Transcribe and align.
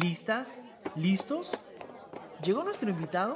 ¿Listas? 0.00 0.64
¿Listos? 0.94 1.58
¿Llegó 2.44 2.62
nuestro 2.62 2.90
invitado? 2.90 3.34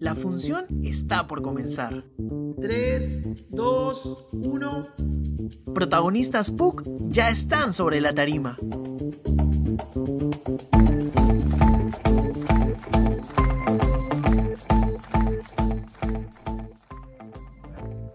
La 0.00 0.16
función 0.16 0.64
está 0.82 1.28
por 1.28 1.40
comenzar. 1.40 2.02
3, 2.60 3.50
2, 3.50 4.28
1. 4.32 4.86
Protagonistas 5.72 6.50
PUC 6.50 6.82
ya 6.98 7.28
están 7.28 7.72
sobre 7.72 8.00
la 8.00 8.12
tarima. 8.12 8.58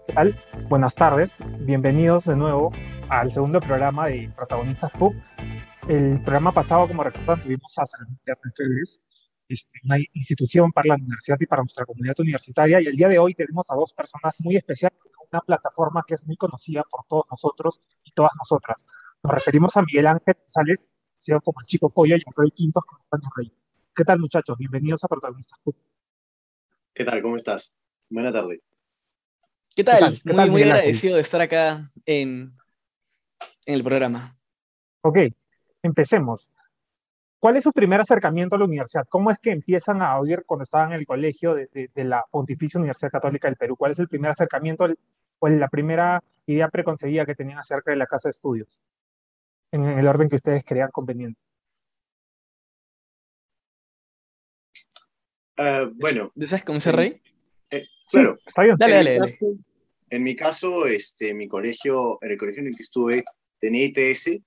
¿Qué? 0.06 0.34
Buenas 0.68 0.94
tardes, 0.94 1.38
bienvenidos 1.60 2.26
de 2.26 2.36
nuevo 2.36 2.72
al 3.08 3.32
segundo 3.32 3.58
programa 3.58 4.08
de 4.08 4.30
Protagonistas 4.36 4.90
PUC. 4.92 5.14
El 5.88 6.20
programa 6.22 6.52
pasado, 6.52 6.86
como 6.86 7.02
recuerdan, 7.02 7.42
tuvimos 7.42 7.72
a 7.78 7.86
San 7.86 8.20
Félix, 8.54 9.00
este, 9.48 9.80
una 9.84 9.96
institución 10.12 10.70
para 10.70 10.88
la 10.88 10.94
universidad 10.96 11.38
y 11.40 11.46
para 11.46 11.62
nuestra 11.62 11.86
comunidad 11.86 12.14
universitaria, 12.18 12.82
y 12.82 12.88
el 12.88 12.94
día 12.94 13.08
de 13.08 13.18
hoy 13.18 13.34
tenemos 13.34 13.70
a 13.70 13.74
dos 13.74 13.94
personas 13.94 14.34
muy 14.40 14.56
especiales, 14.56 14.98
una 15.32 15.40
plataforma 15.40 16.04
que 16.06 16.16
es 16.16 16.26
muy 16.26 16.36
conocida 16.36 16.84
por 16.90 17.06
todos 17.08 17.24
nosotros 17.30 17.80
y 18.04 18.12
todas 18.12 18.32
nosotras. 18.36 18.86
Nos 19.22 19.32
referimos 19.32 19.74
a 19.78 19.82
Miguel 19.82 20.08
Ángel 20.08 20.34
González, 20.38 20.90
conocido 21.14 21.40
como 21.40 21.60
el 21.60 21.66
Chico 21.66 21.88
Polla, 21.88 22.16
y 22.16 22.20
a 22.20 22.32
Rey 22.36 22.50
Quintos 22.50 22.84
como 22.84 23.02
Antonio 23.04 23.30
Rey. 23.34 23.52
¿Qué 23.96 24.04
tal, 24.04 24.18
muchachos? 24.18 24.58
Bienvenidos 24.58 25.02
a 25.04 25.08
Protagonistas. 25.08 25.58
¿Qué 26.92 27.04
tal? 27.06 27.22
¿Cómo 27.22 27.36
estás? 27.36 27.74
Buena 28.10 28.30
tarde. 28.30 28.60
¿Qué 29.74 29.84
tal? 29.84 29.96
¿Qué 29.96 30.02
tal? 30.02 30.20
¿Qué 30.22 30.32
muy, 30.32 30.36
tal, 30.36 30.50
muy 30.50 30.62
agradecido 30.64 31.14
de 31.14 31.22
estar 31.22 31.40
acá 31.40 31.90
en, 32.04 32.52
en 33.64 33.74
el 33.74 33.82
programa. 33.82 34.38
Ok, 35.00 35.16
empecemos. 35.82 36.50
¿Cuál 37.40 37.56
es 37.56 37.64
su 37.64 37.72
primer 37.72 38.00
acercamiento 38.00 38.56
a 38.56 38.58
la 38.58 38.64
universidad? 38.64 39.06
¿Cómo 39.08 39.30
es 39.30 39.38
que 39.38 39.50
empiezan 39.52 40.02
a 40.02 40.18
oír 40.18 40.42
cuando 40.44 40.64
estaban 40.64 40.92
en 40.92 40.98
el 40.98 41.06
colegio 41.06 41.54
de, 41.54 41.68
de- 41.72 41.88
de 41.94 42.04
la 42.04 42.24
Pontificia 42.30 42.78
Universidad 42.78 43.12
Católica 43.12 43.46
del 43.48 43.56
Perú? 43.56 43.76
¿Cuál 43.76 43.92
es 43.92 43.98
el 44.00 44.08
primer 44.08 44.30
acercamiento 44.32 44.84
el- 44.86 44.98
o 45.38 45.48
la 45.48 45.68
primera 45.68 46.20
idea 46.46 46.68
preconcebida 46.68 47.24
que 47.24 47.36
tenían 47.36 47.58
acerca 47.58 47.92
de 47.92 47.96
la 47.96 48.06
casa 48.06 48.28
de 48.28 48.30
estudios? 48.30 48.80
En, 49.70 49.84
en 49.84 49.98
el 50.00 50.06
orden 50.08 50.28
que 50.28 50.34
ustedes 50.36 50.64
crean 50.64 50.90
conveniente. 50.90 51.40
Eh, 55.56 55.90
bueno, 55.94 56.30
¿Deseas 56.34 56.64
comenzar, 56.64 56.96
Rey? 56.96 57.20
eh, 57.70 57.84
Sí, 58.06 58.18
claro. 58.18 58.38
está 58.46 58.62
bien. 58.62 58.76
Dale, 58.78 58.94
en 58.94 59.04
dale, 59.04 59.10
mi 59.12 59.18
dale. 59.18 59.32
caso- 59.32 59.64
En 60.10 60.22
mi 60.22 60.34
caso, 60.36 60.86
este, 60.86 61.34
mi 61.34 61.46
colegio, 61.48 62.18
en 62.22 62.30
el 62.32 62.38
colegio 62.38 62.62
en 62.62 62.68
el 62.68 62.76
que 62.76 62.82
estuve, 62.82 63.24
tenía 63.60 63.84
ITS 63.84 64.40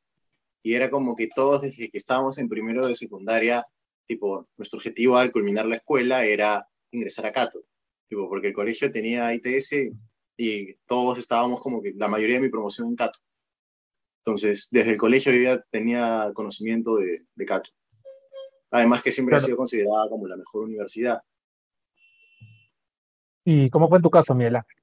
y 0.64 0.74
era 0.76 0.90
como 0.90 1.16
que 1.16 1.28
todos 1.28 1.62
desde 1.62 1.90
que 1.90 1.98
estábamos 1.98 2.38
en 2.38 2.50
primero 2.50 2.88
de 2.88 2.96
secundaria, 2.96 3.66
tipo, 4.08 4.48
nuestro 4.58 4.78
objetivo 4.78 5.18
al 5.18 5.32
culminar 5.32 5.66
la 5.66 5.78
escuela 5.78 6.26
era 6.26 6.68
ingresar 6.92 7.26
a 7.26 7.32
Cato, 7.32 7.64
tipo, 8.08 8.30
porque 8.30 8.48
el 8.48 8.54
colegio 8.54 8.92
tenía 8.92 9.34
ITS 9.34 9.92
y 10.38 10.76
todos 10.86 11.18
estábamos 11.18 11.62
como 11.62 11.82
que 11.82 11.94
la 11.96 12.08
mayoría 12.08 12.36
de 12.36 12.44
mi 12.44 12.50
promoción 12.50 12.90
en 12.90 12.96
Cato. 12.96 13.20
Entonces, 14.24 14.68
desde 14.72 14.92
el 14.92 14.98
colegio 14.98 15.32
yo 15.32 15.42
ya 15.42 15.62
tenía 15.72 16.32
conocimiento 16.34 16.98
de, 16.98 17.26
de 17.34 17.46
Cato. 17.46 17.72
Además 18.70 19.02
que 19.02 19.12
siempre 19.12 19.36
ha 19.36 19.40
sido 19.40 19.58
considerada 19.58 20.08
como 20.10 20.28
la 20.28 20.38
mejor 20.38 20.64
universidad. 20.64 21.22
¿Y 23.44 23.70
cómo 23.70 23.90
fue 23.90 23.98
en 23.98 24.04
tu 24.04 24.10
caso, 24.10 24.36
Miguel 24.36 24.58
Ángel? 24.58 24.81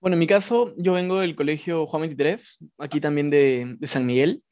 Bueno, 0.00 0.14
en 0.14 0.20
mi 0.20 0.26
caso, 0.26 0.74
yo 0.76 0.92
vengo 0.92 1.20
del 1.20 1.34
colegio 1.34 1.86
Juan 1.86 2.02
23, 2.02 2.58
aquí 2.78 3.00
también 3.00 3.30
de, 3.30 3.78
San 3.84 4.06
Miguel, 4.06 4.42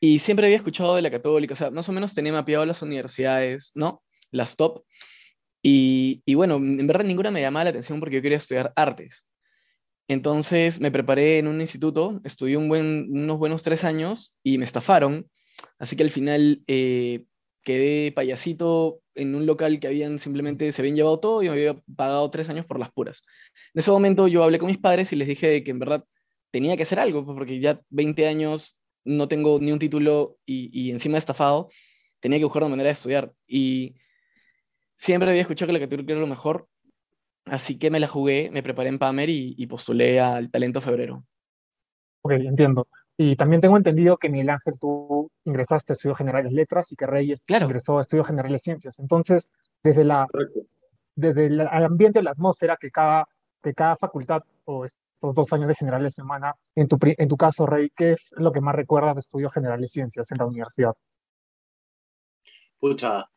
y 0.00 0.18
siempre 0.18 0.46
había 0.46 0.56
escuchado 0.56 0.96
de 0.96 1.02
la 1.02 1.10
católica, 1.10 1.54
o 1.54 1.56
sea, 1.56 1.70
más 1.70 1.88
o 1.88 1.92
menos 1.92 2.14
tenía 2.14 2.32
mapeado 2.32 2.66
las 2.66 2.82
universidades, 2.82 3.72
¿no? 3.74 4.02
Las 4.30 4.56
top. 4.56 4.84
Y, 5.62 6.22
y 6.24 6.34
bueno, 6.34 6.56
en 6.56 6.86
verdad 6.86 7.04
ninguna 7.04 7.30
me 7.30 7.40
llamaba 7.40 7.64
la 7.64 7.70
atención 7.70 8.00
porque 8.00 8.16
yo 8.16 8.22
quería 8.22 8.38
estudiar 8.38 8.72
artes. 8.76 9.26
Entonces 10.08 10.80
me 10.80 10.90
preparé 10.90 11.38
en 11.38 11.46
un 11.46 11.60
instituto, 11.60 12.20
estudié 12.24 12.56
un 12.56 12.68
buen, 12.68 13.08
unos 13.10 13.38
buenos 13.38 13.62
tres 13.62 13.84
años 13.84 14.34
y 14.42 14.58
me 14.58 14.64
estafaron. 14.64 15.30
Así 15.78 15.96
que 15.96 16.02
al 16.02 16.10
final 16.10 16.62
eh, 16.66 17.24
quedé 17.62 18.12
payasito 18.12 19.01
en 19.14 19.34
un 19.34 19.46
local 19.46 19.80
que 19.80 19.88
habían 19.88 20.18
simplemente, 20.18 20.70
se 20.72 20.82
habían 20.82 20.96
llevado 20.96 21.20
todo 21.20 21.42
y 21.42 21.46
me 21.46 21.52
había 21.52 21.80
pagado 21.96 22.30
tres 22.30 22.48
años 22.48 22.66
por 22.66 22.78
las 22.78 22.92
puras. 22.92 23.24
En 23.74 23.80
ese 23.80 23.90
momento 23.90 24.28
yo 24.28 24.42
hablé 24.44 24.58
con 24.58 24.68
mis 24.68 24.78
padres 24.78 25.12
y 25.12 25.16
les 25.16 25.28
dije 25.28 25.64
que 25.64 25.70
en 25.70 25.78
verdad 25.78 26.04
tenía 26.50 26.76
que 26.76 26.84
hacer 26.84 27.00
algo, 27.00 27.24
pues, 27.24 27.34
porque 27.36 27.60
ya 27.60 27.80
20 27.90 28.28
años 28.28 28.78
no 29.04 29.26
tengo 29.26 29.58
ni 29.58 29.72
un 29.72 29.78
título 29.78 30.38
y, 30.46 30.70
y 30.72 30.90
encima 30.90 31.18
estafado, 31.18 31.68
tenía 32.20 32.38
que 32.38 32.44
buscar 32.44 32.62
una 32.62 32.70
manera 32.70 32.88
de 32.88 32.92
estudiar. 32.92 33.32
Y 33.46 33.96
siempre 34.94 35.28
había 35.28 35.42
escuchado 35.42 35.68
que 35.68 35.72
la 35.72 35.80
católica 35.80 36.12
era 36.12 36.20
lo 36.20 36.28
mejor, 36.28 36.68
así 37.46 37.78
que 37.78 37.90
me 37.90 37.98
la 37.98 38.06
jugué, 38.06 38.50
me 38.52 38.62
preparé 38.62 38.90
en 38.90 39.00
PAMER 39.00 39.28
y, 39.28 39.54
y 39.58 39.66
postulé 39.66 40.20
al 40.20 40.50
Talento 40.50 40.80
Febrero. 40.80 41.24
Ok, 42.20 42.32
entiendo. 42.32 42.86
Y 43.16 43.34
también 43.34 43.60
tengo 43.60 43.76
entendido 43.76 44.16
que 44.16 44.28
Miguel 44.28 44.50
Ángel, 44.50 44.74
tú 44.80 45.31
ingresaste 45.44 45.92
a 45.92 45.94
Estudios 45.94 46.18
Generales 46.18 46.52
Letras 46.52 46.92
y 46.92 46.96
que 46.96 47.06
Reyes 47.06 47.42
Claro. 47.44 47.66
ingresó 47.66 47.98
a 47.98 48.02
Estudios 48.02 48.26
Generales 48.26 48.62
Ciencias. 48.62 48.98
Entonces, 48.98 49.50
desde 49.82 50.04
la, 50.04 50.26
desde 51.16 51.46
el 51.46 51.60
ambiente, 51.60 52.22
la 52.22 52.30
atmósfera 52.30 52.76
que 52.76 52.90
cada, 52.90 53.26
que 53.62 53.74
cada 53.74 53.96
facultad 53.96 54.42
o 54.64 54.84
estos 54.84 55.34
dos 55.34 55.52
años 55.52 55.68
de 55.68 55.74
generales 55.74 56.14
semana, 56.14 56.54
en 56.74 56.88
tu, 56.88 56.98
en 57.02 57.28
tu 57.28 57.36
caso, 57.36 57.66
Rey, 57.66 57.90
¿qué 57.94 58.12
es 58.12 58.28
lo 58.32 58.52
que 58.52 58.60
más 58.60 58.74
recuerdas 58.74 59.14
de 59.14 59.20
estudios 59.20 59.52
generales 59.52 59.90
ciencias 59.90 60.30
en 60.32 60.38
la 60.38 60.46
universidad? 60.46 60.94
Pucha, 62.78 63.28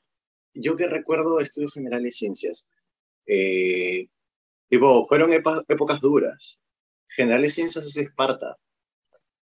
yo 0.54 0.76
que 0.76 0.88
recuerdo 0.88 1.38
de 1.38 1.44
estudios 1.44 1.74
generales 1.74 2.06
de 2.06 2.12
ciencias, 2.12 2.68
eh, 3.28 4.08
tipo, 4.68 5.06
fueron 5.06 5.32
épocas 5.34 6.02
duras. 6.02 6.60
Generales 7.08 7.54
ciencias 7.54 7.86
es 7.86 7.98
Esparta, 7.98 8.58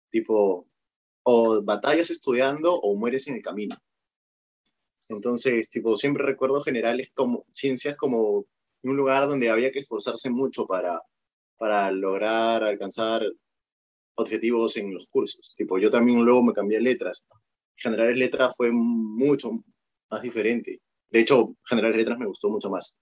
tipo, 0.10 0.68
o 1.26 1.62
batallas 1.64 2.10
estudiando 2.10 2.74
o 2.74 2.96
mueres 2.96 3.28
en 3.28 3.36
el 3.36 3.42
camino. 3.42 3.76
Entonces, 5.10 5.70
tipo, 5.70 5.96
siempre 5.96 6.24
recuerdo 6.24 6.62
generales 6.62 7.12
como 7.14 7.46
ciencias 7.52 7.96
como 7.98 8.46
un 8.84 8.96
lugar 8.96 9.28
donde 9.28 9.50
había 9.50 9.72
que 9.72 9.80
esforzarse 9.80 10.30
mucho 10.30 10.68
para, 10.68 11.02
para 11.58 11.92
lograr 11.92 12.64
alcanzar 12.64 13.24
objetivos 14.16 14.78
en 14.78 14.94
los 14.94 15.08
cursos. 15.08 15.54
Tipo, 15.58 15.78
yo 15.80 15.90
también 15.90 16.24
luego 16.24 16.44
me 16.44 16.54
cambié 16.54 16.78
a 16.78 16.82
letras. 16.82 17.26
Generales 17.76 18.18
letras 18.18 18.54
fue 18.56 18.70
mucho 18.72 19.52
más 20.10 20.22
diferente. 20.22 20.80
De 21.10 21.20
hecho, 21.20 21.56
Generales 21.64 21.98
Letras 21.98 22.20
me 22.20 22.26
gustó 22.26 22.50
mucho 22.50 22.70
más. 22.70 23.00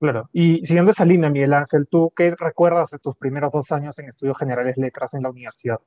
Claro. 0.00 0.28
Y 0.32 0.64
siguiendo 0.66 0.90
esa 0.90 1.04
línea, 1.04 1.30
Miguel 1.30 1.54
Ángel, 1.54 1.88
¿tú 1.88 2.12
qué 2.14 2.34
recuerdas 2.36 2.90
de 2.90 2.98
tus 2.98 3.16
primeros 3.16 3.52
dos 3.52 3.72
años 3.72 3.98
en 3.98 4.08
estudios 4.08 4.38
generales 4.38 4.76
letras 4.76 5.14
en 5.14 5.22
la 5.22 5.30
universidad? 5.30 5.78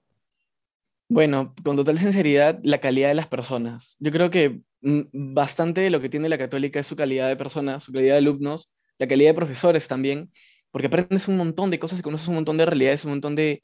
Bueno, 1.09 1.53
con 1.63 1.77
total 1.77 1.97
sinceridad, 1.99 2.59
la 2.63 2.79
calidad 2.81 3.07
de 3.09 3.15
las 3.15 3.27
personas. 3.27 3.95
Yo 3.99 4.11
creo 4.11 4.29
que 4.29 4.61
mm, 4.81 5.33
bastante 5.33 5.81
de 5.81 5.89
lo 5.89 6.01
que 6.01 6.09
tiene 6.09 6.27
la 6.29 6.37
católica 6.37 6.79
es 6.81 6.87
su 6.87 6.95
calidad 6.97 7.29
de 7.29 7.37
personas, 7.37 7.83
su 7.83 7.93
calidad 7.93 8.13
de 8.15 8.17
alumnos, 8.19 8.69
la 8.99 9.07
calidad 9.07 9.29
de 9.31 9.35
profesores 9.35 9.87
también, 9.87 10.31
porque 10.71 10.87
aprendes 10.87 11.27
un 11.29 11.37
montón 11.37 11.71
de 11.71 11.79
cosas 11.79 11.99
y 11.99 12.01
conoces 12.01 12.27
un 12.27 12.35
montón 12.35 12.57
de 12.57 12.65
realidades, 12.65 13.05
un 13.05 13.11
montón 13.11 13.35
de, 13.35 13.61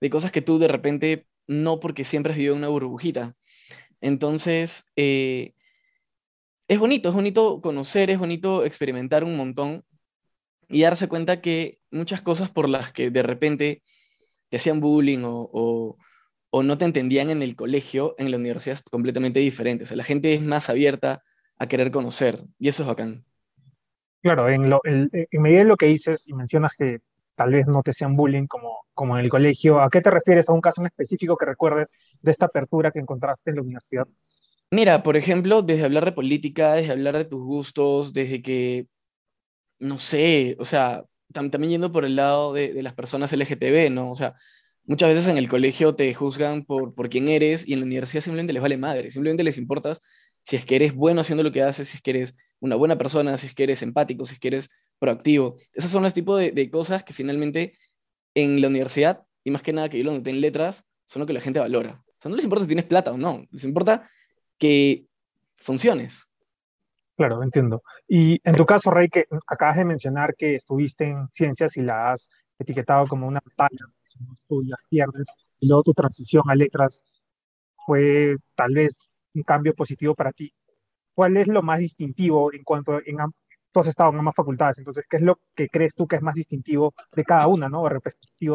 de 0.00 0.10
cosas 0.10 0.32
que 0.32 0.40
tú 0.42 0.58
de 0.58 0.68
repente 0.68 1.26
no 1.46 1.80
porque 1.80 2.02
siempre 2.04 2.32
has 2.32 2.36
vivido 2.38 2.54
en 2.54 2.58
una 2.60 2.68
burbujita. 2.68 3.36
Entonces, 4.00 4.90
eh, 4.96 5.54
es 6.68 6.78
bonito, 6.78 7.08
es 7.08 7.14
bonito 7.14 7.60
conocer, 7.60 8.10
es 8.10 8.18
bonito 8.18 8.64
experimentar 8.64 9.24
un 9.24 9.36
montón 9.36 9.84
y 10.68 10.82
darse 10.82 11.08
cuenta 11.08 11.40
que 11.42 11.80
muchas 11.90 12.22
cosas 12.22 12.50
por 12.50 12.68
las 12.68 12.92
que 12.92 13.10
de 13.10 13.22
repente 13.22 13.82
te 14.50 14.58
hacían 14.58 14.80
bullying 14.80 15.20
o, 15.24 15.50
o- 15.52 15.98
o 16.58 16.62
no 16.62 16.78
te 16.78 16.84
entendían 16.84 17.30
en 17.30 17.42
el 17.42 17.56
colegio, 17.56 18.14
en 18.18 18.30
la 18.30 18.36
universidad 18.38 18.74
es 18.76 18.82
completamente 18.82 19.40
diferente. 19.40 19.84
O 19.84 19.86
sea, 19.86 19.96
la 19.96 20.04
gente 20.04 20.34
es 20.34 20.42
más 20.42 20.70
abierta 20.70 21.22
a 21.58 21.68
querer 21.68 21.90
conocer 21.90 22.44
y 22.58 22.68
eso 22.68 22.82
es 22.82 22.88
bacán. 22.88 23.24
Claro, 24.22 24.48
en, 24.48 24.68
lo, 24.70 24.80
el- 24.84 25.08
en 25.12 25.42
medida 25.42 25.60
de 25.60 25.64
lo 25.66 25.76
que 25.76 25.86
dices 25.86 26.26
y 26.26 26.34
mencionas 26.34 26.72
que 26.76 26.98
tal 27.36 27.52
vez 27.52 27.66
no 27.68 27.82
te 27.82 27.92
sean 27.92 28.16
bullying 28.16 28.46
como, 28.46 28.80
como 28.94 29.16
en 29.18 29.24
el 29.24 29.30
colegio, 29.30 29.80
¿a 29.80 29.88
qué 29.90 30.00
te 30.00 30.10
refieres 30.10 30.48
a 30.48 30.52
un 30.52 30.60
caso 30.60 30.80
en 30.80 30.86
específico 30.88 31.36
que 31.36 31.46
recuerdes 31.46 31.94
de 32.22 32.32
esta 32.32 32.46
apertura 32.46 32.90
que 32.90 32.98
encontraste 32.98 33.50
en 33.50 33.56
la 33.56 33.62
universidad? 33.62 34.06
Mira, 34.70 35.02
por 35.02 35.16
ejemplo, 35.16 35.62
desde 35.62 35.84
hablar 35.84 36.04
de 36.04 36.12
política, 36.12 36.74
desde 36.74 36.92
hablar 36.92 37.16
de 37.16 37.24
tus 37.24 37.40
gustos, 37.42 38.12
desde 38.12 38.42
que, 38.42 38.88
no 39.80 39.98
sé, 39.98 40.56
o 40.60 40.64
sea, 40.66 41.04
tam- 41.32 41.50
también 41.50 41.72
yendo 41.72 41.92
por 41.92 42.04
el 42.04 42.16
lado 42.16 42.52
de, 42.54 42.72
de 42.74 42.82
las 42.82 42.94
personas 42.94 43.32
LGTB, 43.32 43.90
¿no? 43.90 44.10
O 44.12 44.16
sea, 44.16 44.34
muchas 44.86 45.10
veces 45.10 45.28
en 45.28 45.36
el 45.36 45.48
colegio 45.48 45.94
te 45.94 46.12
juzgan 46.14 46.64
por, 46.64 46.94
por 46.94 47.08
quién 47.08 47.28
eres 47.28 47.66
y 47.66 47.72
en 47.72 47.80
la 47.80 47.86
universidad 47.86 48.22
simplemente 48.22 48.52
les 48.52 48.62
vale 48.62 48.76
madre, 48.76 49.10
simplemente 49.10 49.44
les 49.44 49.58
importas 49.58 50.00
si 50.42 50.56
es 50.56 50.64
que 50.64 50.76
eres 50.76 50.94
bueno 50.94 51.20
haciendo 51.20 51.42
lo 51.42 51.50
que 51.50 51.62
haces, 51.62 51.88
si 51.88 51.96
es 51.96 52.02
que 52.02 52.10
eres 52.10 52.38
una 52.60 52.76
buena 52.76 52.96
persona, 52.96 53.36
si 53.36 53.48
es 53.48 53.54
que 53.54 53.64
eres 53.64 53.82
empático, 53.82 54.24
si 54.26 54.34
es 54.34 54.40
que 54.40 54.48
eres 54.48 54.70
proactivo. 54.98 55.56
Esos 55.72 55.90
son 55.90 56.04
los 56.04 56.14
tipos 56.14 56.38
de, 56.38 56.52
de 56.52 56.70
cosas 56.70 57.02
que 57.02 57.12
finalmente 57.12 57.76
en 58.34 58.60
la 58.60 58.68
universidad, 58.68 59.24
y 59.42 59.50
más 59.50 59.62
que 59.62 59.72
nada 59.72 59.88
que 59.88 59.98
yo 59.98 60.04
lo 60.04 60.12
noté 60.12 60.30
en 60.30 60.40
letras, 60.40 60.86
son 61.04 61.20
lo 61.20 61.26
que 61.26 61.32
la 61.32 61.40
gente 61.40 61.58
valora. 61.58 62.02
O 62.06 62.20
sea, 62.20 62.30
no 62.30 62.36
les 62.36 62.44
importa 62.44 62.64
si 62.64 62.68
tienes 62.68 62.84
plata 62.84 63.12
o 63.12 63.18
no, 63.18 63.44
les 63.50 63.64
importa 63.64 64.08
que 64.58 65.06
funciones. 65.56 66.30
Claro, 67.16 67.42
entiendo. 67.42 67.82
Y 68.06 68.40
en 68.44 68.54
tu 68.54 68.66
caso, 68.66 68.90
Rey, 68.90 69.08
que 69.08 69.24
acabas 69.46 69.76
de 69.76 69.84
mencionar 69.84 70.34
que 70.36 70.54
estuviste 70.54 71.06
en 71.06 71.28
ciencias 71.30 71.76
y 71.76 71.82
la 71.82 72.12
has 72.12 72.28
etiquetado 72.58 73.06
como 73.06 73.26
una 73.26 73.40
batalla, 73.44 73.86
si 74.02 74.18
no 74.24 74.34
estudias, 74.34 74.78
pierdes, 74.88 75.28
y 75.60 75.68
luego 75.68 75.82
tu 75.82 75.94
transición 75.94 76.44
a 76.48 76.54
letras 76.54 77.02
fue 77.86 78.36
tal 78.54 78.74
vez 78.74 78.98
un 79.34 79.42
cambio 79.42 79.74
positivo 79.74 80.14
para 80.14 80.32
ti. 80.32 80.52
¿Cuál 81.14 81.36
es 81.36 81.46
lo 81.48 81.62
más 81.62 81.78
distintivo 81.78 82.52
en 82.52 82.62
cuanto 82.62 83.00
en 83.04 83.16
tú 83.72 83.80
has 83.80 83.86
estado 83.86 84.10
en 84.10 84.18
ambas 84.18 84.34
facultades? 84.34 84.78
Entonces, 84.78 85.04
¿qué 85.08 85.16
es 85.16 85.22
lo 85.22 85.40
que 85.54 85.68
crees 85.68 85.94
tú 85.94 86.06
que 86.06 86.16
es 86.16 86.22
más 86.22 86.34
distintivo 86.34 86.94
de 87.14 87.24
cada 87.24 87.46
una, 87.46 87.68
¿no? 87.68 87.82
O 87.82 87.88
de, 87.88 88.00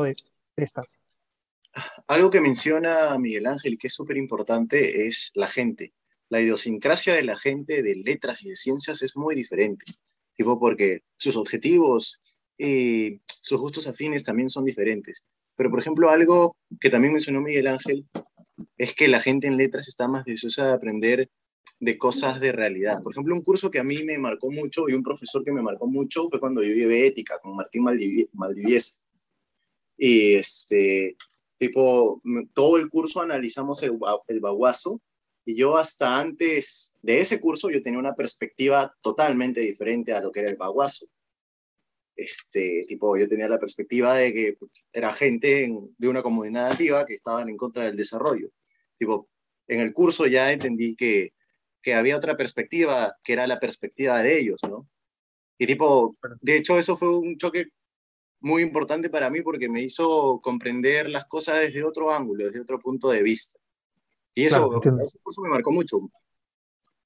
de 0.03 0.63
estas. 0.63 0.99
Algo 2.07 2.29
que 2.29 2.41
menciona 2.41 3.17
Miguel 3.17 3.47
Ángel 3.47 3.77
que 3.77 3.87
es 3.87 3.93
súper 3.93 4.17
importante 4.17 5.07
es 5.07 5.31
la 5.35 5.47
gente. 5.47 5.93
La 6.29 6.41
idiosincrasia 6.41 7.13
de 7.13 7.23
la 7.23 7.37
gente 7.37 7.81
de 7.81 7.95
letras 7.95 8.43
y 8.43 8.49
de 8.49 8.55
ciencias 8.55 9.01
es 9.01 9.15
muy 9.15 9.35
diferente. 9.35 9.85
Tipo, 10.35 10.59
porque 10.59 11.03
sus 11.17 11.35
objetivos 11.35 12.21
y 12.61 13.21
sus 13.25 13.59
gustos 13.59 13.87
afines 13.87 14.23
también 14.23 14.49
son 14.49 14.63
diferentes. 14.63 15.23
Pero, 15.55 15.71
por 15.71 15.79
ejemplo, 15.79 16.09
algo 16.09 16.55
que 16.79 16.91
también 16.91 17.13
mencionó 17.13 17.41
Miguel 17.41 17.67
Ángel 17.67 18.05
es 18.77 18.93
que 18.93 19.07
la 19.07 19.19
gente 19.19 19.47
en 19.47 19.57
letras 19.57 19.87
está 19.87 20.07
más 20.07 20.25
deseosa 20.25 20.67
de 20.67 20.73
aprender 20.73 21.29
de 21.79 21.97
cosas 21.97 22.39
de 22.39 22.51
realidad. 22.51 23.01
Por 23.01 23.13
ejemplo, 23.13 23.33
un 23.33 23.41
curso 23.41 23.71
que 23.71 23.79
a 23.79 23.83
mí 23.83 24.03
me 24.03 24.19
marcó 24.19 24.51
mucho 24.51 24.87
y 24.87 24.93
un 24.93 25.01
profesor 25.01 25.43
que 25.43 25.51
me 25.51 25.63
marcó 25.63 25.87
mucho 25.87 26.29
fue 26.29 26.39
cuando 26.39 26.61
yo 26.61 26.73
llevé 26.73 27.07
ética 27.07 27.39
con 27.41 27.55
Martín 27.55 27.83
Maldivies. 27.83 28.99
Y 29.97 30.35
este, 30.35 31.17
tipo, 31.57 32.21
todo 32.53 32.77
el 32.77 32.89
curso 32.89 33.21
analizamos 33.21 33.81
el, 33.81 33.97
el 34.27 34.39
baguazo 34.39 35.01
y 35.45 35.55
yo 35.55 35.77
hasta 35.77 36.19
antes 36.19 36.93
de 37.01 37.19
ese 37.19 37.41
curso 37.41 37.71
yo 37.71 37.81
tenía 37.81 37.99
una 37.99 38.13
perspectiva 38.13 38.95
totalmente 39.01 39.61
diferente 39.61 40.13
a 40.13 40.21
lo 40.21 40.31
que 40.31 40.41
era 40.41 40.51
el 40.51 40.57
baguazo. 40.57 41.07
Este, 42.15 42.85
tipo, 42.87 43.17
yo 43.17 43.27
tenía 43.27 43.47
la 43.47 43.59
perspectiva 43.59 44.15
de 44.15 44.33
que 44.33 44.57
era 44.91 45.13
gente 45.13 45.71
de 45.97 46.07
una 46.07 46.21
comunidad 46.21 46.69
nativa 46.69 47.05
que 47.05 47.13
estaban 47.13 47.49
en 47.49 47.57
contra 47.57 47.85
del 47.85 47.95
desarrollo. 47.95 48.49
Tipo, 48.97 49.29
en 49.67 49.79
el 49.79 49.93
curso 49.93 50.27
ya 50.27 50.51
entendí 50.51 50.95
que, 50.95 51.33
que 51.81 51.93
había 51.93 52.17
otra 52.17 52.35
perspectiva, 52.35 53.15
que 53.23 53.33
era 53.33 53.47
la 53.47 53.59
perspectiva 53.59 54.21
de 54.21 54.39
ellos, 54.39 54.59
¿no? 54.63 54.87
Y 55.57 55.67
tipo, 55.67 56.17
de 56.41 56.57
hecho 56.57 56.77
eso 56.79 56.97
fue 56.97 57.15
un 57.15 57.37
choque 57.37 57.67
muy 58.39 58.63
importante 58.63 59.09
para 59.09 59.29
mí 59.29 59.41
porque 59.41 59.69
me 59.69 59.81
hizo 59.81 60.39
comprender 60.41 61.09
las 61.09 61.25
cosas 61.25 61.59
desde 61.59 61.83
otro 61.83 62.11
ángulo, 62.11 62.45
desde 62.45 62.61
otro 62.61 62.79
punto 62.79 63.09
de 63.09 63.21
vista. 63.21 63.59
Y 64.33 64.45
eso, 64.45 64.81
eso 64.81 65.41
me 65.41 65.49
marcó 65.49 65.71
mucho. 65.71 65.99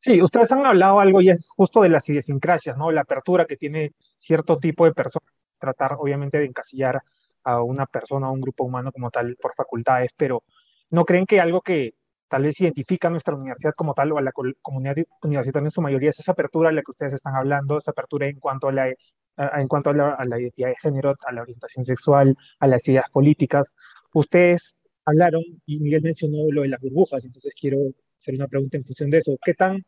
Sí, 0.05 0.21
ustedes 0.21 0.51
han 0.51 0.63
hablado 0.63 0.99
algo 0.99 1.19
y 1.19 1.31
es 1.31 1.49
justo 1.49 1.81
de 1.81 1.89
las 1.89 2.07
idiosincrasias, 2.07 2.77
¿no? 2.77 2.91
La 2.91 3.01
apertura 3.01 3.45
que 3.45 3.57
tiene 3.57 3.93
cierto 4.19 4.59
tipo 4.59 4.85
de 4.85 4.93
personas, 4.93 5.27
tratar 5.59 5.93
obviamente 5.97 6.37
de 6.37 6.45
encasillar 6.45 7.01
a 7.43 7.63
una 7.63 7.87
persona 7.87 8.29
o 8.29 8.33
un 8.33 8.39
grupo 8.41 8.65
humano 8.65 8.91
como 8.91 9.09
tal 9.09 9.35
por 9.41 9.55
facultades, 9.55 10.11
pero 10.15 10.43
¿no 10.91 11.05
creen 11.05 11.25
que 11.25 11.39
algo 11.41 11.59
que 11.61 11.95
tal 12.27 12.43
vez 12.43 12.61
identifica 12.61 13.07
a 13.07 13.11
nuestra 13.11 13.33
universidad 13.33 13.73
como 13.75 13.95
tal 13.95 14.11
o 14.11 14.19
a 14.19 14.21
la 14.21 14.31
comunidad 14.61 14.95
universitaria 15.23 15.65
en 15.65 15.71
su 15.71 15.81
mayoría 15.81 16.11
es 16.11 16.19
esa 16.19 16.33
apertura 16.33 16.69
de 16.69 16.75
la 16.75 16.81
que 16.83 16.91
ustedes 16.91 17.13
están 17.13 17.35
hablando, 17.35 17.79
esa 17.79 17.89
apertura 17.89 18.27
en 18.27 18.39
cuanto 18.39 18.67
a 18.67 18.73
la, 18.73 18.87
en 18.89 19.67
cuanto 19.67 19.89
a 19.89 19.93
la, 19.93 20.13
a 20.13 20.25
la 20.25 20.39
identidad 20.39 20.69
de 20.69 20.75
género, 20.75 21.15
a 21.25 21.31
la 21.31 21.41
orientación 21.41 21.83
sexual, 21.83 22.35
a 22.59 22.67
las 22.67 22.87
ideas 22.87 23.09
políticas? 23.09 23.75
Ustedes 24.13 24.75
hablaron 25.03 25.41
y 25.65 25.79
Miguel 25.79 26.03
mencionó 26.03 26.45
lo 26.51 26.61
de 26.61 26.67
las 26.67 26.79
burbujas, 26.79 27.25
entonces 27.25 27.55
quiero 27.59 27.79
hacer 28.19 28.35
una 28.35 28.47
pregunta 28.47 28.77
en 28.77 28.83
función 28.83 29.09
de 29.09 29.17
eso. 29.17 29.35
¿Qué 29.43 29.55
tan 29.55 29.83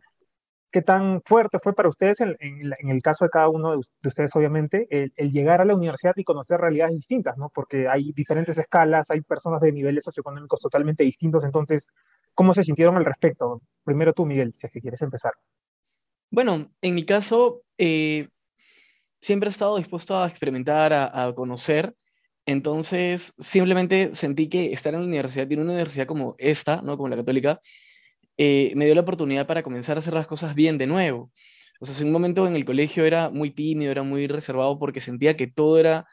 ¿Qué 0.69 0.81
tan 0.81 1.21
fuerte 1.23 1.59
fue 1.59 1.73
para 1.73 1.87
ustedes, 1.87 2.19
en, 2.19 2.35
el 2.39 3.01
caso 3.01 3.23
de 3.23 3.29
cada 3.29 3.47
uno 3.47 3.71
de, 3.71 3.77
ustedes, 4.05 4.35
obviamente, 4.35 4.87
el, 4.89 5.31
llegar 5.31 5.61
a 5.61 5.65
la 5.65 5.73
universidad 5.73 6.13
y 6.17 6.25
conocer 6.25 6.59
realidades 6.59 6.93
distintas, 6.93 7.37
¿no? 7.37 7.49
Porque 7.53 7.87
hay 7.87 8.11
diferentes 8.11 8.57
escalas, 8.57 9.09
hay 9.09 9.21
personas 9.21 9.61
de 9.61 9.71
niveles 9.71 10.03
socioeconómicos 10.03 10.61
totalmente 10.61 11.05
distintos. 11.05 11.45
Entonces, 11.45 11.87
¿cómo 12.33 12.53
se 12.53 12.65
sintieron 12.65 12.97
al 12.97 13.05
respecto? 13.05 13.61
Primero 13.85 14.11
tú, 14.11 14.25
Miguel, 14.25 14.53
si 14.57 14.67
es 14.67 14.73
que 14.73 14.81
quieres 14.81 15.01
empezar. 15.01 15.31
Bueno, 16.29 16.69
en 16.81 16.95
mi 16.95 17.05
caso, 17.05 17.61
eh, 17.77 18.27
siempre 19.21 19.47
he 19.47 19.51
estado 19.51 19.77
dispuesto 19.77 20.17
a 20.17 20.27
experimentar, 20.27 20.91
a, 20.91 21.27
a, 21.27 21.33
conocer. 21.33 21.95
Entonces, 22.45 23.33
simplemente 23.39 24.13
sentí 24.13 24.49
que 24.49 24.73
estar 24.73 24.93
en 24.93 24.99
la 24.99 25.07
universidad, 25.07 25.49
en 25.49 25.61
una 25.61 25.71
universidad 25.71 26.07
como 26.07 26.35
esta, 26.37 26.81
¿no? 26.81 26.97
Como 26.97 27.07
la 27.07 27.15
católica, 27.15 27.61
eh, 28.37 28.71
me 28.75 28.85
dio 28.85 28.95
la 28.95 29.01
oportunidad 29.01 29.47
para 29.47 29.63
comenzar 29.63 29.97
a 29.97 29.99
hacer 29.99 30.13
las 30.13 30.27
cosas 30.27 30.55
bien 30.55 30.77
de 30.77 30.87
nuevo. 30.87 31.31
O 31.79 31.85
sea, 31.85 31.99
en 31.99 32.07
un 32.07 32.13
momento 32.13 32.47
en 32.47 32.55
el 32.55 32.65
colegio 32.65 33.05
era 33.05 33.29
muy 33.29 33.51
tímido, 33.51 33.91
era 33.91 34.03
muy 34.03 34.27
reservado 34.27 34.79
porque 34.79 35.01
sentía 35.01 35.37
que 35.37 35.47
todo 35.47 35.79
era 35.79 36.07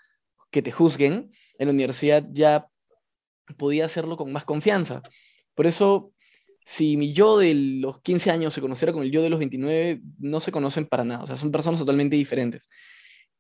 que 0.51 0.63
te 0.63 0.73
juzguen. 0.73 1.31
En 1.59 1.69
la 1.69 1.73
universidad 1.73 2.27
ya 2.33 2.69
podía 3.57 3.87
hacerlo 3.87 4.17
con 4.17 4.33
más 4.33 4.45
confianza. 4.45 5.03
Por 5.55 5.67
eso, 5.67 6.13
si 6.65 6.97
mi 6.97 7.13
yo 7.13 7.39
de 7.39 7.55
los 7.55 8.01
15 8.03 8.31
años 8.31 8.55
se 8.55 8.61
conociera 8.61 8.93
con 8.93 9.03
el 9.03 9.11
yo 9.11 9.23
de 9.23 9.31
los 9.31 9.39
29, 9.39 10.01
no 10.19 10.41
se 10.41 10.53
conocen 10.53 10.87
para 10.87 11.05
nada. 11.05 11.25
O 11.25 11.27
sea, 11.27 11.37
son 11.37 11.53
personas 11.53 11.81
totalmente 11.81 12.17
diferentes. 12.17 12.69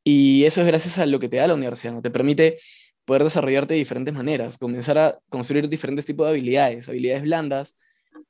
Y 0.05 0.45
eso 0.45 0.61
es 0.61 0.67
gracias 0.67 0.99
a 0.99 1.07
lo 1.07 1.19
que 1.21 1.29
te 1.29 1.39
da 1.39 1.47
la 1.47 1.55
universidad, 1.55 1.95
¿no? 1.95 2.03
Te 2.03 2.11
permite 2.11 2.59
poder 3.05 3.25
desarrollarte 3.25 3.75
de 3.75 3.79
diferentes 3.79 4.15
maneras, 4.15 4.59
comenzar 4.59 4.99
a 4.99 5.19
construir 5.29 5.69
diferentes 5.69 6.07
tipos 6.07 6.27
de 6.27 6.31
habilidades, 6.33 6.89
habilidades 6.89 7.23
blandas, 7.23 7.79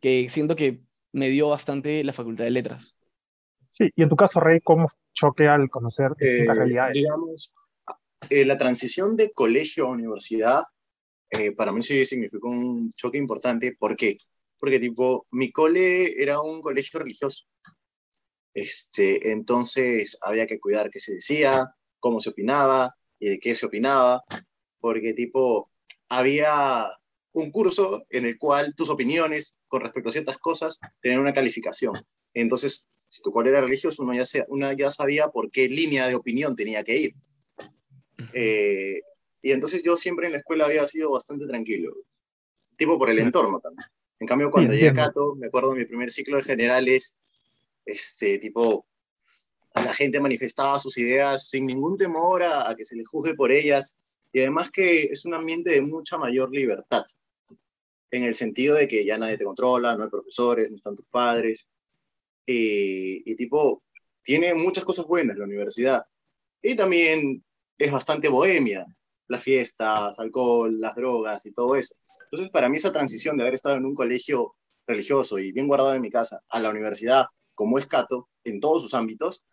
que 0.01 0.29
siento 0.31 0.57
que 0.57 0.81
me 1.13 1.29
dio 1.29 1.49
bastante 1.49 2.03
la 2.05 2.13
Facultad 2.13 2.45
de 2.45 2.51
Letras. 2.51 2.97
Sí, 3.71 3.91
y 3.97 4.03
en 4.03 4.09
tu 4.09 4.17
caso, 4.17 4.41
Rey, 4.41 4.61
¿cómo 4.61 4.87
choque 5.13 5.49
al 5.49 5.69
conocer 5.69 6.13
distintas 6.17 6.57
eh, 6.57 6.59
realidades? 6.59 6.95
Digamos, 6.95 7.53
eh, 8.31 8.45
la 8.45 8.57
transición 8.57 9.17
de 9.17 9.33
colegio 9.33 9.87
a 9.87 9.91
universidad 9.91 10.63
eh, 11.31 11.53
para 11.53 11.73
mí 11.73 11.83
sí 11.83 12.05
significó 12.07 12.49
un 12.49 12.93
choque 12.93 13.19
importante. 13.19 13.75
¿Por 13.79 13.97
qué? 13.97 14.19
Porque 14.59 14.79
tipo, 14.79 15.27
mi 15.33 15.51
cole 15.51 16.23
era 16.23 16.41
un 16.41 16.61
colegio 16.61 17.01
religioso. 17.01 17.47
Este, 18.55 19.33
entonces 19.33 20.17
había 20.23 20.47
que 20.47 20.61
cuidar 20.61 20.91
qué 20.91 21.01
se 21.01 21.15
decía, 21.15 21.75
cómo 21.99 22.21
se 22.21 22.31
opinaba 22.31 22.95
y 23.19 23.31
de 23.31 23.39
qué 23.41 23.55
se 23.55 23.67
opinaba, 23.67 24.23
porque 24.79 25.13
tipo, 25.13 25.71
había 26.09 26.89
un 27.35 27.51
curso 27.51 28.07
en 28.11 28.25
el 28.25 28.39
cual 28.39 28.75
tus 28.75 28.89
opiniones 28.89 29.59
con 29.67 29.81
respecto 29.83 30.09
a 30.09 30.13
ciertas 30.13 30.39
cosas 30.39 30.79
tenían 31.01 31.21
una 31.21 31.33
calificación. 31.33 31.93
Entonces, 32.33 32.87
si 33.09 33.23
tu 33.23 33.33
cual 33.33 33.49
era 33.49 33.61
religioso, 33.61 34.03
uno 34.03 34.15
ya, 34.15 34.25
uno 34.49 34.73
ya 34.73 34.91
sabía 34.91 35.29
por 35.29 35.51
qué 35.51 35.69
línea 35.69 36.07
de 36.07 36.15
opinión 36.15 36.55
tenía 36.55 36.85
que 36.85 36.97
ir. 36.97 37.15
Eh, 38.33 39.01
y 39.43 39.51
entonces 39.51 39.83
yo 39.83 39.97
siempre 39.97 40.27
en 40.27 40.33
la 40.33 40.39
escuela 40.39 40.67
había 40.67 40.87
sido 40.87 41.11
bastante 41.11 41.47
tranquilo, 41.47 41.93
tipo 42.77 42.99
por 42.99 43.11
el 43.11 43.19
entorno 43.19 43.59
también. 43.59 43.87
En 44.21 44.29
cambio, 44.29 44.51
cuando 44.51 44.73
llegué 44.73 44.91
a 44.91 44.93
Cato, 44.93 45.35
me 45.35 45.49
acuerdo 45.49 45.73
de 45.73 45.81
mi 45.81 45.85
primer 45.85 46.13
ciclo 46.13 46.37
de 46.37 46.45
generales, 46.45 47.19
este, 47.85 48.39
tipo, 48.39 48.87
la 49.75 49.93
gente 49.93 50.21
manifestaba 50.21 50.79
sus 50.79 50.97
ideas 50.99 51.49
sin 51.49 51.67
ningún 51.67 51.99
temor 51.99 52.45
a, 52.45 52.71
a 52.71 52.77
que 52.77 52.85
se 52.85 52.95
les 52.95 53.09
juzgue 53.09 53.35
por 53.35 53.51
ellas, 53.51 53.97
y 54.33 54.39
además 54.39 54.71
que 54.71 55.03
es 55.05 55.25
un 55.25 55.35
ambiente 55.35 55.73
de 55.73 55.81
mucha 55.83 56.17
mayor 56.17 56.51
libertad 56.53 57.05
en 58.17 58.25
el 58.25 58.35
sentido 58.35 58.77
de 58.77 58.89
que 58.89 59.05
ya 59.05 59.19
nadie 59.19 59.39
te 59.39 59.45
controla, 59.45 59.97
no 59.97 60.05
hay 60.05 60.11
profesores, 60.11 60.71
no 60.71 60.77
están 60.77 60.97
tus 60.97 61.07
padres. 61.07 61.69
y 62.47 63.35
tipo, 63.37 63.83
tiene 64.23 64.55
muchas 64.55 64.85
cosas 64.85 65.07
buenas 65.07 65.37
la 65.37 65.45
universidad. 65.45 66.05
Y 66.63 66.77
también 66.77 67.45
es 67.79 67.93
bastante 67.93 68.29
bohemia, 68.29 68.87
las 69.29 69.43
fiestas, 69.43 70.19
alcohol, 70.19 70.81
las 70.81 70.95
drogas 70.95 71.45
y 71.47 71.53
todo 71.53 71.77
eso. 71.77 71.95
Entonces, 72.25 72.51
para 72.51 72.69
mí 72.69 72.77
esa 72.77 72.93
transición 72.93 73.37
de 73.37 73.43
haber 73.45 73.55
estado 73.55 73.77
en 73.77 73.85
un 73.85 73.95
colegio 73.95 74.55
religioso 74.87 75.39
y 75.39 75.53
bien 75.53 75.69
guardado 75.69 75.95
en 75.95 76.03
mi 76.03 76.11
casa 76.11 76.41
a 76.49 76.61
la 76.61 76.71
universidad, 76.71 77.27
como 77.55 77.79
es 77.79 77.87
Cato, 77.87 78.29
en 78.45 78.61
todos 78.61 78.83
sus 78.83 78.95
ámbitos, 78.95 79.45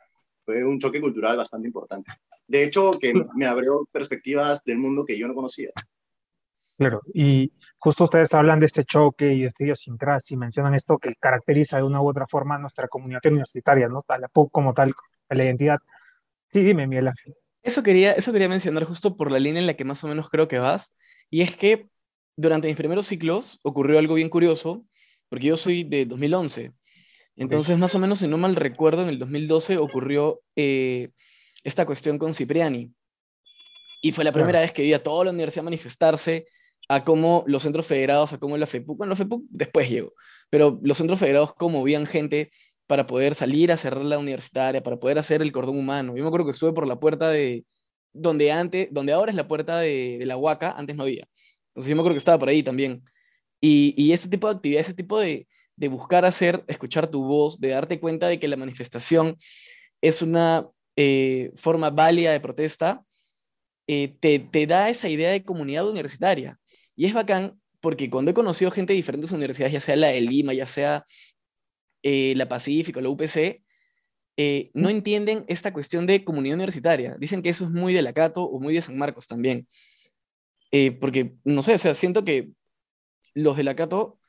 fue 0.45 0.63
un 0.63 0.79
choque 0.79 0.99
cultural 1.01 1.37
bastante 1.37 1.67
importante. 1.67 2.11
De 2.47 2.63
hecho, 2.63 2.97
que 2.99 3.13
me 3.35 3.45
abrió 3.45 3.87
perspectivas 3.91 4.63
del 4.63 4.79
mundo 4.79 5.05
que 5.05 5.17
yo 5.17 5.27
no 5.27 5.35
conocía. 5.35 5.69
Claro, 6.81 7.03
y 7.13 7.51
justo 7.77 8.05
ustedes 8.05 8.33
hablan 8.33 8.59
de 8.59 8.65
este 8.65 8.83
choque 8.83 9.31
y 9.31 9.41
de 9.41 9.45
esta 9.49 9.63
idiosincrasia 9.63 10.33
y 10.33 10.37
mencionan 10.39 10.73
esto 10.73 10.97
que 10.97 11.13
caracteriza 11.19 11.77
de 11.77 11.83
una 11.83 12.01
u 12.01 12.09
otra 12.09 12.25
forma 12.25 12.57
nuestra 12.57 12.87
comunidad 12.87 13.21
universitaria, 13.23 13.87
¿no? 13.87 14.01
Tal, 14.01 14.23
como 14.49 14.73
tal, 14.73 14.91
la 15.29 15.43
identidad. 15.43 15.77
Sí, 16.47 16.63
dime, 16.63 16.87
Miguel 16.87 17.09
Ángel. 17.09 17.35
Eso 17.61 17.83
quería, 17.83 18.13
eso 18.13 18.31
quería 18.31 18.49
mencionar 18.49 18.85
justo 18.85 19.15
por 19.15 19.29
la 19.29 19.37
línea 19.37 19.61
en 19.61 19.67
la 19.67 19.75
que 19.75 19.85
más 19.85 20.03
o 20.03 20.07
menos 20.07 20.31
creo 20.31 20.47
que 20.47 20.57
vas, 20.57 20.95
y 21.29 21.41
es 21.41 21.55
que 21.55 21.87
durante 22.35 22.67
mis 22.67 22.77
primeros 22.77 23.05
ciclos 23.05 23.59
ocurrió 23.61 23.99
algo 23.99 24.15
bien 24.15 24.29
curioso, 24.29 24.83
porque 25.29 25.45
yo 25.45 25.57
soy 25.57 25.83
de 25.83 26.07
2011, 26.07 26.71
entonces 27.35 27.77
más 27.77 27.93
o 27.93 27.99
menos, 27.99 28.17
si 28.17 28.27
no 28.27 28.39
mal 28.39 28.55
recuerdo, 28.55 29.03
en 29.03 29.09
el 29.09 29.19
2012 29.19 29.77
ocurrió 29.77 30.41
eh, 30.55 31.11
esta 31.63 31.85
cuestión 31.85 32.17
con 32.17 32.33
Cipriani, 32.33 32.91
y 34.01 34.13
fue 34.13 34.23
la 34.23 34.31
primera 34.31 34.61
vez 34.61 34.73
que 34.73 34.81
vi 34.81 34.93
a 34.93 35.03
toda 35.03 35.25
la 35.25 35.29
universidad 35.29 35.63
manifestarse 35.63 36.47
a 36.91 37.05
cómo 37.05 37.45
los 37.47 37.63
centros 37.63 37.87
federados, 37.87 38.33
a 38.33 38.37
cómo 38.37 38.57
la 38.57 38.67
FEPUC, 38.67 38.97
bueno, 38.97 39.11
la 39.11 39.15
FEPUC 39.15 39.45
después 39.49 39.89
llegó, 39.89 40.13
pero 40.49 40.77
los 40.83 40.97
centros 40.97 41.19
federados 41.19 41.53
cómo 41.53 41.79
movían 41.79 42.05
gente 42.05 42.51
para 42.85 43.07
poder 43.07 43.33
salir 43.33 43.71
a 43.71 43.77
cerrar 43.77 44.03
la 44.03 44.19
universitaria, 44.19 44.83
para 44.83 44.97
poder 44.97 45.17
hacer 45.17 45.41
el 45.41 45.53
cordón 45.53 45.79
humano. 45.79 46.17
Yo 46.17 46.23
me 46.23 46.27
acuerdo 46.27 46.47
que 46.47 46.51
estuve 46.51 46.73
por 46.73 46.85
la 46.85 46.99
puerta 46.99 47.29
de, 47.29 47.63
donde 48.11 48.51
antes, 48.51 48.89
donde 48.91 49.13
ahora 49.13 49.31
es 49.31 49.37
la 49.37 49.47
puerta 49.47 49.79
de, 49.79 50.19
la 50.25 50.35
Huaca, 50.35 50.73
antes 50.73 50.97
no 50.97 51.03
había. 51.03 51.25
Entonces 51.69 51.89
yo 51.89 51.95
me 51.95 52.01
acuerdo 52.01 52.15
que 52.15 52.19
estaba 52.19 52.39
por 52.39 52.49
ahí 52.49 52.61
también. 52.61 53.03
Y, 53.61 54.11
ese 54.11 54.27
tipo 54.27 54.47
de 54.49 54.55
actividad, 54.55 54.81
ese 54.81 54.93
tipo 54.93 55.17
de, 55.17 55.47
buscar 55.89 56.25
hacer, 56.25 56.65
escuchar 56.67 57.07
tu 57.07 57.23
voz, 57.23 57.57
de 57.61 57.69
darte 57.69 58.01
cuenta 58.01 58.27
de 58.27 58.37
que 58.37 58.49
la 58.49 58.57
manifestación 58.57 59.37
es 60.01 60.21
una 60.21 60.67
eh, 60.97 61.53
forma 61.55 61.89
válida 61.89 62.33
de 62.33 62.41
protesta, 62.41 63.05
eh, 63.87 64.13
te, 64.19 64.67
da 64.67 64.89
esa 64.89 65.09
idea 65.09 65.31
de 65.31 65.45
comunidad 65.45 65.87
universitaria. 65.87 66.59
Y 66.95 67.05
es 67.05 67.13
bacán 67.13 67.59
porque 67.79 68.09
cuando 68.09 68.31
he 68.31 68.33
conocido 68.33 68.71
gente 68.71 68.93
de 68.93 68.97
diferentes 68.97 69.31
universidades, 69.31 69.73
ya 69.73 69.81
sea 69.81 69.95
la 69.95 70.07
de 70.07 70.21
Lima, 70.21 70.53
ya 70.53 70.67
sea 70.67 71.05
eh, 72.03 72.33
la 72.35 72.47
Pacífico, 72.47 73.01
la 73.01 73.09
UPC, 73.09 73.63
no 74.73 74.89
entienden 74.89 75.45
esta 75.47 75.71
cuestión 75.71 76.07
de 76.07 76.23
comunidad 76.23 76.55
universitaria. 76.55 77.15
Dicen 77.19 77.43
que 77.43 77.49
eso 77.49 77.65
es 77.65 77.69
muy 77.69 77.93
de 77.93 78.01
la 78.01 78.11
Cato 78.11 78.43
o 78.43 78.59
muy 78.59 78.73
de 78.73 78.81
San 78.81 78.97
Marcos 78.97 79.27
también. 79.27 79.67
porque, 80.99 81.35
no 81.43 81.61
sé, 81.61 81.75
o 81.75 81.77
sea, 81.77 81.93
siento 81.93 82.25
que 82.25 82.49
los 83.35 83.55
de 83.55 83.63
la 83.63 83.75
Cato 83.75 84.19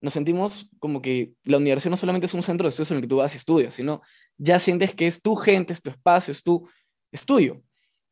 nos 0.00 0.12
sentimos 0.12 0.70
como 0.78 1.02
que 1.02 1.34
la 1.44 1.56
universidad 1.56 1.90
no 1.90 1.96
solamente 1.96 2.26
es 2.26 2.34
un 2.34 2.42
centro 2.42 2.66
de 2.66 2.70
estudios 2.70 2.90
en 2.92 2.96
el 2.98 3.02
que 3.02 3.08
tú 3.08 3.16
vas 3.16 3.34
y 3.34 3.38
estudias, 3.38 3.74
sino 3.74 4.02
ya 4.36 4.60
sientes 4.60 4.94
que 4.94 5.06
es 5.06 5.20
tu 5.22 5.34
gente, 5.34 5.72
es 5.72 5.82
tu 5.82 5.90
espacio, 5.90 6.32
es 6.32 6.42
tu 6.42 6.68
estudio. 7.10 7.62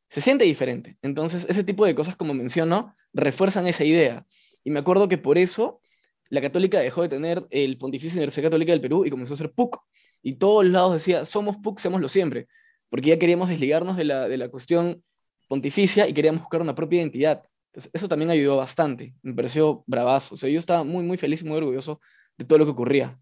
Se 0.08 0.20
siente 0.20 0.44
diferente. 0.44 0.96
Entonces, 1.02 1.46
ese 1.48 1.64
tipo 1.64 1.84
de 1.84 1.94
cosas, 1.94 2.16
como 2.16 2.34
menciono, 2.34 2.94
refuerzan 3.16 3.66
esa 3.66 3.84
idea. 3.84 4.26
Y 4.64 4.70
me 4.70 4.80
acuerdo 4.80 5.08
que 5.08 5.18
por 5.18 5.38
eso 5.38 5.80
la 6.28 6.40
católica 6.40 6.78
dejó 6.80 7.02
de 7.02 7.08
tener 7.08 7.46
el 7.50 7.78
Pontificio 7.78 8.18
Universidad 8.18 8.46
Católica 8.46 8.72
del 8.72 8.80
Perú 8.80 9.04
y 9.04 9.10
comenzó 9.10 9.34
a 9.34 9.36
ser 9.36 9.52
PUC. 9.52 9.78
Y 10.22 10.34
todos 10.34 10.64
lados 10.64 10.94
decía, 10.94 11.24
somos 11.24 11.56
PUC, 11.58 11.78
seámoslo 11.78 12.08
siempre. 12.08 12.48
Porque 12.88 13.10
ya 13.10 13.18
queríamos 13.18 13.48
desligarnos 13.48 13.96
de 13.96 14.04
la, 14.04 14.28
de 14.28 14.36
la 14.36 14.48
cuestión 14.48 15.02
pontificia 15.48 16.08
y 16.08 16.14
queríamos 16.14 16.42
buscar 16.42 16.60
una 16.60 16.74
propia 16.74 17.00
identidad 17.00 17.42
eso 17.92 18.08
también 18.08 18.30
ayudó 18.30 18.56
bastante. 18.56 19.14
Me 19.22 19.34
pareció 19.34 19.84
bravazo. 19.86 20.34
O 20.34 20.38
sea, 20.38 20.48
yo 20.48 20.58
estaba 20.58 20.84
muy, 20.84 21.04
muy 21.04 21.16
feliz 21.16 21.42
y 21.42 21.44
muy 21.44 21.58
orgulloso 21.58 22.00
de 22.36 22.44
todo 22.44 22.58
lo 22.58 22.64
que 22.64 22.70
ocurría. 22.70 23.18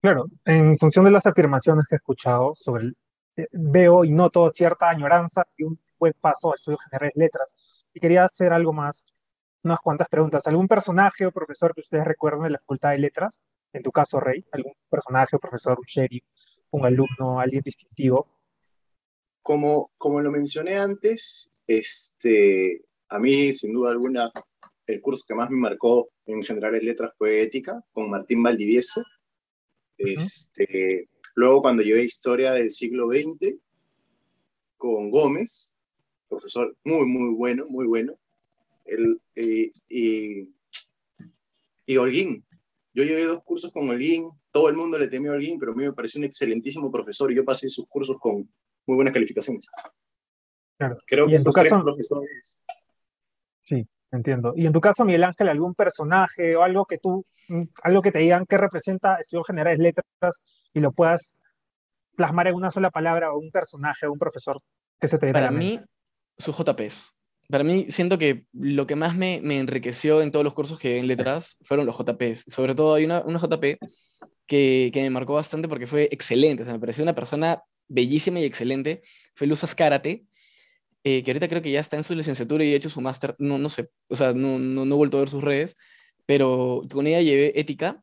Claro, 0.00 0.26
en 0.44 0.78
función 0.78 1.04
de 1.04 1.10
las 1.10 1.26
afirmaciones 1.26 1.86
que 1.86 1.94
he 1.94 1.96
escuchado 1.96 2.52
sobre 2.54 2.84
el, 2.84 2.96
eh, 3.36 3.46
veo 3.52 4.04
y 4.04 4.10
noto 4.10 4.50
cierta 4.52 4.90
añoranza 4.90 5.46
y 5.56 5.64
un 5.64 5.78
buen 5.98 6.12
paso 6.20 6.50
al 6.50 6.56
estudio 6.56 6.78
general 6.78 7.12
de 7.14 7.24
letras. 7.24 7.54
Y 7.94 8.00
quería 8.00 8.24
hacer 8.24 8.52
algo 8.52 8.72
más, 8.72 9.06
unas 9.62 9.80
cuantas 9.80 10.08
preguntas. 10.08 10.46
¿Algún 10.46 10.68
personaje 10.68 11.26
o 11.26 11.32
profesor 11.32 11.74
que 11.74 11.80
ustedes 11.80 12.04
recuerden 12.04 12.42
de 12.42 12.50
la 12.50 12.58
Facultad 12.58 12.90
de 12.90 12.98
Letras? 12.98 13.40
En 13.72 13.82
tu 13.82 13.90
caso, 13.90 14.20
Rey, 14.20 14.44
¿algún 14.52 14.74
personaje 14.90 15.36
o 15.36 15.38
profesor, 15.38 15.78
un 15.78 15.84
sheriff, 15.86 16.24
un 16.70 16.84
alumno, 16.84 17.40
alguien 17.40 17.62
distintivo? 17.62 18.26
Como, 19.42 19.90
como 19.96 20.20
lo 20.20 20.30
mencioné 20.30 20.78
antes, 20.78 21.50
este, 21.66 22.84
a 23.08 23.18
mí, 23.18 23.52
sin 23.54 23.72
duda 23.72 23.90
alguna, 23.90 24.30
el 24.86 25.00
curso 25.00 25.24
que 25.26 25.34
más 25.34 25.50
me 25.50 25.56
marcó 25.56 26.10
en 26.26 26.42
generales 26.42 26.82
letras 26.82 27.12
fue 27.16 27.42
ética, 27.42 27.82
con 27.92 28.10
Martín 28.10 28.42
Valdivieso. 28.42 29.02
Este, 29.96 31.08
luego, 31.34 31.62
cuando 31.62 31.82
llevé 31.82 32.04
historia 32.04 32.52
del 32.52 32.70
siglo 32.70 33.08
XX, 33.08 33.56
con 34.76 35.10
Gómez, 35.10 35.74
profesor 36.28 36.76
muy, 36.84 37.06
muy 37.06 37.34
bueno, 37.34 37.66
muy 37.68 37.86
bueno. 37.86 38.14
El, 38.84 39.20
eh, 39.34 39.72
y, 39.88 40.54
y 41.86 41.96
Holguín. 41.96 42.44
Yo 42.94 43.04
llevé 43.04 43.24
dos 43.24 43.42
cursos 43.42 43.72
con 43.72 43.88
Holguín, 43.88 44.30
todo 44.50 44.68
el 44.68 44.76
mundo 44.76 44.98
le 44.98 45.08
temió 45.08 45.32
a 45.32 45.34
Holguín, 45.34 45.58
pero 45.58 45.72
a 45.72 45.74
mí 45.74 45.84
me 45.84 45.92
pareció 45.92 46.18
un 46.18 46.24
excelentísimo 46.24 46.90
profesor 46.90 47.32
y 47.32 47.36
yo 47.36 47.44
pasé 47.44 47.68
sus 47.68 47.86
cursos 47.88 48.18
con 48.18 48.48
muy 48.86 48.96
buenas 48.96 49.14
calificaciones. 49.14 49.66
Claro. 50.78 50.98
Creo 51.06 51.26
¿Y 51.26 51.30
que 51.30 51.36
en 51.36 51.44
tu 51.44 51.50
caso, 51.50 51.82
profesores 51.82 52.60
Sí, 53.62 53.86
entiendo. 54.10 54.52
Y 54.56 54.66
en 54.66 54.72
tu 54.72 54.80
caso, 54.80 55.04
Miguel 55.04 55.24
Ángel, 55.24 55.48
algún 55.48 55.74
personaje 55.74 56.56
o 56.56 56.62
algo 56.62 56.84
que 56.84 56.98
tú, 56.98 57.24
mm, 57.48 57.62
algo 57.82 58.02
que 58.02 58.12
te 58.12 58.18
digan 58.18 58.46
que 58.46 58.58
representa 58.58 59.16
Estudios 59.16 59.46
Generales 59.46 59.78
Letras 59.78 60.40
y 60.74 60.80
lo 60.80 60.92
puedas 60.92 61.38
plasmar 62.16 62.48
en 62.48 62.54
una 62.54 62.70
sola 62.70 62.90
palabra 62.90 63.32
o 63.32 63.38
un 63.38 63.50
personaje 63.50 64.06
o 64.06 64.12
un 64.12 64.18
profesor 64.18 64.60
que 65.00 65.08
se 65.08 65.18
te 65.18 65.32
Para 65.32 65.50
mí, 65.50 65.80
sus 66.38 66.56
JPs. 66.56 67.14
Para 67.52 67.64
mí, 67.64 67.84
siento 67.90 68.16
que 68.16 68.46
lo 68.54 68.86
que 68.86 68.96
más 68.96 69.14
me, 69.14 69.42
me, 69.42 69.58
enriqueció 69.58 70.22
en 70.22 70.32
todos 70.32 70.42
los 70.42 70.54
cursos 70.54 70.78
que 70.78 70.96
en 70.98 71.06
letras 71.06 71.58
fueron 71.64 71.84
los 71.84 71.98
JPs. 71.98 72.46
Sobre 72.48 72.74
todo 72.74 72.94
hay 72.94 73.04
una, 73.04 73.20
una 73.20 73.38
JP 73.38 73.78
que, 74.46 74.90
que, 74.90 75.02
me 75.02 75.10
marcó 75.10 75.34
bastante 75.34 75.68
porque 75.68 75.86
fue 75.86 76.08
excelente. 76.10 76.62
O 76.62 76.64
sea, 76.64 76.72
me 76.72 76.80
pareció 76.80 77.02
una 77.02 77.14
persona 77.14 77.62
bellísima 77.88 78.40
y 78.40 78.44
excelente. 78.44 79.02
Fue 79.34 79.46
Luz 79.46 79.64
Azcárate, 79.64 80.24
eh, 81.04 81.22
que 81.22 81.30
ahorita 81.30 81.46
creo 81.48 81.60
que 81.60 81.70
ya 81.70 81.80
está 81.80 81.98
en 81.98 82.04
su 82.04 82.14
licenciatura 82.14 82.64
y 82.64 82.72
ha 82.72 82.76
hecho 82.76 82.88
su 82.88 83.02
máster, 83.02 83.34
no, 83.38 83.58
no 83.58 83.68
sé, 83.68 83.90
o 84.08 84.16
sea, 84.16 84.32
no, 84.32 84.58
no, 84.58 84.86
no, 84.86 84.94
he 84.94 84.96
vuelto 84.96 85.18
a 85.18 85.20
ver 85.20 85.28
sus 85.28 85.44
redes, 85.44 85.76
pero 86.24 86.82
con 86.90 87.06
ella 87.06 87.20
llevé 87.20 87.60
ética 87.60 88.02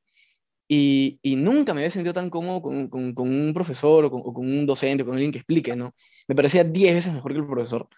y, 0.67 1.19
y 1.23 1.37
nunca 1.37 1.73
me 1.73 1.81
había 1.81 1.89
sentido 1.89 2.13
tan 2.13 2.29
cómodo 2.29 2.61
con, 2.61 2.87
con, 2.89 3.15
con 3.15 3.29
un 3.29 3.53
profesor 3.53 4.05
o 4.05 4.11
con, 4.11 4.21
o 4.23 4.33
con, 4.33 4.45
un 4.45 4.67
docente, 4.67 5.03
con 5.03 5.15
alguien 5.15 5.31
que 5.31 5.39
explique, 5.39 5.75
¿no? 5.75 5.95
Me 6.27 6.35
parecía 6.35 6.63
10 6.63 6.93
veces 6.93 7.13
mejor 7.13 7.33
que 7.33 7.39
el 7.39 7.47
profesor, 7.47 7.89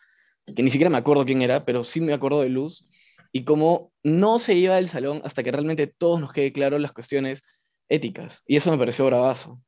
que 0.46 0.64
ni 0.64 0.72
siquiera 0.72 0.90
me 0.90 0.98
acuerdo 0.98 1.26
quién 1.26 1.42
era, 1.42 1.66
pero 1.66 1.84
sí 1.84 2.02
me 2.02 2.14
acuerdo 2.14 2.42
de 2.42 2.50
Luz 2.50 2.88
y 3.32 3.44
cómo 3.46 3.92
no 4.04 4.40
se 4.40 4.54
iba 4.54 4.76
del 4.76 4.88
salón 4.88 5.22
hasta 5.24 5.44
que 5.44 5.52
realmente 5.52 5.88
todos 5.88 6.20
nos 6.20 6.34
quede 6.34 6.52
claro 6.52 6.80
las 6.80 6.94
cuestiones 6.94 7.44
éticas. 7.88 8.44
Y 8.46 8.58
eso 8.58 8.72
me 8.72 8.78
pareció 8.78 9.06
bravazo. 9.06 9.62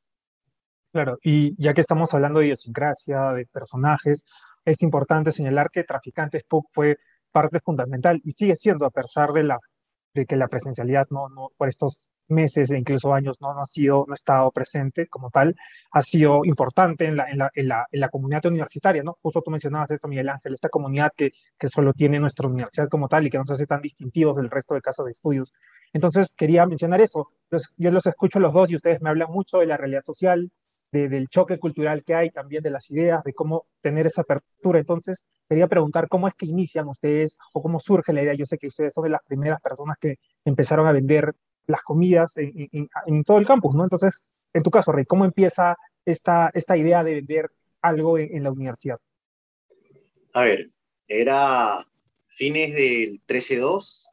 Claro, 0.91 1.17
y 1.23 1.55
ya 1.61 1.73
que 1.73 1.81
estamos 1.81 2.13
hablando 2.13 2.39
de 2.39 2.47
idiosincrasia, 2.47 3.31
de 3.31 3.45
personajes, 3.47 4.25
es 4.63 4.81
importante 4.83 5.31
señalar 5.31 5.69
que 5.71 5.83
Traficantes 5.83 6.43
PUC 6.47 6.65
fue 6.69 6.97
parte 7.31 7.59
fundamental 7.59 8.21
y 8.23 8.31
sigue 8.31 8.55
siendo 8.55 8.85
a 8.85 8.91
pesar 8.91 9.33
de, 9.33 9.43
la, 9.43 9.59
de 10.13 10.25
que 10.25 10.35
la 10.35 10.47
presencialidad 10.47 11.07
no, 11.09 11.29
no, 11.29 11.49
por 11.57 11.67
estos 11.67 12.12
meses 12.27 12.71
e 12.71 12.77
incluso 12.77 13.13
años 13.13 13.41
no, 13.41 13.49
ha 13.59 13.65
sido, 13.65 14.05
no 14.07 14.13
ha 14.13 14.15
estado 14.15 14.51
presente 14.51 15.07
como 15.07 15.29
tal, 15.29 15.55
ha 15.91 16.01
sido 16.01 16.45
importante 16.45 17.05
en 17.05 17.17
la, 17.17 17.29
en 17.29 17.37
la, 17.37 17.51
en 17.53 17.67
la, 17.67 17.87
en 17.91 17.99
la 17.99 18.09
comunidad 18.09 18.45
universitaria, 18.45 19.03
¿no? 19.03 19.15
Justo 19.21 19.41
tú 19.41 19.51
mencionabas 19.51 19.91
esto, 19.91 20.07
Miguel 20.07 20.29
Ángel, 20.29 20.53
esta 20.53 20.69
comunidad 20.69 21.11
que, 21.15 21.31
que 21.57 21.69
solo 21.69 21.93
tiene 21.93 22.19
nuestra 22.19 22.47
universidad 22.47 22.87
como 22.89 23.07
tal 23.07 23.27
y 23.27 23.29
que 23.29 23.37
nos 23.37 23.49
hace 23.51 23.65
tan 23.67 23.81
distintivos 23.81 24.37
del 24.37 24.49
resto 24.49 24.73
de 24.73 24.81
casas 24.81 25.05
de 25.05 25.11
estudios. 25.11 25.53
Entonces, 25.91 26.33
quería 26.35 26.65
mencionar 26.65 27.01
eso. 27.01 27.29
yo 27.77 27.91
los 27.91 28.05
escucho 28.05 28.39
los 28.39 28.53
dos 28.53 28.69
y 28.69 28.75
ustedes 28.75 29.01
me 29.01 29.09
hablan 29.09 29.31
mucho 29.31 29.59
de 29.59 29.67
la 29.67 29.77
realidad 29.77 30.03
social, 30.03 30.51
del 30.93 31.27
choque 31.27 31.57
cultural 31.57 32.03
que 32.03 32.13
hay, 32.13 32.29
también 32.29 32.61
de 32.61 32.69
las 32.69 32.89
ideas, 32.91 33.23
de 33.23 33.33
cómo 33.33 33.65
tener 33.81 34.05
esa 34.05 34.21
apertura. 34.21 34.79
Entonces, 34.79 35.25
quería 35.49 35.67
preguntar 35.67 36.07
cómo 36.07 36.27
es 36.27 36.35
que 36.35 36.45
inician 36.45 36.87
ustedes 36.87 37.37
o 37.53 37.61
cómo 37.61 37.79
surge 37.79 38.13
la 38.13 38.21
idea. 38.21 38.35
Yo 38.35 38.45
sé 38.45 38.57
que 38.57 38.67
ustedes 38.67 38.93
son 38.93 39.05
de 39.05 39.09
las 39.09 39.23
primeras 39.23 39.59
personas 39.59 39.97
que 39.99 40.17
empezaron 40.45 40.85
a 40.87 40.91
vender 40.91 41.33
las 41.67 41.81
comidas 41.81 42.33
en, 42.37 43.23
todo 43.23 43.37
el 43.37 43.45
campus, 43.45 43.75
¿no? 43.75 43.83
Entonces, 43.83 44.35
en 44.53 44.63
tu 44.63 44.69
caso, 44.69 44.91
Rey, 44.91 45.05
¿cómo 45.05 45.25
empieza 45.25 45.77
esta, 46.05 46.51
esta 46.53 46.77
idea 46.77 47.03
de 47.03 47.15
vender 47.15 47.51
algo 47.81 48.17
en, 48.17 48.43
la 48.43 48.51
universidad? 48.51 48.99
A 50.33 50.43
ver, 50.43 50.69
era 51.07 51.85
fines 52.27 52.73
del 52.73 53.21
13-2, 53.25 54.07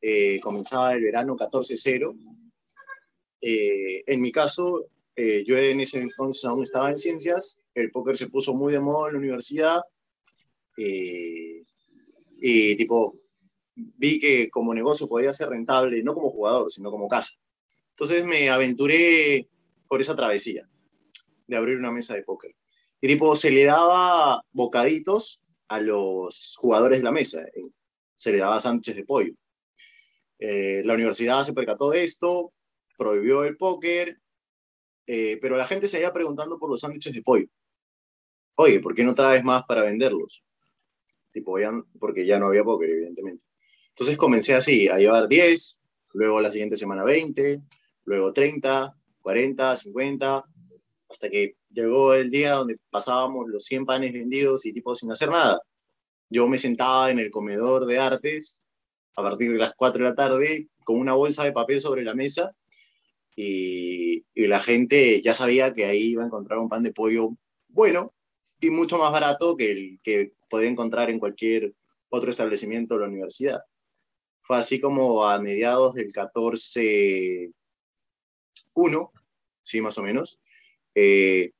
eh, 0.00 0.40
comenzaba 0.40 0.94
el 0.94 1.02
verano 1.02 1.36
14-0. 1.36 2.16
Eh, 3.40 4.04
en 4.06 4.20
mi 4.20 4.32
caso, 4.32 4.86
eh, 5.14 5.44
yo 5.46 5.58
en 5.58 5.80
ese 5.80 6.00
entonces 6.00 6.44
aún 6.44 6.62
estaba 6.62 6.90
en 6.90 6.96
ciencias, 6.96 7.58
el 7.74 7.90
póker 7.90 8.16
se 8.16 8.28
puso 8.28 8.54
muy 8.54 8.72
de 8.72 8.80
moda 8.80 9.08
en 9.08 9.14
la 9.14 9.18
universidad 9.18 9.80
eh, 10.78 11.64
y 12.40 12.76
tipo 12.76 13.16
vi 13.74 14.18
que 14.18 14.50
como 14.50 14.74
negocio 14.74 15.08
podía 15.08 15.32
ser 15.32 15.48
rentable, 15.48 16.02
no 16.02 16.14
como 16.14 16.30
jugador, 16.30 16.70
sino 16.70 16.90
como 16.90 17.08
casa. 17.08 17.32
Entonces 17.90 18.24
me 18.24 18.50
aventuré 18.50 19.48
por 19.88 20.00
esa 20.00 20.16
travesía 20.16 20.68
de 21.46 21.56
abrir 21.56 21.76
una 21.76 21.92
mesa 21.92 22.14
de 22.14 22.22
póker. 22.22 22.54
Y 23.00 23.08
tipo 23.08 23.34
se 23.36 23.50
le 23.50 23.64
daba 23.64 24.42
bocaditos 24.52 25.42
a 25.68 25.80
los 25.80 26.54
jugadores 26.56 26.98
de 26.98 27.04
la 27.04 27.12
mesa, 27.12 27.44
se 28.14 28.32
le 28.32 28.38
daba 28.38 28.60
sándwiches 28.60 28.96
de 28.96 29.04
pollo. 29.04 29.34
Eh, 30.38 30.82
la 30.84 30.94
universidad 30.94 31.42
se 31.44 31.52
percató 31.52 31.90
de 31.90 32.04
esto, 32.04 32.52
prohibió 32.96 33.44
el 33.44 33.56
póker 33.56 34.22
eh, 35.06 35.38
pero 35.40 35.56
la 35.56 35.66
gente 35.66 35.88
se 35.88 36.00
iba 36.00 36.12
preguntando 36.12 36.58
por 36.58 36.70
los 36.70 36.80
sándwiches 36.80 37.12
de 37.12 37.22
pollo. 37.22 37.46
Oye, 38.54 38.80
¿por 38.80 38.94
qué 38.94 39.04
no 39.04 39.14
traes 39.14 39.42
más 39.42 39.64
para 39.64 39.82
venderlos? 39.82 40.44
Tipo, 41.30 41.58
ya, 41.58 41.72
porque 41.98 42.26
ya 42.26 42.38
no 42.38 42.46
había 42.46 42.64
póker, 42.64 42.90
evidentemente. 42.90 43.44
Entonces 43.94 44.16
comencé 44.16 44.54
así, 44.54 44.88
a 44.88 44.96
llevar 44.96 45.28
10, 45.28 45.80
luego 46.14 46.40
la 46.40 46.50
siguiente 46.50 46.76
semana 46.76 47.04
20, 47.04 47.60
luego 48.04 48.32
30, 48.32 48.96
40, 49.20 49.76
50, 49.76 50.44
hasta 51.10 51.28
que 51.28 51.56
llegó 51.70 52.14
el 52.14 52.30
día 52.30 52.52
donde 52.52 52.78
pasábamos 52.90 53.48
los 53.48 53.64
100 53.64 53.84
panes 53.84 54.12
vendidos 54.12 54.64
y 54.64 54.72
tipo 54.72 54.94
sin 54.94 55.10
hacer 55.10 55.28
nada. 55.28 55.60
Yo 56.30 56.48
me 56.48 56.58
sentaba 56.58 57.10
en 57.10 57.18
el 57.18 57.30
comedor 57.30 57.84
de 57.84 57.98
artes 57.98 58.64
a 59.14 59.22
partir 59.22 59.52
de 59.52 59.58
las 59.58 59.74
4 59.74 60.02
de 60.02 60.10
la 60.10 60.16
tarde 60.16 60.68
con 60.84 60.98
una 60.98 61.12
bolsa 61.12 61.44
de 61.44 61.52
papel 61.52 61.80
sobre 61.80 62.02
la 62.02 62.14
mesa 62.14 62.54
y, 63.36 64.24
y, 64.34 64.46
la 64.46 64.60
gente 64.60 65.20
ya 65.22 65.34
sabía 65.34 65.74
que 65.74 65.86
ahí 65.86 66.02
iba 66.12 66.22
a 66.22 66.26
encontrar 66.26 66.58
un 66.58 66.68
pan 66.68 66.82
de 66.82 66.92
pollo 66.92 67.30
bueno 67.68 68.14
y 68.60 68.70
mucho 68.70 68.98
más 68.98 69.10
barato 69.10 69.56
que 69.56 69.70
el 69.70 70.00
que 70.02 70.32
podía 70.48 70.68
encontrar 70.68 71.10
en 71.10 71.18
cualquier 71.18 71.74
otro 72.10 72.30
establecimiento 72.30 72.94
de 72.94 73.00
la 73.00 73.08
universidad. 73.08 73.60
Fue 74.42 74.56
así 74.56 74.80
como 74.80 75.26
a 75.26 75.40
mediados 75.40 75.94
del 75.94 76.12
14-1, 76.12 77.52
sí, 79.62 79.80
más 79.80 79.98
o 79.98 80.02
menos, 80.02 80.40
eh, 80.94 81.52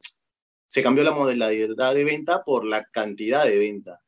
se 0.68 0.82
cambió 0.82 1.04
la 1.04 1.12
modalidad 1.12 1.94
de 1.94 2.04
venta 2.04 2.42
por 2.44 2.64
la 2.64 2.84
cantidad 2.84 3.44
de 3.44 3.58
venta. 3.58 4.00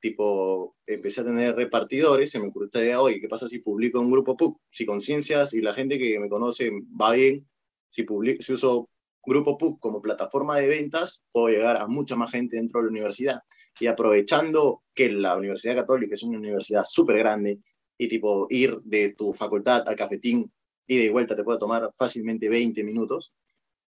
Tipo, 0.00 0.76
empecé 0.86 1.22
a 1.22 1.24
tener 1.24 1.56
repartidores, 1.56 2.30
se 2.30 2.38
me 2.38 2.48
ocurrió 2.48 2.66
esta 2.66 2.82
idea, 2.82 3.00
hoy, 3.00 3.20
¿qué 3.20 3.28
pasa 3.28 3.48
si 3.48 3.60
publico 3.60 4.00
un 4.00 4.10
grupo 4.10 4.36
PUC? 4.36 4.60
Si 4.70 4.84
conciencias 4.84 5.54
y 5.54 5.62
la 5.62 5.72
gente 5.72 5.98
que 5.98 6.18
me 6.20 6.28
conoce 6.28 6.70
va 7.00 7.12
bien, 7.12 7.48
si, 7.88 8.02
publico, 8.02 8.42
si 8.42 8.52
uso 8.52 8.90
Grupo 9.26 9.56
PUC 9.56 9.80
como 9.80 10.02
plataforma 10.02 10.58
de 10.58 10.68
ventas, 10.68 11.22
puedo 11.32 11.48
llegar 11.48 11.78
a 11.78 11.86
mucha 11.86 12.16
más 12.16 12.30
gente 12.30 12.56
dentro 12.56 12.80
de 12.80 12.86
la 12.86 12.90
universidad. 12.90 13.42
Y 13.80 13.86
aprovechando 13.86 14.82
que 14.94 15.10
la 15.10 15.36
Universidad 15.36 15.76
Católica 15.76 16.14
es 16.14 16.22
una 16.22 16.38
universidad 16.38 16.84
súper 16.84 17.18
grande 17.18 17.60
y 17.98 18.08
tipo 18.08 18.46
ir 18.50 18.80
de 18.82 19.10
tu 19.10 19.32
facultad 19.34 19.88
al 19.88 19.96
cafetín 19.96 20.52
y 20.86 20.98
de 20.98 21.10
vuelta 21.10 21.36
te 21.36 21.44
puede 21.44 21.58
tomar 21.58 21.90
fácilmente 21.94 22.48
20 22.48 22.82
minutos, 22.84 23.34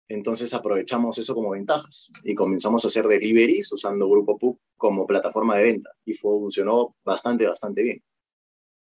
entonces 0.08 0.54
aprovechamos 0.54 1.18
eso 1.18 1.36
como 1.36 1.52
ventajas 1.52 2.12
y 2.24 2.34
comenzamos 2.34 2.84
a 2.86 2.88
hacer 2.88 3.06
deliveries 3.08 3.72
usando 3.74 4.10
Grupo 4.10 4.38
PUC 4.38 4.60
como 4.78 5.06
plataforma 5.06 5.58
de 5.58 5.64
venta 5.64 5.90
y 6.06 6.14
funcionó 6.14 6.96
bastante, 7.04 7.46
bastante 7.46 7.84
bien. 7.84 8.02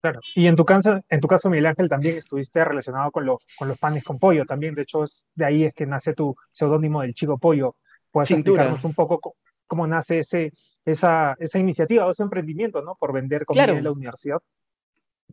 Claro, 0.02 0.22
y 0.36 0.48
en 0.48 0.56
tu, 0.56 0.64
caso, 0.64 1.02
en 1.10 1.20
tu 1.20 1.28
caso, 1.28 1.50
Miguel 1.50 1.66
Ángel, 1.66 1.90
también 1.90 2.18
estuviste 2.18 2.64
relacionado 2.64 3.12
con 3.12 3.26
los, 3.26 3.46
con 3.58 3.68
los 3.68 3.78
panes 3.78 4.04
con 4.04 4.18
pollo, 4.18 4.46
también, 4.46 4.74
de 4.74 4.84
hecho, 4.84 5.04
es, 5.04 5.30
de 5.36 5.46
ahí 5.46 5.64
es 5.66 5.74
que 5.74 5.86
nace 5.86 6.14
tu 6.14 6.34
seudónimo 6.54 7.02
del 7.02 7.14
Chico 7.14 7.38
Pollo. 7.38 7.76
¿Puedes 8.10 8.32
explicarnos 8.32 8.84
un 8.86 8.94
poco 8.94 9.36
cómo, 9.68 9.88
nace 9.88 10.20
ese, 10.20 10.54
esa, 10.86 11.36
esa 11.38 11.60
iniciativa 11.60 12.06
o 12.06 12.12
ese 12.12 12.24
emprendimiento, 12.24 12.82
¿no? 12.82 12.96
Por 12.96 13.12
vender 13.12 13.46
comida 13.46 13.72
en 13.72 13.84
la 13.84 13.92
universidad. 13.92 14.40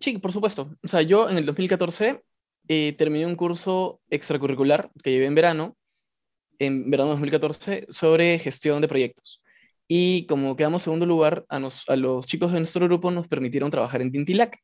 Sí, 0.00 0.18
por 0.18 0.32
supuesto. 0.32 0.70
O 0.82 0.88
sea, 0.88 1.02
yo 1.02 1.28
en 1.30 1.38
el 1.38 1.46
2014 1.46 2.22
eh, 2.68 2.94
terminé 2.98 3.26
un 3.26 3.36
curso 3.36 4.00
extracurricular 4.10 4.90
que 5.02 5.10
llevé 5.10 5.26
en 5.26 5.34
verano, 5.34 5.76
en 6.58 6.90
verano 6.90 7.10
de 7.10 7.14
2014, 7.14 7.86
sobre 7.88 8.38
gestión 8.38 8.82
de 8.82 8.88
proyectos. 8.88 9.42
Y 9.88 10.26
como 10.26 10.56
quedamos 10.56 10.82
segundo 10.82 11.06
lugar, 11.06 11.46
a, 11.48 11.60
los 11.60 12.26
chicos 12.26 12.52
de 12.52 12.58
nuestro 12.58 12.86
grupo 12.86 13.10
nos 13.10 13.28
permitieron 13.28 13.70
trabajar 13.70 14.02
en 14.02 14.12
Tintilac. 14.12 14.58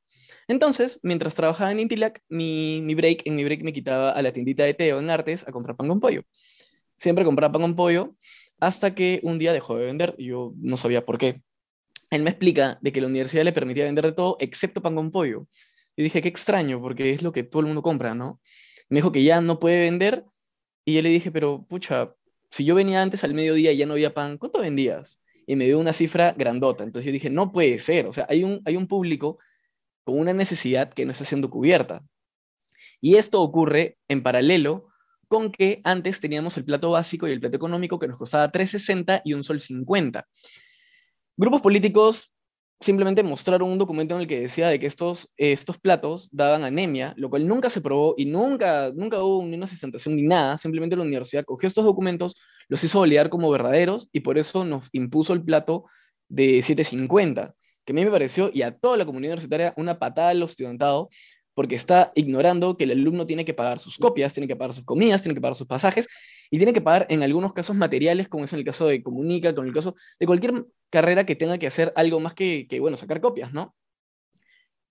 Entonces, 0.49 0.99
mientras 1.03 1.35
trabajaba 1.35 1.71
en 1.71 1.79
Tintilac, 1.79 2.23
mi, 2.29 2.81
mi 2.83 2.95
break, 2.95 3.23
en 3.27 3.37
mi 3.37 3.45
break 3.45 3.63
me 3.63 3.73
quitaba 3.73 4.11
a 4.13 4.23
la 4.23 4.33
tiendita 4.33 4.65
de 4.65 4.75
Teo 4.75 4.99
en 4.99 5.11
Artes 5.11 5.47
a 5.47 5.53
comprar 5.53 5.77
pan 5.77 5.89
con 5.89 6.01
pollo. 6.01 6.23
Siempre 6.99 7.25
compraba 7.25 7.53
pan 7.53 7.63
con 7.63 7.77
pollo 7.77 8.17
hasta 8.61 8.95
que 8.95 9.21
un 9.23 9.39
día 9.39 9.53
dejó 9.53 9.77
de 9.77 9.87
vender 9.87 10.15
yo 10.19 10.53
no 10.59 10.77
sabía 10.77 11.05
por 11.05 11.19
qué. 11.19 11.43
Él 12.13 12.23
me 12.23 12.29
explica 12.29 12.79
de 12.83 12.93
que 12.93 13.01
la 13.01 13.07
universidad 13.07 13.43
le 13.43 13.55
permitía 13.55 13.85
vender 13.85 14.05
de 14.05 14.13
todo 14.13 14.37
excepto 14.39 14.83
pan 14.83 14.95
con 14.95 15.11
pollo. 15.11 15.49
Y 15.97 16.03
dije, 16.03 16.21
qué 16.21 16.29
extraño, 16.29 16.79
porque 16.79 17.11
es 17.15 17.23
lo 17.23 17.33
que 17.33 17.43
todo 17.43 17.61
el 17.61 17.67
mundo 17.67 17.81
compra, 17.81 18.15
¿no? 18.15 18.39
Me 18.91 18.99
dijo 18.99 19.13
que 19.13 19.25
ya 19.25 19.41
no 19.41 19.59
puede 19.59 19.81
vender 19.81 20.27
y 20.85 20.93
yo 20.93 21.01
le 21.01 21.09
dije, 21.09 21.31
pero 21.31 21.65
pucha, 21.67 22.15
si 22.51 22.67
yo 22.67 22.75
venía 22.75 23.01
antes 23.01 23.25
al 23.25 23.33
mediodía 23.33 23.73
y 23.73 23.79
ya 23.79 23.87
no 23.87 23.95
había 23.95 24.13
pan, 24.13 24.37
¿cuánto 24.37 24.61
vendías? 24.61 25.23
Y 25.47 25.57
me 25.57 25.65
dio 25.65 25.79
una 25.79 25.95
cifra 25.95 26.33
grandota. 26.33 26.85
Entonces 26.85 27.07
yo 27.07 27.13
dije, 27.13 27.31
no 27.31 27.51
puede 27.51 27.79
ser. 27.79 28.07
O 28.07 28.13
sea, 28.13 28.27
hay 28.29 28.45
un, 28.45 28.61
hay 28.67 28.77
un 28.77 28.89
público 28.89 29.39
con 30.05 30.19
una 30.19 30.35
necesidad 30.35 30.93
que 30.93 31.07
no 31.07 31.13
está 31.13 31.25
siendo 31.25 31.49
cubierta. 31.49 32.05
Y 33.01 33.17
esto 33.17 33.41
ocurre 33.41 33.97
en 34.09 34.23
paralelo 34.23 34.89
con 35.29 35.51
que 35.51 35.81
antes 35.85 36.21
teníamos 36.21 36.59
el 36.59 36.67
plato 36.67 36.91
básico 36.91 37.27
y 37.27 37.33
el 37.33 37.41
plato 37.41 37.57
económico 37.57 37.99
que 37.99 38.07
nos 38.07 38.19
costaba 38.19 38.53
3.60 38.53 39.23
y 39.25 39.33
un 39.33 39.45
sol 39.45 39.63
50. 39.63 40.29
Grupos 41.37 41.63
políticos 41.63 42.33
simplemente 42.83 43.23
mostraron 43.23 43.71
un 43.71 43.79
documento 43.79 44.15
en 44.15 44.23
el 44.23 44.27
que 44.27 44.41
decía 44.41 44.69
de 44.69 44.79
que 44.79 44.87
estos, 44.87 45.33
estos 45.37 45.79
platos 45.79 46.29
daban 46.33 46.65
anemia, 46.65 47.15
lo 47.17 47.31
cual 47.31 47.47
nunca 47.47 47.71
se 47.71 47.81
probó 47.81 48.15
y 48.17 48.27
nunca, 48.27 48.91
nunca 48.95 49.23
hubo 49.23 49.45
ni 49.45 49.57
una 49.57 49.67
sustentación 49.67 50.17
ni 50.17 50.23
nada, 50.23 50.59
simplemente 50.59 50.97
la 50.97 51.03
universidad 51.03 51.45
cogió 51.45 51.69
estos 51.69 51.85
documentos, 51.85 52.37
los 52.69 52.83
hizo 52.83 53.01
validar 53.01 53.31
como 53.31 53.51
verdaderos 53.51 54.09
y 54.13 54.21
por 54.21 54.39
eso 54.39 54.65
nos 54.65 54.89
impuso 54.93 55.33
el 55.33 55.43
plato 55.43 55.85
de 56.29 56.63
750, 56.63 57.55
que 57.85 57.93
a 57.93 57.95
mí 57.95 58.05
me 58.05 58.11
pareció 58.11 58.51
y 58.53 58.63
a 58.63 58.77
toda 58.77 58.97
la 58.97 59.07
comunidad 59.07 59.33
universitaria 59.33 59.75
una 59.77 59.99
patada 59.99 60.31
al 60.31 60.43
estudiantado, 60.43 61.09
porque 61.55 61.77
está 61.77 62.13
ignorando 62.15 62.77
que 62.77 62.85
el 62.85 62.93
alumno 62.93 63.27
tiene 63.27 63.45
que 63.45 63.53
pagar 63.53 63.79
sus 63.79 63.99
copias, 63.99 64.33
tiene 64.33 64.49
que 64.49 64.57
pagar 64.57 64.73
sus 64.73 64.85
comidas, 64.85 65.23
tiene 65.23 65.35
que 65.35 65.41
pagar 65.41 65.57
sus 65.57 65.67
pasajes 65.67 66.09
y 66.51 66.57
tiene 66.57 66.73
que 66.73 66.81
pagar 66.81 67.07
en 67.11 67.23
algunos 67.23 67.53
casos 67.53 67.77
materiales, 67.77 68.29
como 68.29 68.45
es 68.45 68.53
en 68.55 68.61
el 68.61 68.65
caso 68.65 68.87
de 68.87 69.03
Comunica, 69.03 69.55
con 69.55 69.67
el 69.67 69.75
caso 69.75 69.95
de 70.19 70.27
cualquier 70.27 70.65
carrera 70.93 71.25
que 71.25 71.35
tenga 71.35 71.59
que 71.59 71.67
hacer 71.67 71.93
algo 71.97 72.21
más 72.21 72.35
que, 72.35 72.67
que, 72.69 72.79
bueno, 72.79 72.99
sacar 72.99 73.21
copias, 73.21 73.53
¿no? 73.53 73.75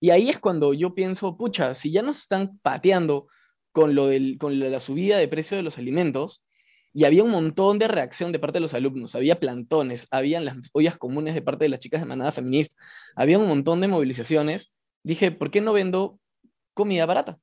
Y 0.00 0.10
ahí 0.10 0.28
es 0.28 0.40
cuando 0.40 0.74
yo 0.74 0.96
pienso, 0.96 1.36
pucha, 1.36 1.76
si 1.76 1.92
ya 1.92 2.02
nos 2.02 2.18
están 2.18 2.58
pateando 2.58 3.28
con 3.70 3.94
lo 3.94 4.08
del, 4.08 4.36
con 4.36 4.58
la 4.58 4.80
subida 4.80 5.16
de 5.16 5.28
precio 5.28 5.56
de 5.56 5.62
los 5.62 5.78
alimentos, 5.78 6.44
y 6.92 7.04
había 7.04 7.22
un 7.22 7.30
montón 7.30 7.78
de 7.78 7.86
reacción 7.86 8.32
de 8.32 8.40
parte 8.40 8.56
de 8.56 8.62
los 8.62 8.74
alumnos, 8.74 9.14
había 9.14 9.38
plantones, 9.38 10.08
habían 10.10 10.44
las 10.44 10.56
ollas 10.72 10.98
comunes 10.98 11.34
de 11.34 11.40
parte 11.40 11.64
de 11.64 11.68
las 11.68 11.78
chicas 11.78 12.00
de 12.00 12.06
manada 12.08 12.32
feminista, 12.32 12.74
había 13.14 13.38
un 13.38 13.46
montón 13.46 13.80
de 13.80 13.88
movilizaciones, 13.88 14.76
dije, 15.04 15.30
¿por 15.30 15.52
qué 15.52 15.60
no 15.60 15.72
vendo 15.72 16.18
comida 16.74 17.06
barata? 17.06 17.38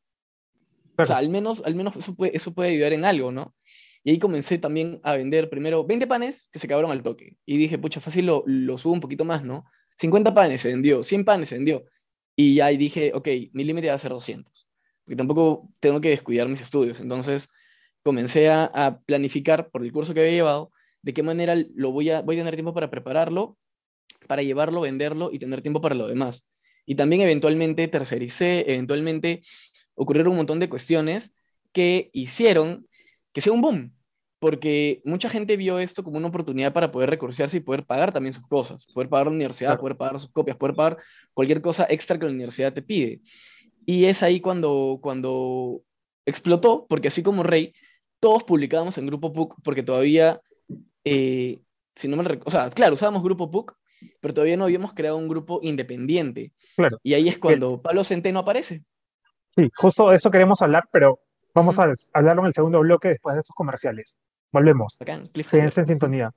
O 0.97 1.05
sea, 1.05 1.15
al 1.17 1.29
menos, 1.29 1.63
al 1.65 1.75
menos 1.75 1.95
eso, 1.95 2.13
puede, 2.13 2.35
eso 2.35 2.53
puede 2.53 2.71
ayudar 2.71 2.91
en 2.91 3.05
algo, 3.05 3.31
¿no? 3.31 3.55
Ahí 4.09 4.17
comencé 4.17 4.57
también 4.57 4.99
a 5.03 5.13
vender 5.13 5.51
primero 5.51 5.85
20 5.85 6.07
panes 6.07 6.49
que 6.51 6.57
se 6.57 6.65
acabaron 6.65 6.89
al 6.89 7.03
toque. 7.03 7.37
Y 7.45 7.57
dije, 7.57 7.77
pucha, 7.77 8.01
fácil 8.01 8.25
lo, 8.25 8.77
subo 8.79 8.93
un 8.93 9.01
poquito 9.01 9.23
más, 9.23 9.43
¿no? 9.43 9.65
50 9.97 10.33
panes 10.33 10.61
se 10.61 10.69
vendió, 10.69 11.03
100 11.03 11.25
panes 11.25 11.49
se 11.49 11.55
vendió. 11.55 11.85
Y 12.35 12.59
ahí 12.59 12.75
dije, 12.75 13.11
ok, 13.13 13.27
mi 13.53 13.63
límite 13.65 13.89
va 13.89 13.93
a 13.93 13.99
ser 13.99 14.09
200. 14.09 14.67
Porque 15.05 15.15
tampoco 15.15 15.69
tengo 15.79 16.01
que 16.01 16.09
descuidar 16.09 16.47
mis 16.47 16.59
estudios. 16.59 16.99
Entonces 16.99 17.49
comencé 18.01 18.49
a, 18.49 18.65
a, 18.65 18.99
planificar 19.01 19.69
por 19.69 19.83
el 19.83 19.91
curso 19.91 20.15
que 20.15 20.21
había 20.21 20.31
llevado 20.31 20.71
de 21.03 21.13
qué 21.13 21.21
manera 21.21 21.55
lo 21.75 21.91
voy 21.91 22.09
a, 22.09 22.21
voy 22.21 22.37
a 22.37 22.39
tener 22.39 22.55
tiempo 22.55 22.73
para 22.73 22.89
prepararlo, 22.89 23.59
para 24.27 24.41
llevarlo, 24.41 24.81
venderlo 24.81 25.29
y 25.31 25.37
tener 25.37 25.61
tiempo 25.61 25.81
para 25.81 25.93
lo 25.93 26.07
demás. 26.07 26.49
Y 26.83 26.95
también 26.95 27.21
eventualmente 27.21 27.87
tercericé, 27.87 28.61
eventualmente 28.71 29.43
ocurrieron 29.93 30.31
un 30.31 30.37
montón 30.37 30.59
de 30.59 30.67
cuestiones 30.67 31.35
que 31.73 32.09
hicieron 32.11 32.87
que 33.33 33.41
sea 33.41 33.53
un 33.53 33.61
boom, 33.61 33.98
porque 34.39 35.02
mucha 35.04 35.30
gente 35.30 35.58
vio 35.58 35.80
esto 35.80 36.04
como 36.04 36.17
una 36.17 36.30
oportunidad 36.30 36.73
para 36.73 36.91
poder 36.91 37.10
recursearse 37.10 37.58
y 37.58 37.62
poder 37.62 37.86
pagar 37.86 38.13
también 38.13 38.34
sus 38.34 38.47
cosas, 38.47 38.86
poder 38.93 39.10
pagar 39.10 39.28
la 39.28 39.34
universidad, 39.34 39.78
poder 39.78 39.97
pagar 39.97 40.19
sus 40.19 40.32
copias, 40.32 40.58
poder 40.58 40.75
pagar 40.75 40.97
cualquier 41.34 41.62
cosa 41.62 41.86
extra 41.89 42.17
que 42.17 42.25
la 42.25 42.32
universidad 42.32 42.73
te 42.73 42.82
pide. 42.82 43.21
Y 43.86 44.06
es 44.06 44.23
ahí 44.23 44.39
cuando, 44.39 44.99
cuando 45.02 45.82
explotó, 46.25 46.86
porque 46.88 47.10
así 47.10 47.21
como 47.21 47.43
Rey, 47.43 47.73
todos 48.19 48.43
publicábamos 48.43 48.97
en 48.97 49.08
Grupo 49.08 49.34
PUC, 49.34 49.56
porque 49.63 49.84
todavía, 49.84 50.41
eh, 51.04 51.60
si 51.95 52.08
no 52.08 52.15
me 52.15 52.39
o 52.45 52.52
sea, 52.52 52.69
claro, 52.69 52.93
usábamos 52.93 53.23
Grupo 53.23 53.52
PUC, 53.52 53.75
pero 54.21 54.34
todavía 54.34 54.56
no 54.56 54.63
habíamos 54.63 54.93
creado 54.93 55.17
un 55.17 55.28
grupo 55.28 55.60
independiente. 55.62 56.54
Claro. 56.78 56.97
Y 57.04 57.15
ahí 57.15 57.28
es 57.28 57.38
cuando 57.38 57.82
Pablo 57.82 58.06
Centeno 58.06 58.39
aparece. 58.39 58.86
Sí, 59.54 59.69
justo 59.75 60.10
de 60.10 60.15
eso 60.15 60.32
queremos 60.32 60.62
hablar, 60.62 60.88
pero 60.89 61.19
Vamos 61.54 61.80
a 61.80 61.91
hablarlo 62.13 62.43
en 62.43 62.47
el 62.47 62.54
segundo 62.54 62.80
bloque 62.80 63.10
después 63.10 63.36
de 63.36 63.39
estos 63.39 63.56
comerciales. 63.56 64.17
Volvemos. 64.51 64.97
Quédense 64.97 65.81
en 65.81 65.85
sintonía. 65.85 66.31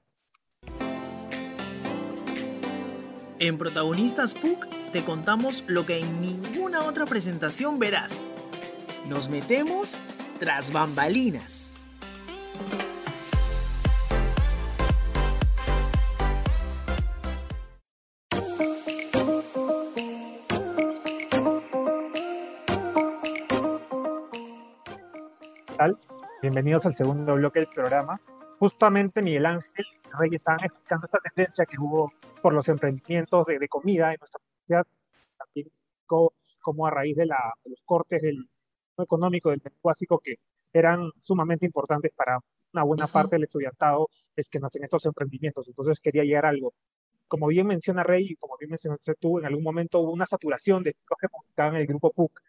En 3.39 3.59
Protagonistas 3.59 4.35
PUC 4.35 4.69
te 4.93 5.03
contamos 5.05 5.65
lo 5.67 5.85
que 5.85 5.99
en 5.99 6.21
ninguna 6.21 6.83
otra 6.83 7.07
presentación 7.07 7.79
verás. 7.79 8.25
Nos 9.09 9.29
metemos 9.31 9.99
tras 10.39 10.73
bambalinas. 10.73 11.75
Bienvenidos 26.43 26.85
al 26.87 26.97
segundo 26.97 27.37
bloque 27.37 27.61
del 27.61 27.69
programa. 27.69 28.21
Justamente 28.59 29.23
Miguel 29.23 29.47
Ángel 29.47 29.87
y 30.05 30.19
Rey 30.19 30.35
estaban 30.35 30.65
explicando 30.65 31.05
esta 31.05 31.21
tendencia 31.21 31.65
que 31.65 31.77
hubo 31.79 32.13
por 32.43 32.53
los 32.53 32.69
emprendimientos 32.69 33.47
de, 33.47 33.69
comida 33.69 34.13
en 34.13 34.17
nuestra 34.19 34.41
sociedad, 34.59 34.85
también 35.39 35.71
como 36.59 36.85
a 36.85 36.91
raíz 36.91 37.17
de, 37.17 37.27
la, 37.27 37.55
los 37.65 37.81
cortes 37.85 38.23
del 38.23 38.51
económico 38.99 39.51
del 39.51 39.63
básico 39.85 40.19
que 40.19 40.35
eran 40.73 41.13
sumamente 41.17 41.65
importantes 41.65 42.11
para 42.11 42.41
una 42.73 42.83
buena 42.83 43.07
parte 43.07 43.37
del 43.37 43.45
estudiantado, 43.45 44.09
es 44.35 44.49
que 44.49 44.59
nacen 44.59 44.83
estos 44.83 45.07
emprendimientos. 45.07 45.69
Entonces 45.69 46.01
quería 46.01 46.25
llegar 46.25 46.47
a 46.47 46.49
algo. 46.49 46.75
como 47.29 47.47
bien 47.47 47.69
menciona 47.69 48.03
Rey 48.03 48.33
y 48.33 48.35
como 48.35 48.57
bien 48.59 48.71
mencionaste 48.71 49.15
tú, 49.15 49.39
en 49.39 49.47
algún 49.47 49.63
momento 49.63 50.01
hubo 50.01 50.11
una 50.11 50.27
saturación 50.27 50.83
de 50.83 50.93
chicos 50.93 51.19
que 51.21 51.29
publicaban 51.29 51.77
en 51.77 51.83
el 51.83 51.87
grupo 51.87 52.11
PUC 52.11 52.41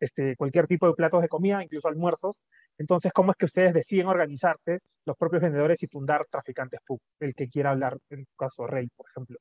este, 0.00 0.36
cualquier 0.36 0.66
tipo 0.66 0.86
de 0.86 0.94
platos 0.94 1.22
de 1.22 1.28
comida, 1.28 1.62
incluso 1.62 1.88
almuerzos. 1.88 2.40
Entonces, 2.78 3.12
¿cómo 3.12 3.32
es 3.32 3.36
que 3.36 3.46
ustedes 3.46 3.74
deciden 3.74 4.06
organizarse, 4.06 4.80
los 5.04 5.16
propios 5.16 5.42
vendedores, 5.42 5.82
y 5.82 5.86
fundar 5.88 6.26
Traficantes 6.30 6.80
PUC? 6.86 7.00
El 7.20 7.34
que 7.34 7.48
quiera 7.48 7.70
hablar, 7.70 7.98
en 8.10 8.24
tu 8.24 8.32
caso, 8.36 8.66
Rey, 8.66 8.88
por 8.96 9.06
ejemplo. 9.10 9.38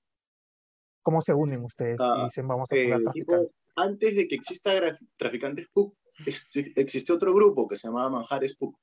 ¿Cómo 1.02 1.22
se 1.22 1.34
unen 1.34 1.64
ustedes 1.64 2.00
y 2.00 2.04
Ah, 2.04 2.24
dicen 2.26 2.48
vamos 2.48 2.70
a 2.72 2.76
fundar 2.76 3.00
Eh, 3.00 3.04
Traficantes? 3.04 3.14
tipo, 3.48 3.52
antes 3.76 4.16
de 4.16 4.28
que 4.28 4.36
exista 4.36 4.72
Traficantes 5.16 5.68
PUC, 5.70 5.94
ex- 6.26 6.72
existió 6.76 7.16
otro 7.16 7.34
grupo 7.34 7.68
que 7.68 7.76
se 7.78 7.88
llamaba 7.88 8.10
Manjares 8.10 8.56
PUC, 8.58 8.76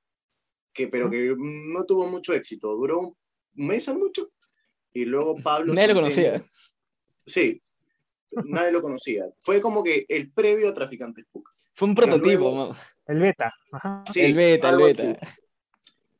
que, 0.72 0.88
pero 0.88 1.10
que 1.10 1.34
no 1.36 1.84
tuvo 1.84 2.06
mucho 2.08 2.32
éxito. 2.32 2.74
Duró 2.76 3.00
un 3.00 3.16
mes 3.54 3.88
a 3.88 3.94
mucho. 3.94 4.30
Y 4.92 5.04
luego 5.04 5.34
Pablo. 5.44 5.74
Nadie 5.74 5.88
lo 5.88 5.94
conocía. 5.94 6.42
Sí, 7.26 7.60
nadie 8.44 8.72
lo 8.72 8.80
conocía. 8.82 9.26
Fue 9.40 9.60
como 9.60 9.82
que 9.84 10.06
el 10.08 10.32
previo 10.32 10.68
a 10.70 10.74
Traficantes 10.74 11.26
PUC. 11.30 11.48
Fue 11.74 11.88
un 11.88 11.94
prototipo, 11.94 12.38
luego-. 12.38 12.74
El 13.06 13.20
beta. 13.20 13.52
Ajá. 13.72 14.04
Sí, 14.10 14.20
el 14.24 14.34
beta, 14.34 14.70
el 14.70 14.76
beta. 14.78 15.18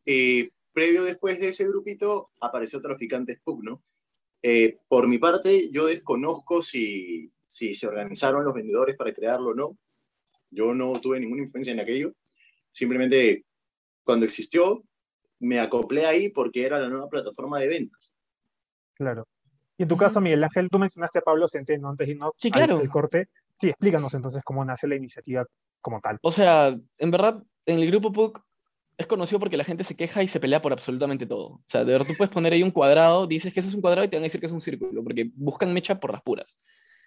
Eh, 0.04 0.50
previo 0.72 1.04
después 1.04 1.40
de 1.40 1.48
ese 1.48 1.66
grupito 1.66 2.30
apareció 2.40 2.80
Traficantes 2.82 3.40
PUC, 3.42 3.62
¿no? 3.62 3.82
Eh, 4.42 4.78
por 4.88 5.08
mi 5.08 5.18
parte, 5.18 5.70
yo 5.70 5.86
desconozco 5.86 6.60
si, 6.60 7.32
si 7.46 7.74
se 7.74 7.86
organizaron 7.86 8.44
los 8.44 8.52
vendedores 8.54 8.96
para 8.96 9.14
crearlo 9.14 9.50
o 9.50 9.54
no. 9.54 9.78
Yo 10.50 10.74
no 10.74 10.92
tuve 11.00 11.18
ninguna 11.20 11.42
influencia 11.44 11.72
en 11.72 11.80
aquello. 11.80 12.12
Simplemente, 12.70 13.44
cuando 14.02 14.26
existió, 14.26 14.82
me 15.38 15.60
acoplé 15.60 16.04
ahí 16.06 16.28
porque 16.30 16.64
era 16.66 16.78
la 16.78 16.88
nueva 16.88 17.08
plataforma 17.08 17.58
de 17.60 17.68
ventas. 17.68 18.12
Claro. 18.94 19.26
Y 19.78 19.82
en 19.84 19.88
tu 19.88 19.96
caso, 19.96 20.20
Miguel 20.20 20.44
Ángel, 20.44 20.68
tú 20.70 20.78
mencionaste 20.78 21.18
a 21.20 21.22
Pablo 21.22 21.48
Centeno 21.48 21.88
antes 21.88 22.06
de 22.06 22.12
irnos 22.12 22.32
Sí, 22.36 22.48
al- 22.48 22.52
claro. 22.52 22.78
al 22.78 22.88
corte. 22.90 23.28
Sí, 23.56 23.68
explícanos 23.68 24.12
entonces 24.14 24.42
cómo 24.44 24.64
nace 24.64 24.88
la 24.88 24.96
iniciativa 24.96 25.44
como 25.80 26.00
tal. 26.00 26.18
O 26.22 26.32
sea, 26.32 26.76
en 26.98 27.10
verdad, 27.10 27.42
en 27.66 27.78
el 27.78 27.90
grupo 27.90 28.12
PUC 28.12 28.42
es 28.96 29.06
conocido 29.06 29.38
porque 29.38 29.56
la 29.56 29.64
gente 29.64 29.84
se 29.84 29.96
queja 29.96 30.22
y 30.22 30.28
se 30.28 30.40
pelea 30.40 30.62
por 30.62 30.72
absolutamente 30.72 31.26
todo. 31.26 31.46
O 31.46 31.64
sea, 31.68 31.84
de 31.84 31.92
verdad 31.92 32.06
tú 32.06 32.14
puedes 32.16 32.32
poner 32.32 32.52
ahí 32.52 32.62
un 32.62 32.70
cuadrado, 32.70 33.26
dices 33.26 33.52
que 33.52 33.60
eso 33.60 33.68
es 33.68 33.74
un 33.74 33.80
cuadrado 33.80 34.04
y 34.04 34.08
te 34.08 34.16
van 34.16 34.22
a 34.22 34.24
decir 34.24 34.40
que 34.40 34.46
es 34.46 34.52
un 34.52 34.60
círculo, 34.60 35.02
porque 35.02 35.30
buscan 35.34 35.72
mecha 35.72 35.98
por 35.98 36.12
las 36.12 36.22
puras. 36.22 36.60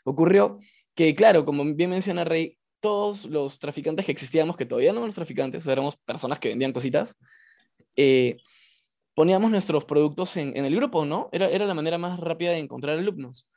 Ocurrió 0.04 0.60
que, 0.96 1.16
claro, 1.16 1.46
como 1.46 1.64
bien 1.76 1.90
menciona 1.90 2.24
Rey, 2.24 2.58
todos 2.80 3.26
los 3.26 3.60
traficantes 3.60 4.06
que 4.06 4.12
existíamos, 4.12 4.58
que 4.58 4.66
todavía 4.66 4.92
no 4.92 5.00
éramos 5.00 5.16
traficantes, 5.16 5.66
éramos 5.66 5.98
personas 5.98 6.40
que 6.40 6.50
vendían 6.50 6.74
cositas, 6.74 7.16
eh, 7.96 8.38
poníamos 9.14 9.50
nuestros 9.50 9.86
productos 9.86 10.38
en, 10.38 10.56
en 10.56 10.66
el 10.66 10.76
grupo, 10.76 11.06
¿no? 11.06 11.30
Era, 11.32 11.50
era 11.50 11.66
la 11.66 11.74
manera 11.74 11.98
más 11.98 12.20
rápida 12.20 12.52
de 12.52 12.60
encontrar 12.60 13.00
alumnos. 13.00 13.50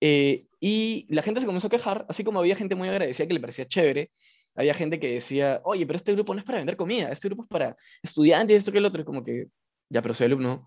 Eh, 0.00 0.46
y 0.60 1.06
la 1.08 1.22
gente 1.22 1.40
se 1.40 1.46
comenzó 1.46 1.68
a 1.68 1.70
quejar, 1.70 2.06
así 2.08 2.24
como 2.24 2.40
había 2.40 2.56
gente 2.56 2.74
muy 2.74 2.88
agradecida 2.88 3.26
que 3.26 3.34
le 3.34 3.40
parecía 3.40 3.66
chévere, 3.66 4.10
había 4.54 4.74
gente 4.74 4.98
que 4.98 5.08
decía, 5.14 5.60
oye, 5.64 5.86
pero 5.86 5.96
este 5.96 6.12
grupo 6.12 6.34
no 6.34 6.40
es 6.40 6.46
para 6.46 6.58
vender 6.58 6.76
comida, 6.76 7.10
este 7.10 7.28
grupo 7.28 7.42
es 7.42 7.48
para 7.48 7.76
estudiantes, 8.02 8.56
esto 8.56 8.72
que 8.72 8.78
el 8.78 8.86
otro, 8.86 9.02
y 9.02 9.04
como 9.04 9.22
que, 9.22 9.46
ya, 9.90 10.02
pero 10.02 10.14
soy 10.14 10.26
alumno. 10.26 10.66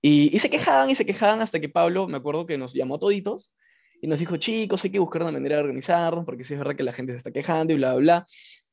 Y, 0.00 0.34
y 0.34 0.38
se 0.38 0.48
quejaban 0.50 0.88
y 0.90 0.94
se 0.94 1.04
quejaban 1.04 1.40
hasta 1.40 1.58
que 1.60 1.68
Pablo, 1.68 2.06
me 2.06 2.16
acuerdo 2.16 2.46
que 2.46 2.56
nos 2.56 2.74
llamó 2.74 2.98
toditos 2.98 3.52
y 4.00 4.06
nos 4.06 4.18
dijo, 4.20 4.36
chicos, 4.36 4.84
hay 4.84 4.90
que 4.90 5.00
buscar 5.00 5.22
una 5.22 5.32
manera 5.32 5.56
de 5.56 5.62
organizarnos, 5.62 6.24
porque 6.24 6.44
sí 6.44 6.54
es 6.54 6.60
verdad 6.60 6.76
que 6.76 6.84
la 6.84 6.92
gente 6.92 7.12
se 7.12 7.18
está 7.18 7.32
quejando 7.32 7.72
y 7.72 7.76
bla, 7.76 7.94
bla, 7.94 8.00
bla. 8.00 8.26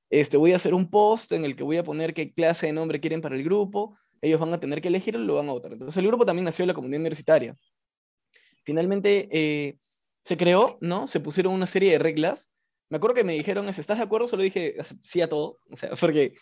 Este, 0.10 0.38
voy 0.38 0.54
a 0.54 0.58
hacer 0.58 0.74
un 0.74 0.90
post 0.90 1.32
en 1.32 1.46
el 1.46 1.56
que 1.56 1.64
voy 1.64 1.78
a 1.78 1.84
poner 1.84 2.14
qué 2.14 2.32
clase 2.32 2.68
de 2.68 2.74
nombre 2.74 3.00
quieren 3.00 3.22
para 3.22 3.36
el 3.36 3.44
grupo, 3.44 3.98
ellos 4.22 4.40
van 4.40 4.54
a 4.54 4.60
tener 4.60 4.82
que 4.82 4.88
elegir 4.88 5.16
y 5.16 5.18
lo 5.18 5.36
van 5.36 5.50
a 5.50 5.54
votar. 5.54 5.74
Entonces 5.74 5.98
el 5.98 6.08
grupo 6.08 6.26
también 6.26 6.46
nació 6.46 6.64
de 6.64 6.68
la 6.68 6.74
comunidad 6.74 7.02
universitaria. 7.02 7.56
Finalmente 8.66 9.30
eh, 9.32 9.78
se 10.22 10.38
creó, 10.38 10.78
¿no? 10.82 11.08
Se 11.08 11.20
pusieron 11.20 11.54
una 11.54 11.68
serie 11.68 11.92
de 11.92 12.00
reglas. 12.00 12.52
Me 12.90 12.98
acuerdo 12.98 13.16
que 13.16 13.24
me 13.24 13.34
dijeron, 13.34 13.70
¿estás 13.70 13.98
de 13.98 14.04
acuerdo? 14.04 14.28
Solo 14.28 14.44
dije 14.44 14.76
sí 15.02 15.22
a 15.22 15.30
todo. 15.30 15.60
O 15.70 15.78
sea, 15.78 15.90
porque, 16.00 16.34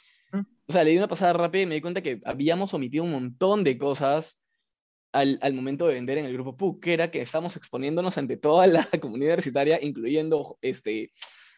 o 0.66 0.72
sea, 0.72 0.84
le 0.84 0.92
di 0.92 0.98
una 0.98 1.08
pasada 1.08 1.34
rápida 1.34 1.64
y 1.64 1.66
me 1.66 1.76
di 1.76 1.82
cuenta 1.82 2.02
que 2.02 2.22
habíamos 2.26 2.74
omitido 2.74 3.04
un 3.04 3.12
montón 3.12 3.64
de 3.64 3.78
cosas 3.78 4.42
al, 5.12 5.38
al 5.42 5.54
momento 5.54 5.86
de 5.86 5.94
vender 5.96 6.18
en 6.18 6.26
el 6.26 6.34
grupo 6.34 6.58
PUC, 6.58 6.82
que 6.82 6.94
era 6.94 7.12
que 7.12 7.22
estamos 7.22 7.56
exponiéndonos 7.56 8.18
ante 8.18 8.38
toda 8.38 8.66
la 8.68 8.86
comunidad 9.02 9.34
universitaria, 9.34 9.80
incluyendo 9.82 10.58
este, 10.62 11.12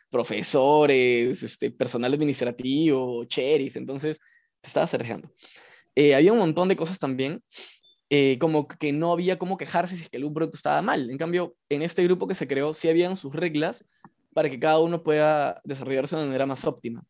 profesores, 0.09 1.43
este, 1.43 1.71
personal 1.71 2.13
administrativo, 2.13 3.23
sheriff. 3.25 3.77
Entonces, 3.77 4.19
te 4.61 4.67
estabas 4.67 4.93
arriesgando. 4.93 5.31
Eh, 5.95 6.15
había 6.15 6.33
un 6.33 6.39
montón 6.39 6.67
de 6.67 6.75
cosas 6.75 6.99
también 6.99 7.41
eh, 8.09 8.37
como 8.39 8.67
que 8.67 8.93
no 8.93 9.11
había 9.11 9.37
cómo 9.37 9.57
quejarse 9.57 9.95
si 9.97 10.03
es 10.03 10.09
que 10.09 10.17
algún 10.17 10.33
producto 10.33 10.57
estaba 10.57 10.81
mal. 10.81 11.09
En 11.09 11.17
cambio, 11.17 11.55
en 11.69 11.81
este 11.81 12.03
grupo 12.03 12.27
que 12.27 12.35
se 12.35 12.47
creó, 12.47 12.73
sí 12.73 12.89
habían 12.89 13.15
sus 13.15 13.33
reglas 13.33 13.85
para 14.33 14.49
que 14.49 14.59
cada 14.59 14.79
uno 14.79 15.01
pueda 15.03 15.61
desarrollarse 15.63 16.15
de 16.15 16.25
manera 16.25 16.45
más 16.45 16.65
óptima. 16.65 17.03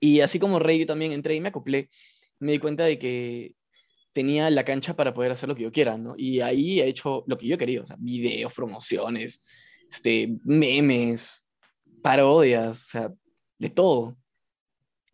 Y 0.00 0.20
así 0.20 0.38
como 0.38 0.58
Rey, 0.58 0.84
también 0.86 1.12
entré 1.12 1.34
y 1.34 1.40
me 1.40 1.48
acoplé, 1.48 1.90
me 2.38 2.52
di 2.52 2.58
cuenta 2.58 2.84
de 2.84 2.98
que 2.98 3.54
tenía 4.12 4.50
la 4.50 4.64
cancha 4.64 4.94
para 4.96 5.14
poder 5.14 5.32
hacer 5.32 5.48
lo 5.48 5.54
que 5.54 5.62
yo 5.62 5.72
quiera, 5.72 5.96
¿no? 5.96 6.14
Y 6.16 6.40
ahí 6.40 6.80
he 6.80 6.88
hecho 6.88 7.24
lo 7.26 7.38
que 7.38 7.46
yo 7.46 7.56
querido, 7.58 7.84
o 7.84 7.86
sea, 7.86 7.96
videos, 7.98 8.52
promociones, 8.52 9.46
este, 9.90 10.36
memes, 10.44 11.46
parodias, 12.02 12.80
o 12.80 12.84
sea, 12.84 13.12
de 13.58 13.70
todo. 13.70 14.16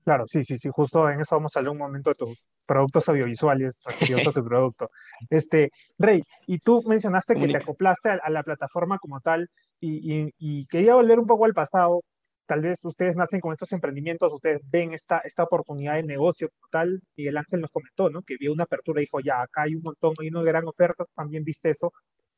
Claro, 0.06 0.24
sí, 0.28 0.44
sí, 0.44 0.56
sí, 0.56 0.68
justo 0.72 1.10
en 1.10 1.20
eso 1.20 1.34
vamos 1.34 1.56
a 1.56 1.58
hablar 1.58 1.72
un 1.72 1.78
momento 1.78 2.10
de 2.10 2.14
tus 2.14 2.46
productos 2.64 3.08
audiovisuales 3.08 3.80
referidos 4.22 4.24
a 4.28 4.32
tu 4.32 4.44
producto. 4.44 4.88
Este, 5.30 5.70
Rey, 5.98 6.22
y 6.46 6.60
tú 6.60 6.82
mencionaste 6.86 7.36
que 7.36 7.48
te 7.48 7.58
acoplaste 7.58 8.10
a, 8.10 8.14
a 8.22 8.30
la 8.30 8.44
plataforma 8.44 8.98
como 9.00 9.20
tal 9.20 9.48
y, 9.80 10.26
y- 10.28 10.30
y 10.38 10.66
quería 10.68 10.94
volver 10.94 11.18
un 11.18 11.26
poco 11.26 11.44
al 11.44 11.54
pasado. 11.54 12.02
Tal 12.46 12.60
vez 12.62 12.84
ustedes 12.84 13.16
nacen 13.16 13.40
con 13.40 13.52
estos 13.52 13.72
emprendimientos, 13.72 14.32
ustedes 14.32 14.60
ven 14.70 14.92
esta, 14.94 15.18
esta 15.24 15.42
oportunidad 15.42 15.94
de 15.94 16.04
negocio 16.04 16.48
como 16.50 16.68
tal. 16.70 17.00
Miguel 17.16 17.36
Ángel 17.38 17.60
nos 17.62 17.70
comentó, 17.72 18.08
¿no? 18.08 18.22
Que 18.22 18.36
vio 18.38 18.52
una 18.52 18.62
apertura 18.64 19.00
y 19.00 19.06
dijo, 19.06 19.18
ya, 19.20 19.42
acá 19.42 19.62
hay 19.62 19.74
un 19.74 19.82
montón, 19.84 20.14
hay 20.20 20.28
una 20.28 20.44
gran 20.44 20.68
oferta, 20.68 21.04
también 21.16 21.44
viste 21.44 21.70
eso. 21.70 21.92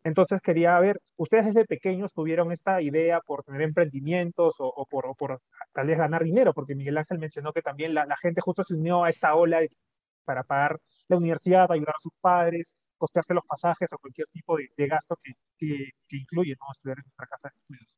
Entonces 0.05 0.41
quería 0.41 0.79
ver, 0.81 1.01
¿ustedes 1.17 1.47
desde 1.47 1.65
pequeños 1.67 2.13
tuvieron 2.13 2.53
esta 2.53 2.81
idea 2.81 3.21
por 3.21 3.43
tener 3.45 3.63
emprendimientos 3.63 4.57
o, 4.61 4.67
o 4.67 4.87
por, 4.87 5.07
o 5.07 5.15
por 5.15 5.41
tal 5.73 5.87
vez 5.87 5.99
ganar 5.99 6.23
dinero? 6.25 6.55
Porque 6.55 6.75
Miguel 6.75 6.99
Ángel 6.99 7.19
mencionó 7.19 7.53
que 7.53 7.63
también 7.63 7.95
la, 7.95 8.07
la 8.07 8.17
gente 8.17 8.41
justo 8.41 8.63
se 8.63 8.75
unió 8.75 9.05
a 9.05 9.11
esta 9.11 9.35
ola 9.35 9.61
de- 9.61 9.71
para 10.25 10.45
pagar 10.45 10.79
la 11.09 11.17
universidad, 11.17 11.71
ayudar 11.71 11.95
a 11.97 12.01
sus 12.01 12.13
padres, 12.21 12.75
costearse 12.97 13.35
los 13.35 13.45
pasajes 13.47 13.93
o 13.93 13.99
cualquier 13.99 14.29
tipo 14.29 14.57
de, 14.57 14.69
de 14.77 14.87
gasto 14.87 15.19
que, 15.23 15.33
que, 15.57 15.91
que 16.07 16.17
incluye 16.17 16.55
¿no? 16.61 16.67
estudiar 16.73 16.99
en 16.99 17.05
nuestra 17.05 17.27
casa 17.27 17.49
de 17.49 17.59
estudios. 17.59 17.95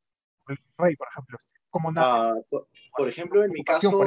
El 0.48 0.58
Rey, 0.78 0.96
por 0.96 1.08
ejemplo, 1.08 1.36
este, 1.38 1.54
¿cómo 1.70 1.92
nace? 1.92 2.16
Ah, 2.16 2.34
por, 2.48 2.68
por 2.96 3.08
ejemplo, 3.08 3.44
en 3.44 3.50
mi 3.52 3.62
caso, 3.62 4.00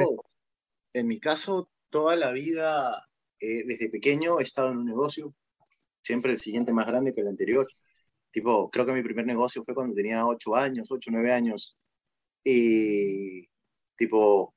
en 0.92 1.06
mi 1.06 1.18
caso, 1.18 1.68
toda 1.90 2.16
la 2.16 2.32
vida, 2.32 3.06
eh, 3.40 3.64
desde 3.66 3.88
pequeño, 3.88 4.40
he 4.40 4.42
estado 4.42 4.70
en 4.70 4.78
un 4.78 4.84
negocio, 4.84 5.34
siempre 6.02 6.32
el 6.32 6.38
siguiente 6.38 6.72
más 6.72 6.86
grande 6.86 7.14
que 7.14 7.20
el 7.22 7.28
anterior. 7.28 7.66
Tipo, 8.34 8.68
creo 8.68 8.84
que 8.84 8.92
mi 8.92 9.04
primer 9.04 9.26
negocio 9.26 9.62
fue 9.62 9.76
cuando 9.76 9.94
tenía 9.94 10.26
8 10.26 10.56
años, 10.56 10.90
8, 10.90 11.08
9 11.12 11.32
años. 11.32 11.78
Y, 12.42 13.48
tipo, 13.94 14.52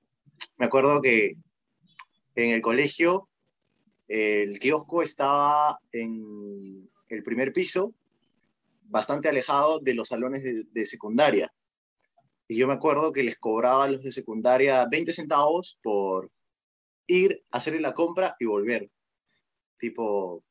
me 0.57 0.65
acuerdo 0.65 0.99
que 0.99 1.37
en 2.33 2.51
el 2.53 2.61
colegio 2.61 3.29
el 4.07 4.57
kiosco 4.57 5.03
estaba 5.03 5.79
en 5.91 6.89
el 7.09 7.21
primer 7.21 7.53
piso, 7.53 7.93
bastante 8.81 9.29
alejado 9.29 9.79
de 9.79 9.93
los 9.93 10.07
salones 10.07 10.41
de, 10.41 10.63
de 10.71 10.85
secundaria. 10.85 11.53
Y 12.47 12.57
yo 12.57 12.65
me 12.65 12.73
acuerdo 12.73 13.11
que 13.11 13.21
les 13.21 13.37
cobraba 13.37 13.83
a 13.83 13.89
los 13.89 14.01
de 14.01 14.11
secundaria 14.11 14.87
20 14.89 15.13
centavos 15.13 15.77
por 15.83 16.31
ir, 17.05 17.43
hacerle 17.51 17.81
la 17.81 17.93
compra 17.93 18.35
y 18.39 18.45
volver. 18.45 18.89
Tipo, 19.77 20.43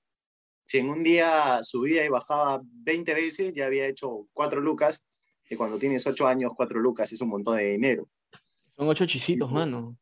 si 0.67 0.79
en 0.79 0.91
un 0.91 1.03
día 1.05 1.61
subía 1.63 2.05
y 2.05 2.09
bajaba 2.09 2.61
20 2.63 3.15
veces, 3.15 3.55
ya 3.55 3.67
había 3.67 3.87
hecho 3.87 4.29
4 4.33 4.61
lucas. 4.61 5.05
Y 5.49 5.55
cuando 5.55 5.79
tienes 5.79 6.07
8 6.07 6.27
años, 6.27 6.53
4 6.57 6.81
lucas 6.81 7.13
es 7.13 7.21
un 7.21 7.29
montón 7.29 7.57
de 7.57 7.71
dinero. 7.71 8.09
Son 8.77 8.89
ocho 8.89 9.07
chisitos, 9.07 9.51
mano. 9.51 9.97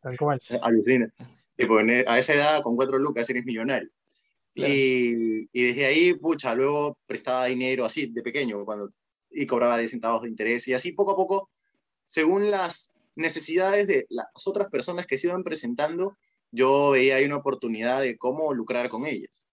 Tal 0.00 0.16
cual. 0.18 0.40
Alucina. 0.62 1.12
Tipo, 1.54 1.80
en 1.80 1.90
e- 1.90 2.04
a 2.08 2.18
esa 2.18 2.34
edad, 2.34 2.62
con 2.62 2.76
4 2.76 2.98
lucas, 2.98 3.28
eres 3.28 3.44
millonario. 3.44 3.90
Claro. 4.54 4.72
Y, 4.72 5.48
y 5.52 5.62
desde 5.66 5.86
ahí, 5.86 6.14
pucha, 6.14 6.54
luego 6.54 6.98
prestaba 7.06 7.44
dinero 7.44 7.84
así, 7.84 8.06
de 8.06 8.22
pequeño, 8.22 8.64
cuando, 8.64 8.90
y 9.30 9.46
cobraba 9.46 9.76
10 9.76 9.90
centavos 9.90 10.22
de 10.22 10.30
interés. 10.30 10.66
Y 10.68 10.72
así 10.72 10.92
poco 10.92 11.12
a 11.12 11.16
poco, 11.16 11.50
según 12.06 12.50
las 12.50 12.94
necesidades 13.16 13.86
de 13.86 14.06
las 14.08 14.26
otras 14.46 14.68
personas 14.68 15.06
que 15.06 15.18
se 15.18 15.26
iban 15.26 15.44
presentando, 15.44 16.16
yo 16.52 16.90
veía 16.90 17.16
ahí 17.16 17.24
una 17.24 17.36
oportunidad 17.36 18.00
de 18.00 18.16
cómo 18.16 18.52
lucrar 18.54 18.88
con 18.88 19.06
ellas. 19.06 19.46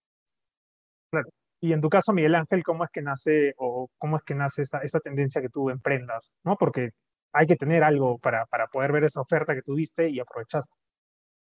Y 1.62 1.74
en 1.74 1.82
tu 1.82 1.90
caso, 1.90 2.14
Miguel 2.14 2.36
Ángel, 2.36 2.64
¿cómo 2.64 2.86
es 2.86 2.90
que 2.92 3.02
nace 3.02 3.54
o 3.58 3.90
cómo 3.98 4.16
es 4.16 4.24
que 4.24 4.34
nace 4.34 4.62
esa, 4.62 4.80
esa 4.80 5.00
tendencia 5.00 5.42
que 5.42 5.50
tú 5.50 5.70
emprendas? 5.70 6.34
¿no? 6.44 6.56
Porque 6.56 6.92
hay 7.34 7.48
que 7.48 7.56
tener 7.56 7.84
algo 7.84 8.18
para, 8.20 8.46
para 8.46 8.68
poder 8.68 8.92
ver 8.92 9.04
esa 9.04 9.22
oferta 9.22 9.54
que 9.54 9.62
tuviste 9.62 10.10
y 10.10 10.20
aprovechaste. 10.20 10.74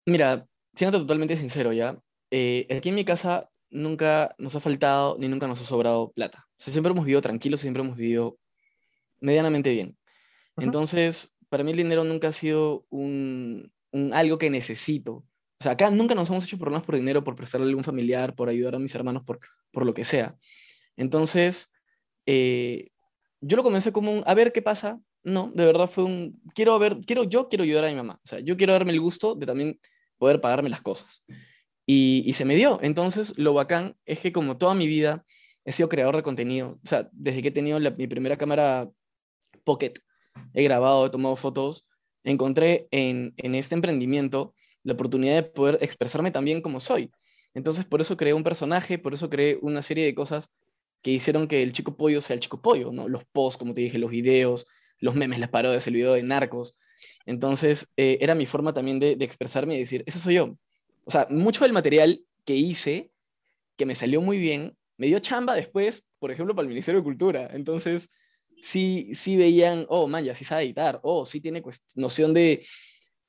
Mira, 0.06 0.46
siendo 0.74 1.00
totalmente 1.00 1.36
sincero 1.36 1.74
ya, 1.74 1.98
eh, 2.32 2.66
aquí 2.76 2.90
en 2.90 2.96
mi 2.96 3.04
casa 3.04 3.50
nunca 3.70 4.34
nos 4.38 4.56
ha 4.56 4.60
faltado 4.60 5.18
ni 5.20 5.28
nunca 5.28 5.48
nos 5.48 5.60
ha 5.60 5.66
sobrado 5.66 6.12
plata. 6.12 6.46
O 6.52 6.64
sea, 6.64 6.72
siempre 6.72 6.92
hemos 6.92 7.06
vivido 7.06 7.22
tranquilos, 7.22 7.60
siempre 7.62 7.84
hemos 7.84 7.98
vivido 7.98 8.38
medianamente 9.20 9.72
bien. 9.72 9.98
Entonces, 10.58 11.36
para 11.50 11.64
mí 11.64 11.72
el 11.72 11.78
dinero 11.78 12.04
nunca 12.04 12.30
ha 12.30 12.34
sido 12.34 12.86
un, 12.90 13.74
un, 13.92 14.14
algo 14.14 14.38
que 14.38 14.50
necesito. 14.50 15.26
Sea, 15.66 15.72
acá 15.72 15.90
nunca 15.90 16.14
nos 16.14 16.30
hemos 16.30 16.44
hecho 16.44 16.60
problemas 16.60 16.86
por 16.86 16.96
dinero, 16.96 17.24
por 17.24 17.36
prestarle 17.36 17.66
a 17.66 17.70
algún 17.70 17.84
familiar, 17.84 18.36
por 18.36 18.50
ayudar 18.50 18.76
a 18.76 18.80
mis 18.80 18.94
hermanos, 18.94 19.24
por, 19.24 19.40
por 19.72 19.84
lo 19.84 19.96
que 19.96 20.06
sea. 20.06 20.38
Entonces, 20.96 21.74
eh, 22.28 22.92
yo 23.42 23.58
lo 23.58 23.64
comencé 23.64 23.92
como 23.92 24.14
un, 24.14 24.24
a 24.28 24.36
ver 24.36 24.54
qué 24.54 24.62
pasa. 24.62 25.00
No, 25.24 25.52
de 25.56 25.66
verdad 25.66 25.88
fue 25.88 26.04
un, 26.04 26.40
quiero 26.54 26.78
ver, 26.78 27.00
quiero, 27.08 27.24
yo 27.24 27.50
quiero 27.50 27.64
ayudar 27.64 27.86
a 27.86 27.88
mi 27.88 27.96
mamá. 27.96 28.20
O 28.24 28.28
sea, 28.28 28.42
yo 28.42 28.58
quiero 28.58 28.74
darme 28.74 28.92
el 28.92 29.02
gusto 29.02 29.34
de 29.34 29.48
también 29.48 29.80
poder 30.20 30.40
pagarme 30.40 30.70
las 30.70 30.84
cosas. 30.84 31.24
Y, 31.88 32.22
y 32.28 32.34
se 32.34 32.46
me 32.46 32.54
dio. 32.54 32.78
Entonces, 32.84 33.36
lo 33.40 33.56
bacán 33.56 33.96
es 34.06 34.20
que 34.20 34.32
como 34.32 34.60
toda 34.60 34.76
mi 34.76 34.86
vida 34.86 35.26
he 35.64 35.72
sido 35.72 35.90
creador 35.90 36.16
de 36.16 36.22
contenido, 36.22 36.80
o 36.84 36.88
sea, 36.88 37.10
desde 37.12 37.42
que 37.42 37.48
he 37.48 37.52
tenido 37.52 37.80
mi 37.80 38.06
primera 38.06 38.38
cámara 38.38 38.88
Pocket, 39.64 39.94
he 40.54 40.62
grabado, 40.62 41.08
he 41.08 41.10
tomado 41.10 41.36
fotos, 41.36 41.88
encontré 42.24 42.88
en, 42.92 43.34
en 43.38 43.56
este 43.56 43.74
emprendimiento 43.74 44.54
la 44.86 44.94
oportunidad 44.94 45.36
de 45.36 45.44
poder 45.44 45.80
expresarme 45.82 46.32
también 46.32 46.62
como 46.62 46.80
soy. 46.80 47.12
Entonces, 47.54 47.86
por 47.86 48.02
eso 48.02 48.16
creé 48.16 48.34
un 48.34 48.44
personaje, 48.44 49.00
por 49.00 49.14
eso 49.14 49.30
creé 49.30 49.58
una 49.62 49.82
serie 49.82 50.06
de 50.06 50.14
cosas 50.14 50.52
que 51.02 51.12
hicieron 51.12 51.48
que 51.48 51.64
el 51.64 51.74
chico 51.74 51.98
pollo 51.98 52.22
sea 52.22 52.36
el 52.36 52.40
chico 52.40 52.62
pollo, 52.62 52.92
¿no? 52.92 53.10
Los 53.10 53.26
posts, 53.26 53.58
como 53.58 53.74
te 53.74 53.82
dije, 53.82 53.98
los 53.98 54.12
videos, 54.12 54.68
los 55.00 55.16
memes, 55.16 55.40
las 55.40 55.50
parodias, 55.50 55.88
el 55.88 55.96
video 55.96 56.14
de 56.14 56.24
narcos. 56.24 56.78
Entonces, 57.26 57.92
eh, 57.98 58.20
era 58.22 58.36
mi 58.36 58.46
forma 58.46 58.74
también 58.74 59.00
de, 59.00 59.16
de, 59.16 59.26
expresarme 59.26 59.76
y 59.76 59.80
decir, 59.80 60.04
eso 60.06 60.20
soy 60.20 60.36
yo. 60.36 60.56
O 61.06 61.12
sea, 61.12 61.28
mucho 61.30 61.64
del 61.64 61.74
material 61.74 62.22
que 62.46 62.56
hice, 62.56 63.12
que 63.78 63.86
me 63.86 63.96
salió 63.96 64.22
muy 64.22 64.38
bien, 64.38 64.78
me 64.98 65.08
dio 65.08 65.20
chamba 65.20 65.56
después, 65.56 66.04
por 66.20 66.32
ejemplo, 66.32 66.56
para 66.56 66.64
el 66.64 66.70
Ministerio 66.70 67.02
de 67.02 67.06
Cultura. 67.06 67.50
Entonces, 67.54 68.10
sí, 68.62 69.16
sí 69.16 69.36
veían, 69.36 69.86
oh, 69.90 70.08
man, 70.08 70.24
ya 70.24 70.36
sí 70.36 70.46
sabe 70.46 70.64
editar, 70.64 71.00
oh, 71.02 71.26
sí 71.26 71.42
tiene 71.42 71.64
noción 71.96 72.34
de, 72.34 72.66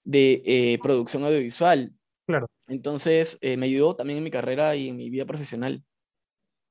de 0.06 0.42
eh, 0.46 0.78
producción 0.80 1.24
audiovisual. 1.24 1.92
Claro. 2.26 2.48
Entonces, 2.68 3.38
eh, 3.42 3.56
me 3.56 3.66
ayudó 3.66 3.94
también 3.94 4.18
en 4.18 4.24
mi 4.24 4.30
carrera 4.30 4.74
y 4.74 4.88
en 4.88 4.96
mi 4.96 5.10
vida 5.10 5.26
profesional. 5.26 5.84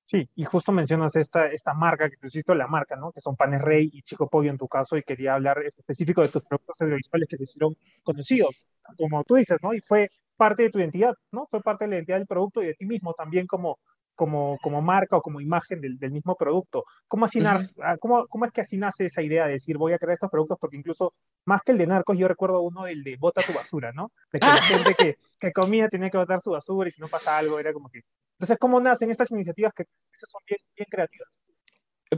Sí, 0.07 0.29
y 0.35 0.43
justo 0.43 0.71
mencionas 0.71 1.15
esta, 1.15 1.47
esta 1.47 1.73
marca, 1.73 2.09
que 2.09 2.17
tú 2.17 2.27
hiciste 2.27 2.53
la 2.55 2.67
marca, 2.67 2.95
¿no? 2.95 3.11
Que 3.11 3.21
son 3.21 3.35
Panes 3.35 3.61
Rey 3.61 3.89
y 3.91 4.03
Chico 4.03 4.29
Pollo 4.29 4.51
en 4.51 4.57
tu 4.57 4.67
caso, 4.67 4.97
y 4.97 5.03
quería 5.03 5.33
hablar 5.33 5.57
específico 5.63 6.21
de 6.21 6.29
tus 6.29 6.43
productos 6.43 6.81
audiovisuales 6.81 7.27
que 7.27 7.37
se 7.37 7.43
hicieron 7.43 7.75
conocidos, 8.03 8.65
como 8.97 9.23
tú 9.23 9.35
dices, 9.35 9.57
¿no? 9.61 9.73
Y 9.73 9.81
fue 9.81 10.09
parte 10.37 10.63
de 10.63 10.69
tu 10.69 10.79
identidad, 10.79 11.15
¿no? 11.31 11.47
Fue 11.49 11.61
parte 11.61 11.85
de 11.85 11.89
la 11.89 11.95
identidad 11.97 12.17
del 12.17 12.27
producto 12.27 12.61
y 12.61 12.67
de 12.67 12.75
ti 12.75 12.85
mismo 12.85 13.13
también 13.15 13.47
como, 13.47 13.79
como, 14.15 14.57
como 14.61 14.81
marca 14.81 15.17
o 15.17 15.21
como 15.21 15.41
imagen 15.41 15.81
del, 15.81 15.97
del 15.99 16.11
mismo 16.11 16.35
producto. 16.35 16.85
¿Cómo, 17.07 17.25
así 17.25 17.39
uh 17.39 17.43
-huh. 17.43 17.99
¿cómo, 17.99 18.27
¿Cómo 18.27 18.45
es 18.45 18.51
que 18.51 18.61
así 18.61 18.77
nace 18.77 19.05
esa 19.05 19.21
idea 19.21 19.45
de 19.45 19.53
decir 19.53 19.77
voy 19.77 19.93
a 19.93 19.99
crear 19.99 20.13
estos 20.13 20.31
productos? 20.31 20.57
Porque 20.59 20.77
incluso 20.77 21.13
más 21.45 21.61
que 21.61 21.73
el 21.73 21.77
de 21.77 21.87
narcos, 21.87 22.17
yo 22.17 22.27
recuerdo 22.27 22.61
uno 22.61 22.83
del 22.85 23.03
de 23.03 23.17
bota 23.17 23.41
tu 23.41 23.53
basura, 23.53 23.91
¿no? 23.93 24.11
De 24.31 24.39
que 24.39 24.47
la 24.47 24.53
gente 24.93 24.95
que, 24.95 25.17
que 25.39 25.51
comía 25.51 25.89
tenía 25.89 26.09
que 26.09 26.17
botar 26.17 26.41
su 26.41 26.51
basura 26.51 26.89
y 26.89 26.91
si 26.91 27.01
no 27.01 27.07
pasa 27.07 27.37
algo 27.37 27.59
era 27.59 27.73
como 27.73 27.89
que 27.89 28.01
entonces, 28.37 28.57
¿cómo 28.59 28.79
nacen 28.81 29.09
estas 29.09 29.31
iniciativas 29.31 29.73
que 29.73 29.85
son 30.13 30.41
bien, 30.45 30.59
bien 30.75 30.87
creativas? 30.89 31.41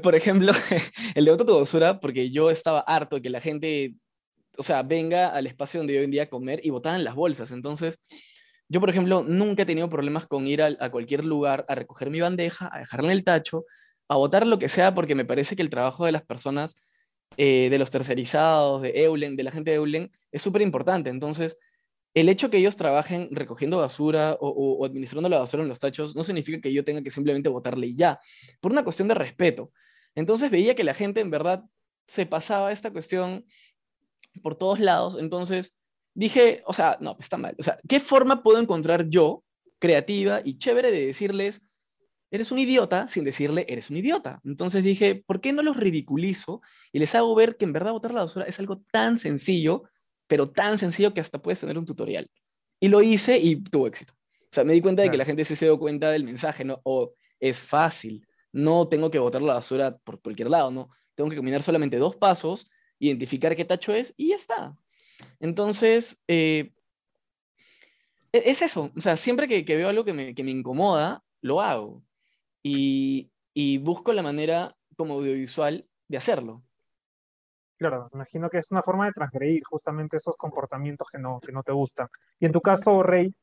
Por 0.01 0.15
ejemplo, 0.15 0.51
el 1.15 1.25
de 1.25 1.31
Bota 1.31 1.45
tu 1.45 1.57
basura, 1.57 1.99
porque 1.99 2.31
yo 2.31 2.49
estaba 2.49 2.79
harto 2.79 3.17
de 3.17 3.21
que 3.21 3.29
la 3.29 3.39
gente, 3.39 3.95
o 4.57 4.63
sea, 4.63 4.83
venga 4.83 5.29
al 5.29 5.47
espacio 5.47 5.79
donde 5.79 5.93
yo 5.93 6.01
vendía 6.01 6.23
a 6.23 6.29
comer 6.29 6.59
y 6.63 6.71
botaban 6.71 7.03
las 7.03 7.15
bolsas. 7.15 7.51
Entonces, 7.51 7.99
yo, 8.69 8.79
por 8.79 8.89
ejemplo, 8.89 9.23
nunca 9.23 9.63
he 9.63 9.65
tenido 9.65 9.89
problemas 9.89 10.27
con 10.27 10.47
ir 10.47 10.61
a, 10.61 10.67
a 10.79 10.89
cualquier 10.89 11.23
lugar 11.23 11.65
a 11.67 11.75
recoger 11.75 12.09
mi 12.09 12.19
bandeja, 12.19 12.69
a 12.71 12.79
dejarla 12.79 13.11
el 13.13 13.23
tacho, 13.23 13.65
a 14.09 14.15
botar 14.17 14.45
lo 14.45 14.59
que 14.59 14.69
sea, 14.69 14.93
porque 14.93 15.15
me 15.15 15.25
parece 15.25 15.55
que 15.55 15.61
el 15.61 15.69
trabajo 15.69 16.05
de 16.05 16.11
las 16.11 16.23
personas, 16.23 16.75
eh, 17.37 17.69
de 17.69 17.79
los 17.79 17.91
tercerizados, 17.91 18.81
de 18.81 19.03
Eulen, 19.03 19.35
de 19.35 19.43
la 19.43 19.51
gente 19.51 19.71
de 19.71 19.77
Eulen, 19.77 20.11
es 20.31 20.41
súper 20.41 20.61
importante. 20.61 21.09
Entonces, 21.09 21.57
el 22.13 22.29
hecho 22.29 22.49
que 22.49 22.57
ellos 22.57 22.77
trabajen 22.77 23.29
recogiendo 23.31 23.77
basura 23.77 24.33
o, 24.39 24.47
o, 24.47 24.77
o, 24.79 24.85
administrando 24.85 25.29
la 25.29 25.39
basura 25.39 25.63
en 25.63 25.69
los 25.69 25.79
tachos 25.79 26.15
no 26.15 26.23
significa 26.23 26.59
que 26.61 26.73
yo 26.73 26.83
tenga 26.83 27.03
que 27.03 27.11
simplemente 27.11 27.49
botarle 27.49 27.87
y 27.87 27.95
ya, 27.95 28.19
por 28.59 28.71
una 28.71 28.83
cuestión 28.83 29.07
de 29.07 29.13
respeto. 29.13 29.71
Entonces 30.15 30.49
veía 30.49 30.75
que 30.75 30.83
la 30.83 30.93
gente 30.93 31.21
en 31.21 31.29
verdad 31.29 31.63
se 32.07 32.25
pasaba 32.25 32.71
esta 32.71 32.91
cuestión 32.91 33.45
por 34.41 34.55
todos 34.55 34.79
lados, 34.79 35.17
entonces 35.19 35.75
dije, 36.19 36.61
o 36.65 36.73
sea, 36.73 36.97
no, 36.99 37.15
está 37.19 37.37
mal. 37.37 37.55
O 37.59 37.63
sea, 37.63 37.77
¿qué 37.87 37.99
forma 37.99 38.43
puedo 38.43 38.59
encontrar 38.59 39.07
yo, 39.09 39.43
creativa 39.79 40.41
y 40.43 40.57
chévere, 40.57 40.91
de 40.91 41.05
decirles, 41.05 41.61
eres 42.31 42.51
un 42.51 42.59
idiota, 42.59 43.07
sin 43.07 43.23
decirle, 43.23 43.65
eres 43.69 43.89
un 43.89 43.97
idiota? 43.97 44.41
Entonces 44.43 44.83
dije, 44.83 45.23
¿por 45.25 45.41
qué 45.41 45.53
no 45.53 45.63
los 45.63 45.77
ridiculizo 45.77 46.61
y 46.91 46.99
les 46.99 47.15
hago 47.15 47.33
ver 47.35 47.57
que 47.57 47.65
en 47.65 47.73
verdad 47.73 47.91
botar 47.91 48.13
la 48.13 48.21
basura 48.21 48.45
es 48.45 48.59
algo 48.59 48.81
tan 48.91 49.17
sencillo 49.17 49.83
pero 50.27 50.47
tan 50.47 50.77
sencillo 50.77 51.13
que 51.13 51.21
hasta 51.21 51.41
puedes 51.41 51.59
tener 51.59 51.77
un 51.77 51.85
tutorial. 51.85 52.29
Y 52.79 52.89
lo 52.89 53.01
hice 53.01 53.39
y 53.39 53.61
tuvo 53.63 53.87
éxito. 53.87 54.13
O 54.29 54.51
sea, 54.51 54.63
me 54.63 54.73
di 54.73 54.81
cuenta 54.81 55.01
de 55.01 55.09
que 55.09 55.17
la 55.17 55.25
gente 55.25 55.43
se 55.45 55.65
dio 55.65 55.79
cuenta 55.79 56.11
del 56.11 56.23
mensaje, 56.23 56.63
¿no? 56.63 56.79
O 56.83 57.13
es 57.39 57.59
fácil, 57.59 58.25
no 58.51 58.87
tengo 58.87 59.09
que 59.09 59.19
botar 59.19 59.41
la 59.41 59.55
basura 59.55 59.97
por 59.97 60.21
cualquier 60.21 60.49
lado, 60.49 60.71
¿no? 60.71 60.89
Tengo 61.15 61.29
que 61.29 61.35
caminar 61.35 61.63
solamente 61.63 61.97
dos 61.97 62.15
pasos, 62.15 62.69
identificar 62.99 63.55
qué 63.55 63.65
tacho 63.65 63.93
es 63.93 64.13
y 64.17 64.29
ya 64.29 64.35
está. 64.35 64.75
Entonces, 65.39 66.23
eh, 66.27 66.73
es 68.31 68.61
eso. 68.61 68.91
O 68.95 69.01
sea, 69.01 69.17
siempre 69.17 69.47
que, 69.47 69.65
que 69.65 69.75
veo 69.75 69.89
algo 69.89 70.05
que 70.05 70.13
me, 70.13 70.35
que 70.35 70.43
me, 70.43 70.51
incomoda, 70.51 71.23
lo 71.41 71.61
hago. 71.61 72.03
Y, 72.63 73.31
y 73.53 73.77
busco 73.77 74.13
la 74.13 74.23
manera 74.23 74.75
como 74.95 75.15
audiovisual 75.15 75.87
de 76.07 76.17
hacerlo. 76.17 76.63
Claro, 77.77 78.07
imagino 78.13 78.49
que 78.49 78.57
es 78.57 78.71
una 78.71 78.81
forma 78.81 79.05
de 79.05 79.11
transgredir 79.11 79.63
justamente 79.63 80.17
esos 80.17 80.35
comportamientos 80.35 81.07
que 81.11 81.19
no, 81.19 81.39
que 81.39 81.51
no 81.51 81.61
te 81.61 81.71
gustan. 81.71 82.07
Y 82.39 82.47
en 82.47 82.51
tu 82.51 82.59
caso, 82.59 83.03
Rey, 83.03 83.33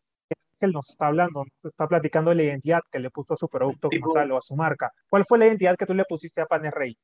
él 0.61 0.73
nos 0.73 0.91
está 0.91 1.07
hablando, 1.07 1.45
nos 1.45 1.65
está 1.65 1.87
platicando 1.87 2.31
de 2.31 2.37
la 2.37 2.43
identidad 2.45 2.81
que 2.91 2.99
le 2.99 3.11
puso 3.11 3.35
a 3.35 3.37
su 3.37 3.49
producto 3.49 3.89
como 3.89 4.13
tal 4.13 4.33
o 4.33 4.39
a 4.39 4.43
su 4.43 4.57
marca. 4.57 4.91
¿Cuál 5.09 5.25
fue 5.25 5.39
la 5.39 5.47
identidad 5.47 5.77
que 5.77 5.87
tú 5.87 5.95
le 5.95 6.05
pusiste 6.05 6.41
a 6.41 6.47
Panes 6.47 6.73
Rey? 6.73 6.97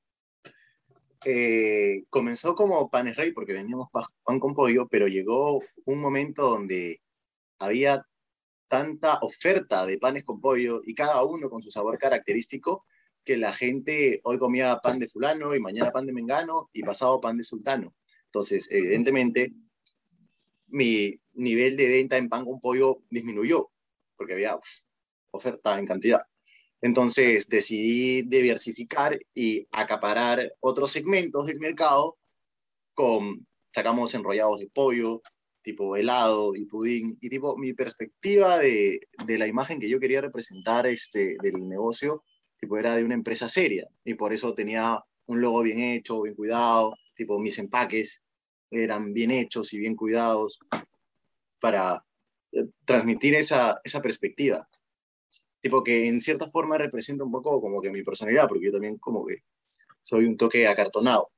Eh, 1.24 2.04
comenzó 2.08 2.54
como 2.54 2.88
Panes 2.88 3.16
Rey 3.16 3.32
porque 3.32 3.52
vendíamos 3.52 3.88
pan 4.24 4.40
con 4.40 4.54
pollo, 4.54 4.88
pero 4.88 5.06
llegó 5.06 5.62
un 5.84 6.00
momento 6.00 6.48
donde 6.48 7.02
había 7.58 8.06
tanta 8.68 9.18
oferta 9.20 9.84
de 9.84 9.98
panes 9.98 10.24
con 10.24 10.40
pollo 10.40 10.80
y 10.84 10.94
cada 10.94 11.22
uno 11.24 11.50
con 11.50 11.60
su 11.60 11.70
sabor 11.70 11.98
característico 11.98 12.86
que 13.24 13.36
la 13.36 13.52
gente 13.52 14.20
hoy 14.24 14.38
comía 14.38 14.78
pan 14.78 14.98
de 14.98 15.08
fulano 15.08 15.54
y 15.54 15.60
mañana 15.60 15.90
pan 15.90 16.06
de 16.06 16.12
mengano 16.12 16.70
y 16.72 16.82
pasado 16.82 17.20
pan 17.20 17.36
de 17.36 17.44
sultano. 17.44 17.94
Entonces, 18.26 18.68
evidentemente, 18.70 19.52
mi 20.68 21.20
nivel 21.34 21.76
de 21.76 21.88
venta 21.88 22.16
en 22.16 22.28
pan 22.28 22.44
con 22.44 22.60
pollo 22.60 23.02
disminuyó 23.10 23.70
porque 24.16 24.34
había 24.34 24.58
oferta 25.32 25.78
en 25.78 25.86
cantidad. 25.86 26.22
Entonces 26.82 27.48
decidí 27.48 28.22
diversificar 28.22 29.18
y 29.34 29.66
acaparar 29.72 30.54
otros 30.60 30.92
segmentos 30.92 31.46
del 31.46 31.60
mercado 31.60 32.18
con, 32.94 33.46
sacamos 33.72 34.14
enrollados 34.14 34.60
de 34.60 34.68
pollo, 34.68 35.22
tipo 35.62 35.96
helado 35.96 36.54
y 36.56 36.64
pudín, 36.64 37.18
y 37.20 37.28
tipo 37.28 37.56
mi 37.56 37.74
perspectiva 37.74 38.58
de, 38.58 39.00
la 39.26 39.46
imagen 39.46 39.78
que 39.78 39.90
yo 39.90 40.00
quería 40.00 40.22
representar 40.22 40.86
este, 40.86 41.36
del 41.42 41.68
negocio 41.68 42.24
tipo 42.60 42.76
era 42.76 42.94
de 42.94 43.04
una 43.04 43.14
empresa 43.14 43.48
seria 43.48 43.88
y 44.04 44.14
por 44.14 44.32
eso 44.32 44.54
tenía 44.54 45.02
un 45.26 45.40
logo 45.40 45.62
bien 45.62 45.80
hecho, 45.80 46.22
bien 46.22 46.34
cuidado, 46.34 46.94
tipo 47.14 47.38
mis 47.38 47.58
empaques 47.58 48.22
eran 48.70 49.12
bien 49.12 49.30
hechos 49.30 49.72
y 49.72 49.78
bien 49.78 49.96
cuidados 49.96 50.60
para 51.58 52.04
eh, 52.52 52.66
transmitir 52.84 53.34
esa, 53.34 53.80
esa 53.82 54.02
perspectiva. 54.02 54.68
Tipo 55.60 55.84
que 55.84 56.08
en 56.08 56.20
cierta 56.20 56.48
forma 56.48 56.78
representa 56.78 57.24
un 57.24 57.30
poco 57.30 57.60
como 57.60 57.80
que 57.80 57.90
mi 57.90 58.02
personalidad, 58.02 58.48
porque 58.48 58.66
yo 58.66 58.72
también 58.72 58.98
como 58.98 59.26
que 59.26 59.38
soy 60.02 60.24
un 60.24 60.36
toque 60.36 60.66
acartonado. 60.66 61.30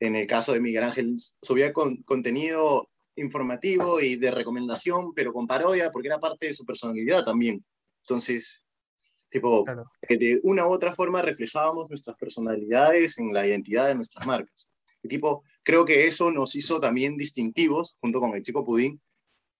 En 0.00 0.16
el 0.16 0.26
caso 0.26 0.52
de 0.52 0.60
Miguel 0.60 0.84
Ángel, 0.84 1.16
subía 1.42 1.72
con, 1.72 2.02
contenido 2.02 2.88
informativo 3.16 4.00
y 4.00 4.16
de 4.16 4.30
recomendación, 4.30 5.14
pero 5.14 5.32
con 5.32 5.46
parodia, 5.46 5.90
porque 5.90 6.08
era 6.08 6.18
parte 6.18 6.46
de 6.46 6.54
su 6.54 6.64
personalidad 6.64 7.24
también. 7.24 7.64
Entonces, 8.02 8.64
Tipo, 9.34 9.64
claro. 9.64 9.90
que 10.00 10.16
de 10.16 10.40
una 10.44 10.64
u 10.64 10.70
otra 10.70 10.94
forma 10.94 11.20
reflejábamos 11.20 11.88
nuestras 11.88 12.16
personalidades 12.16 13.18
en 13.18 13.32
la 13.32 13.44
identidad 13.44 13.88
de 13.88 13.96
nuestras 13.96 14.24
marcas. 14.28 14.70
Y 15.02 15.08
tipo, 15.08 15.42
creo 15.64 15.84
que 15.84 16.06
eso 16.06 16.30
nos 16.30 16.54
hizo 16.54 16.78
también 16.78 17.16
distintivos, 17.16 17.96
junto 17.98 18.20
con 18.20 18.32
el 18.36 18.44
chico 18.44 18.62
Pudín, 18.62 19.02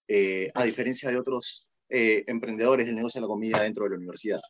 eh, 0.06 0.52
a 0.54 0.62
diferencia 0.62 1.10
de 1.10 1.18
otros 1.18 1.68
eh, 1.96 2.24
emprendedores 2.26 2.86
del 2.86 2.96
negocio 2.96 3.20
de 3.20 3.22
la 3.22 3.28
comida 3.28 3.62
dentro 3.62 3.84
de 3.84 3.90
la 3.90 3.96
universidad. 3.96 4.40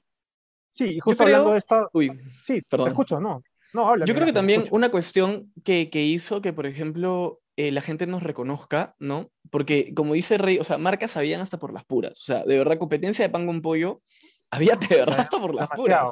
Sí, 0.73 0.87
y 0.87 1.01
justo 1.01 1.25
creo... 1.25 1.37
hablando 1.37 1.53
de 1.53 1.59
esta... 1.59 1.89
Uy, 1.93 2.11
sí, 2.43 2.63
perdón. 2.63 2.87
te 2.87 2.91
escucho, 2.93 3.21
no. 3.21 3.43
no 3.75 3.89
habla, 3.89 4.07
Yo 4.07 4.15
creo 4.15 4.27
que 4.27 4.33
también 4.33 4.65
una 4.71 4.91
cuestión 4.91 5.53
que, 5.63 5.91
que 5.91 6.03
hizo 6.03 6.41
que, 6.41 6.53
por 6.53 6.67
ejemplo, 6.67 7.41
eh, 7.57 7.71
la 7.71 7.83
gente 7.83 8.07
nos 8.07 8.23
reconozca, 8.23 8.97
¿no? 8.99 9.31
Porque, 9.51 9.95
como 9.95 10.15
dice 10.15 10.39
Rey, 10.39 10.59
o 10.59 10.65
sea, 10.65 10.79
marcas 10.79 11.13
sabían 11.13 11.41
hasta 11.41 11.59
por 11.59 11.73
las 11.73 11.85
puras. 11.85 12.13
O 12.13 12.25
sea, 12.25 12.45
de 12.45 12.59
verdad, 12.59 12.79
competencia 12.79 13.25
de 13.25 13.31
pan 13.31 13.47
con 13.47 13.63
pollo 13.63 14.03
Había 14.51 14.77
de 14.77 14.87
verdad 14.97 15.21
hasta 15.21 15.39
por 15.39 15.55
las 15.55 15.69
puras. 15.69 16.11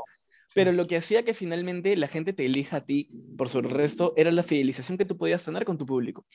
Pero 0.54 0.72
lo 0.72 0.84
que 0.84 0.96
hacía 0.98 1.24
que 1.24 1.34
finalmente 1.34 1.96
la 1.96 2.08
gente 2.08 2.32
te 2.32 2.44
elija 2.44 2.78
a 2.78 2.84
ti 2.84 3.08
por 3.38 3.48
sobre 3.48 3.68
el 3.68 3.74
resto 3.74 4.12
era 4.16 4.30
la 4.30 4.42
fidelización 4.42 4.98
que 4.98 5.06
tú 5.06 5.16
podías 5.16 5.44
tener 5.44 5.64
con 5.64 5.78
tu 5.78 5.86
público. 5.86 6.26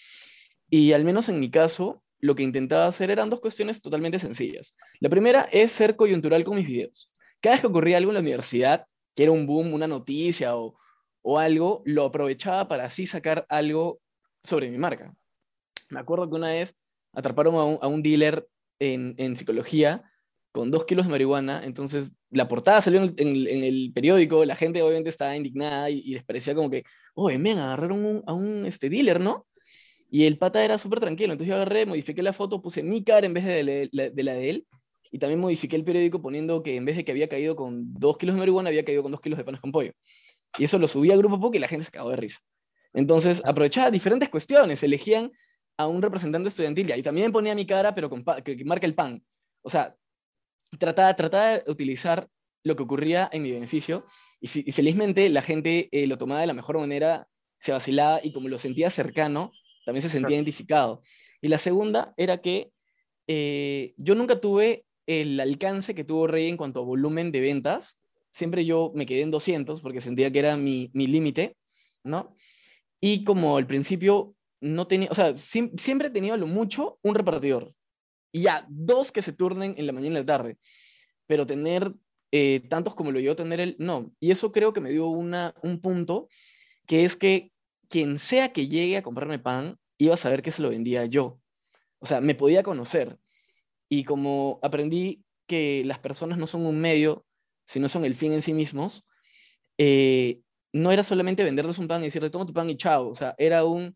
Y 0.69 0.91
al 0.93 1.05
menos 1.05 1.29
en 1.29 1.39
mi 1.39 1.49
caso, 1.49 2.03
lo 2.19 2.35
que 2.35 2.43
intentaba 2.43 2.87
hacer 2.87 3.11
eran 3.11 3.29
dos 3.29 3.39
cuestiones 3.39 3.81
totalmente 3.81 4.19
sencillas. 4.19 4.75
La 4.99 5.09
primera 5.09 5.47
es 5.51 5.71
ser 5.71 5.95
coyuntural 5.95 6.43
con 6.43 6.57
mis 6.57 6.67
videos. 6.67 7.11
Cada 7.41 7.55
vez 7.55 7.61
que 7.61 7.67
ocurría 7.67 7.97
algo 7.97 8.11
en 8.11 8.15
la 8.15 8.21
universidad, 8.21 8.85
que 9.15 9.23
era 9.23 9.31
un 9.31 9.45
boom, 9.45 9.73
una 9.73 9.87
noticia 9.87 10.55
o, 10.55 10.77
algo, 11.37 11.81
lo 11.85 12.05
aprovechaba 12.05 12.67
para 12.69 12.85
así 12.85 13.05
sacar 13.05 13.45
algo 13.49 13.99
sobre 14.43 14.69
mi 14.69 14.77
marca. 14.77 15.13
Me 15.89 15.99
acuerdo 15.99 16.29
que 16.29 16.35
una 16.35 16.49
vez 16.49 16.75
atraparon 17.13 17.79
a 17.81 17.87
un, 17.87 18.01
dealer 18.01 18.47
en, 18.79 19.13
en, 19.17 19.35
psicología 19.35 20.03
con 20.53 20.71
dos 20.71 20.85
kilos 20.85 21.05
de 21.05 21.11
marihuana, 21.11 21.65
entonces 21.65 22.11
la 22.29 22.47
portada 22.47 22.81
salió 22.81 23.01
en, 23.01 23.13
el 23.17 23.91
periódico, 23.93 24.45
la 24.45 24.55
gente 24.55 24.81
obviamente 24.81 25.09
estaba 25.09 25.35
indignada 25.35 25.89
y, 25.89 26.13
les 26.13 26.23
parecía 26.23 26.55
como 26.55 26.69
que, 26.69 26.83
oye, 27.15 27.37
me 27.37 27.51
agarraron 27.53 28.23
a 28.25 28.33
un 28.33 28.65
este, 28.65 28.89
dealer, 28.89 29.19
¿no? 29.19 29.46
Y 30.09 30.25
el 30.25 30.37
pata 30.37 30.63
era 30.63 30.77
súper 30.77 30.99
tranquilo, 30.99 31.33
entonces 31.33 31.49
yo 31.49 31.55
agarré, 31.55 31.85
modifiqué 31.85 32.23
la 32.23 32.33
foto, 32.33 32.61
puse 32.61 32.81
mi 32.81 33.03
cara 33.03 33.25
en 33.25 33.33
vez 33.33 33.45
de 33.45 33.89
la, 33.91 34.09
de 34.09 34.23
la 34.23 34.33
de 34.33 34.49
él, 34.49 34.67
y 35.11 35.19
también 35.19 35.39
modifiqué 35.39 35.75
el 35.75 35.83
periódico 35.83 36.21
poniendo 36.21 36.63
que 36.63 36.75
en 36.75 36.85
vez 36.85 36.95
de 36.95 37.05
que 37.05 37.11
había 37.11 37.27
caído 37.27 37.55
con 37.55 37.93
dos 37.93 38.17
kilos 38.17 38.35
de 38.35 38.39
marihuana, 38.39 38.69
había 38.69 38.85
caído 38.85 39.03
con 39.03 39.11
dos 39.11 39.21
kilos 39.21 39.37
de 39.37 39.45
panes 39.45 39.61
con 39.61 39.71
pollo. 39.71 39.91
Y 40.57 40.65
eso 40.65 40.79
lo 40.79 40.87
subí 40.87 41.11
a 41.11 41.17
Grupo 41.17 41.39
Poco 41.39 41.55
y 41.55 41.59
la 41.59 41.67
gente 41.67 41.85
se 41.85 41.91
cagó 41.91 42.09
de 42.09 42.17
risa. 42.17 42.39
Entonces 42.93 43.43
aprovechaba 43.45 43.91
diferentes 43.91 44.29
cuestiones, 44.29 44.81
elegían 44.83 45.31
a 45.77 45.87
un 45.87 46.01
representante 46.01 46.49
estudiantil 46.49 46.91
y 46.95 47.03
también 47.03 47.31
ponía 47.31 47.53
mi 47.53 47.65
cara, 47.65 47.93
pero 47.93 48.09
con 48.09 48.23
que, 48.43 48.65
marca 48.65 48.87
el 48.87 48.95
pan. 48.95 49.23
O 49.61 49.69
sea, 49.69 49.95
trataba, 50.79 51.15
trataba 51.15 51.45
de 51.49 51.63
utilizar 51.67 52.27
lo 52.63 52.75
que 52.75 52.83
ocurría 52.83 53.29
en 53.31 53.43
mi 53.43 53.51
beneficio 53.51 54.05
y, 54.41 54.47
felizmente 54.47 55.29
la 55.29 55.41
gente 55.41 55.89
eh, 55.91 56.07
lo 56.07 56.17
tomaba 56.17 56.41
de 56.41 56.47
la 56.47 56.53
mejor 56.53 56.79
manera, 56.79 57.27
se 57.59 57.71
vacilaba 57.71 58.19
y 58.23 58.31
como 58.31 58.49
lo 58.49 58.57
sentía 58.57 58.89
cercano, 58.89 59.51
también 59.87 60.01
se 60.01 60.09
sentía 60.09 60.35
identificado. 60.35 61.01
Y 61.39 61.47
la 61.47 61.59
segunda 61.59 62.13
era 62.17 62.41
que 62.41 62.71
eh, 63.25 63.93
yo 63.95 64.15
nunca 64.15 64.41
tuve 64.41 64.83
el 65.05 65.39
alcance 65.39 65.95
que 65.95 66.03
tuvo 66.03 66.27
Rey 66.27 66.49
en 66.49 66.57
cuanto 66.57 66.81
a 66.81 66.83
volumen 66.83 67.31
de 67.31 67.39
ventas. 67.39 67.97
Siempre 68.31 68.65
yo 68.65 68.91
me 68.93 69.05
quedé 69.05 69.21
en 69.21 69.31
200 69.31 69.81
porque 69.81 70.01
sentía 70.01 70.29
que 70.29 70.39
era 70.39 70.57
mi, 70.57 70.91
mi 70.93 71.07
límite, 71.07 71.55
¿no? 72.03 72.35
Y 72.99 73.23
como 73.23 73.55
al 73.55 73.65
principio 73.65 74.35
no 74.59 74.87
tenía, 74.87 75.07
o 75.09 75.15
sea, 75.15 75.37
siempre 75.37 76.09
he 76.09 76.11
tenido 76.11 76.35
lo 76.35 76.47
mucho 76.47 76.99
un 77.01 77.15
repartidor. 77.15 77.73
Y 78.33 78.41
ya, 78.41 78.65
dos 78.67 79.13
que 79.13 79.21
se 79.21 79.31
turnen 79.31 79.73
en 79.77 79.87
la 79.87 79.93
mañana 79.93 80.15
y 80.15 80.19
la 80.19 80.25
tarde. 80.25 80.57
Pero 81.27 81.47
tener 81.47 81.93
eh, 82.33 82.59
tantos 82.67 82.93
como 82.93 83.13
lo 83.13 83.21
yo 83.21 83.37
tener 83.37 83.61
él, 83.61 83.77
no. 83.79 84.11
Y 84.19 84.31
eso 84.31 84.51
creo 84.51 84.73
que 84.73 84.81
me 84.81 84.89
dio 84.89 85.07
una, 85.07 85.55
un 85.63 85.79
punto, 85.79 86.27
que 86.85 87.05
es 87.05 87.15
que 87.15 87.53
quien 87.89 88.19
sea 88.19 88.53
que 88.53 88.67
llegue 88.67 88.97
a 88.97 89.03
comprarme 89.03 89.39
pan, 89.39 89.77
iba 89.97 90.13
a 90.13 90.17
saber 90.17 90.41
que 90.41 90.51
se 90.51 90.61
lo 90.61 90.69
vendía 90.69 91.05
yo. 91.05 91.39
O 91.99 92.05
sea, 92.05 92.21
me 92.21 92.35
podía 92.35 92.63
conocer. 92.63 93.17
Y 93.89 94.03
como 94.03 94.59
aprendí 94.61 95.23
que 95.47 95.83
las 95.85 95.99
personas 95.99 96.37
no 96.37 96.47
son 96.47 96.65
un 96.65 96.79
medio, 96.79 97.25
sino 97.65 97.89
son 97.89 98.05
el 98.05 98.15
fin 98.15 98.33
en 98.33 98.41
sí 98.41 98.53
mismos, 98.53 99.05
eh, 99.77 100.41
no 100.73 100.91
era 100.91 101.03
solamente 101.03 101.43
venderles 101.43 101.77
un 101.79 101.87
pan 101.87 102.01
y 102.01 102.05
decirles, 102.05 102.31
toma 102.31 102.45
tu 102.45 102.53
pan 102.53 102.69
y 102.69 102.77
chao. 102.77 103.09
O 103.09 103.15
sea, 103.15 103.35
era 103.37 103.65
un, 103.65 103.95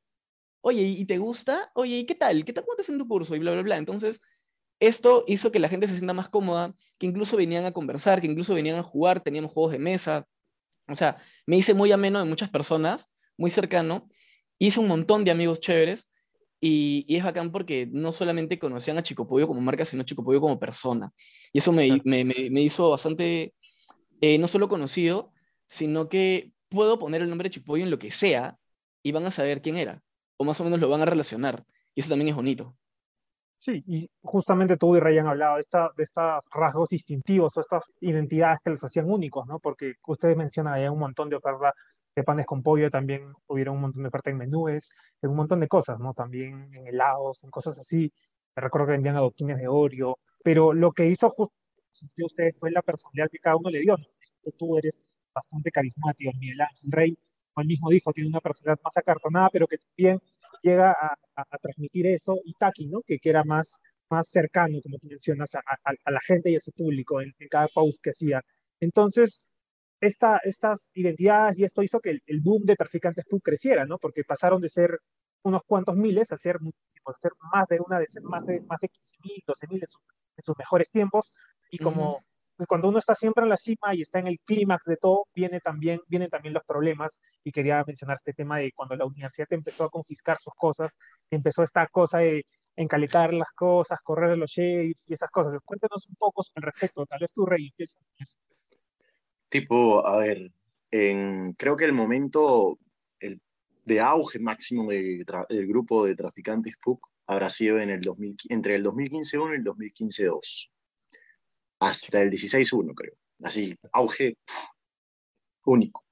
oye, 0.62 0.82
¿y 0.82 1.06
te 1.06 1.18
gusta? 1.18 1.72
Oye, 1.76 1.98
¿y 1.98 2.06
qué 2.06 2.16
tal? 2.16 2.46
¿Qué 2.46 2.54
tal? 2.54 2.64
¿Cómo 2.66 2.76
te 2.76 2.84
fue 2.84 2.94
en 2.94 3.00
tu 3.00 3.08
curso? 3.08 3.36
Y 3.36 3.40
bla, 3.40 3.52
bla, 3.52 3.62
bla. 3.62 3.78
Entonces, 3.78 4.22
esto 4.80 5.24
hizo 5.28 5.52
que 5.52 5.60
la 5.60 5.70
gente 5.70 5.88
se 5.88 5.96
sienta 5.96 6.14
más 6.14 6.30
cómoda, 6.30 6.74
que 6.98 7.06
incluso 7.08 7.38
venían 7.38 7.66
a 7.66 7.72
conversar, 7.72 8.22
que 8.22 8.28
incluso 8.28 8.54
venían 8.56 8.80
a 8.80 8.84
jugar, 8.84 9.22
teníamos 9.22 9.52
juegos 9.52 9.74
de 9.74 9.80
mesa. 9.80 10.28
O 10.88 10.96
sea, 10.96 11.18
me 11.46 11.58
hice 11.58 11.74
muy 11.74 11.92
ameno 11.92 12.20
de 12.20 12.26
muchas 12.26 12.50
personas, 12.50 13.10
muy 13.42 13.52
cercano. 13.52 14.08
Hice 14.58 14.80
un 14.80 14.88
montón 14.88 15.26
de 15.26 15.32
amigos 15.32 15.60
chéveres 15.60 16.10
y, 16.62 17.06
es 17.10 17.24
bacán 17.24 17.52
porque 17.52 17.88
no 17.92 18.12
solamente 18.12 18.60
conocían 18.60 18.98
a 18.98 19.04
Chico 19.04 19.28
Pollo 19.28 19.48
como 19.48 19.62
marca, 19.62 19.84
sino 19.84 20.04
a 20.04 20.06
Chico 20.06 20.24
Pollo 20.24 20.40
como 20.40 20.60
persona. 20.60 21.12
Y 21.52 21.60
eso 21.60 21.74
me, 21.74 22.00
me, 22.06 22.24
me, 22.24 22.62
hizo 22.62 22.90
bastante, 22.90 23.54
eh, 24.22 24.38
no 24.38 24.48
solo 24.48 24.70
conocido, 24.70 25.34
sino 25.68 26.08
que 26.08 26.52
puedo 26.70 27.00
poner 27.00 27.22
el 27.22 27.30
nombre 27.30 27.50
de 27.50 27.56
Chico 27.56 27.66
Pollo 27.66 27.84
en 27.84 27.92
lo 27.92 28.00
que 28.00 28.12
sea 28.12 28.58
y 29.04 29.12
van 29.12 29.26
a 29.26 29.32
saber 29.32 29.62
quién 29.62 29.78
era 29.78 30.02
o 30.42 30.44
más 30.44 30.60
o 30.60 30.64
menos 30.64 30.80
lo 30.80 30.90
van 30.90 31.02
a 31.02 31.06
relacionar. 31.06 31.64
Y 31.94 32.02
eso 32.02 32.10
también 32.10 32.30
es 32.30 32.36
bonito. 32.36 32.76
Sí, 33.60 33.84
y 33.86 34.10
justamente 34.24 34.76
tú 34.76 34.96
y 34.96 35.00
Ray 35.00 35.20
han 35.20 35.28
hablado 35.28 35.58
de, 35.58 35.62
esta, 35.62 35.92
de 35.96 36.04
estos 36.04 36.42
rasgos 36.52 36.90
distintivos 36.90 37.56
o 37.56 37.62
estas 37.62 37.84
identidades 38.00 38.58
que 38.64 38.72
los 38.72 38.84
hacían 38.84 39.08
únicos, 39.08 39.46
¿no? 39.46 39.60
Porque 39.60 39.94
ustedes 40.08 40.36
mencionan 40.36 40.74
ahí 40.74 40.88
un 40.88 40.98
montón 40.98 41.30
de 41.30 41.36
ofertas 41.36 41.74
de 42.16 42.24
panes 42.24 42.46
con 42.46 42.64
pollo, 42.64 42.90
también 42.92 43.34
hubieron 43.48 43.76
un 43.76 43.82
montón 43.82 44.04
de 44.04 44.10
ofertas 44.10 44.32
en 44.32 44.38
menúes, 44.38 44.92
en 45.22 45.30
un 45.32 45.38
montón 45.38 45.60
de 45.60 45.68
cosas, 45.68 46.00
¿no? 46.00 46.14
También 46.14 46.70
en 46.74 46.88
helados, 46.88 47.44
en 47.44 47.52
cosas 47.52 47.80
así. 47.80 48.12
Me 48.56 48.62
recuerdo 48.64 48.88
que 48.88 48.94
vendían 48.94 49.16
adoquines 49.16 49.58
de 49.58 49.68
Oreo, 49.68 50.20
pero 50.44 50.74
lo 50.74 50.92
que 50.92 51.08
hizo 51.08 51.30
justo 51.30 51.56
ustedes 52.18 52.56
fue 52.60 52.72
la 52.72 52.82
personalidad 52.82 53.30
que 53.32 53.40
cada 53.40 53.56
uno 53.58 53.70
le 53.70 53.80
dio. 53.80 53.96
Tú 54.58 54.78
eres 54.78 54.98
bastante 55.34 55.72
carismático, 55.72 56.32
Miguel 56.38 56.62
Ángel 56.62 56.92
Rey 56.92 57.18
el 57.58 57.68
mismo 57.68 57.90
dijo, 57.90 58.14
tiene 58.14 58.30
una 58.30 58.40
personalidad 58.40 58.82
más 58.84 58.98
acartonada, 58.98 59.50
pero 59.52 59.68
que 59.68 59.78
también 59.78 60.20
llega 60.62 60.92
a, 60.92 61.58
transmitir 61.60 62.08
eso, 62.08 62.38
y 62.46 62.54
Taki, 62.54 62.88
¿no? 62.88 63.02
Que, 63.02 63.20
que 63.20 63.30
era 63.30 63.44
más, 63.44 63.80
más 64.10 64.28
cercano, 64.30 64.80
como 64.82 64.98
tú 65.00 65.08
mencionas, 65.08 65.54
a, 65.56 65.62
la 66.12 66.20
gente 66.22 66.52
y 66.52 66.56
a 66.56 66.62
su 66.62 66.72
público 66.72 67.22
en, 67.22 67.34
cada 67.50 67.68
post 67.68 68.00
que 68.02 68.12
hacía. 68.12 68.42
Entonces, 68.80 69.44
esta, 70.02 70.38
estas 70.44 70.92
identidades 70.96 71.60
y 71.60 71.64
esto 71.64 71.84
hizo 71.84 72.00
que 72.00 72.20
el, 72.26 72.42
boom 72.42 72.64
de 72.66 72.76
traficantes 72.76 73.26
tú 73.30 73.40
creciera, 73.40 73.86
¿no? 73.86 73.98
Porque 74.00 74.24
pasaron 74.24 74.60
de 74.62 74.70
ser 74.70 75.00
unos 75.44 75.64
cuantos 75.64 75.96
miles 75.96 76.32
a 76.32 76.38
ser, 76.38 76.58
a 76.58 77.14
ser 77.18 77.32
más 77.54 77.68
de 77.68 77.80
una, 77.86 78.00
de 78.00 78.08
ser 78.08 78.24
más 78.24 78.46
de, 78.46 78.62
más 78.62 78.80
de 78.82 78.90
15 78.90 79.18
mil, 79.24 79.44
12 79.46 79.68
mil 79.68 79.82
en, 79.84 80.44
sus 80.44 80.58
mejores 80.58 80.90
tiempos, 80.90 81.32
y 81.70 81.78
como 81.78 82.24
cuando 82.68 82.90
uno 82.90 83.00
está 83.00 83.16
siempre 83.16 83.44
en 83.44 83.50
la 83.50 83.58
cima 83.58 83.94
y 83.94 84.02
está 84.02 84.20
en 84.20 84.28
el 84.28 84.40
clímax 84.46 84.86
de 84.86 84.98
todo, 84.98 85.28
viene 85.34 85.60
también, 85.60 86.00
vienen 86.08 86.30
también 86.30 86.54
los 86.54 86.64
problemas. 86.64 87.20
Y 87.44 87.52
quería 87.52 87.84
mencionar 87.86 88.18
este 88.18 88.34
tema 88.34 88.60
de 88.60 88.72
cuando 88.76 88.96
la 88.96 89.06
universidad 89.06 89.48
empezó 89.52 89.86
a 89.86 89.90
confiscar 89.90 90.38
sus 90.40 90.54
cosas, 90.56 90.98
empezó 91.32 91.64
esta 91.64 91.88
cosa 91.88 92.20
de 92.20 92.46
encaletar 92.76 93.34
las 93.34 93.50
cosas, 93.52 94.00
correr 94.04 94.38
los 94.38 94.52
shapes 94.52 95.06
y 95.08 95.14
esas 95.14 95.30
cosas. 95.32 95.56
Cuéntanos 95.66 96.08
un 96.08 96.16
poco 96.16 96.44
al 96.56 96.64
respecto. 96.64 97.06
Tal 97.06 97.20
vez 97.20 97.32
tú, 97.34 97.46
Rey, 97.46 97.74
Tipo, 99.52 100.08
a 100.08 100.18
ver, 100.18 100.50
en, 100.92 101.52
creo 101.58 101.76
que 101.76 101.84
el 101.84 101.92
momento 101.92 102.80
el, 103.20 103.42
de 103.84 104.00
auge 104.00 104.40
máximo 104.40 104.90
del 104.90 105.68
grupo 105.68 106.06
de 106.06 106.16
traficantes 106.16 106.76
PUC 106.82 107.06
habrá 107.28 107.50
sido 107.50 107.78
en 107.78 107.90
el 107.90 108.00
2000, 108.00 108.38
entre 108.48 108.76
el 108.76 108.86
2015-1 108.86 109.52
y 109.52 109.56
el 109.56 109.64
2015-2 109.66 110.70
hasta 111.80 112.22
el 112.22 112.32
16-1, 112.32 112.94
creo. 112.96 113.14
Así, 113.44 113.76
auge 113.92 114.38
único. 115.66 116.06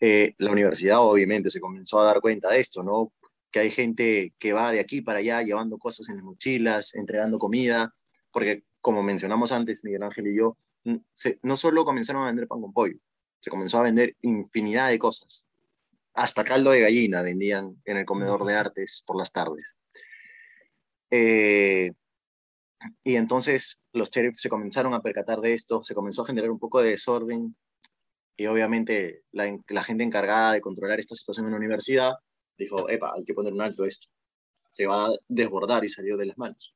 Eh, 0.00 0.34
la 0.38 0.50
universidad 0.50 1.00
obviamente 1.00 1.50
se 1.50 1.60
comenzó 1.60 2.00
a 2.00 2.04
dar 2.04 2.22
cuenta 2.22 2.48
de 2.48 2.60
esto, 2.60 2.82
¿no? 2.82 3.12
Que 3.50 3.60
hay 3.60 3.70
gente 3.70 4.32
que 4.38 4.54
va 4.54 4.72
de 4.72 4.80
aquí 4.80 5.02
para 5.02 5.18
allá 5.18 5.42
llevando 5.42 5.76
cosas 5.76 6.08
en 6.08 6.16
las 6.16 6.24
mochilas, 6.24 6.94
entregando 6.94 7.38
comida, 7.38 7.92
porque 8.30 8.64
como 8.80 9.02
mencionamos 9.02 9.52
antes, 9.52 9.84
Miguel 9.84 10.04
Ángel 10.04 10.28
y 10.28 10.38
yo, 10.38 10.54
no 11.42 11.56
solo 11.56 11.84
comenzaron 11.84 12.22
a 12.22 12.26
vender 12.26 12.48
pan 12.48 12.60
con 12.60 12.72
pollo, 12.72 12.98
se 13.40 13.50
comenzó 13.50 13.78
a 13.78 13.82
vender 13.82 14.16
infinidad 14.22 14.88
de 14.88 14.98
cosas. 14.98 15.48
Hasta 16.14 16.44
caldo 16.44 16.70
de 16.70 16.80
gallina 16.80 17.22
vendían 17.22 17.80
en 17.84 17.96
el 17.96 18.04
comedor 18.04 18.44
de 18.44 18.54
artes 18.54 19.04
por 19.06 19.16
las 19.16 19.32
tardes. 19.32 19.64
Eh, 21.10 21.92
y 23.04 23.16
entonces 23.16 23.82
los 23.92 24.10
sheriffs 24.10 24.40
se 24.40 24.48
comenzaron 24.48 24.94
a 24.94 25.02
percatar 25.02 25.40
de 25.40 25.54
esto, 25.54 25.82
se 25.82 25.94
comenzó 25.94 26.22
a 26.22 26.26
generar 26.26 26.50
un 26.50 26.58
poco 26.58 26.80
de 26.80 26.90
desorden 26.90 27.56
y 28.36 28.46
obviamente 28.46 29.24
la, 29.32 29.58
la 29.68 29.82
gente 29.82 30.04
encargada 30.04 30.52
de 30.52 30.60
controlar 30.60 31.00
esta 31.00 31.14
situación 31.14 31.46
en 31.46 31.52
la 31.52 31.58
universidad 31.58 32.14
dijo, 32.56 32.88
epa, 32.88 33.12
hay 33.16 33.24
que 33.24 33.34
poner 33.34 33.52
un 33.52 33.62
alto 33.62 33.84
a 33.84 33.88
esto. 33.88 34.08
Se 34.70 34.86
va 34.86 35.06
a 35.06 35.12
desbordar 35.28 35.84
y 35.84 35.88
salió 35.88 36.16
de 36.16 36.26
las 36.26 36.38
manos. 36.38 36.74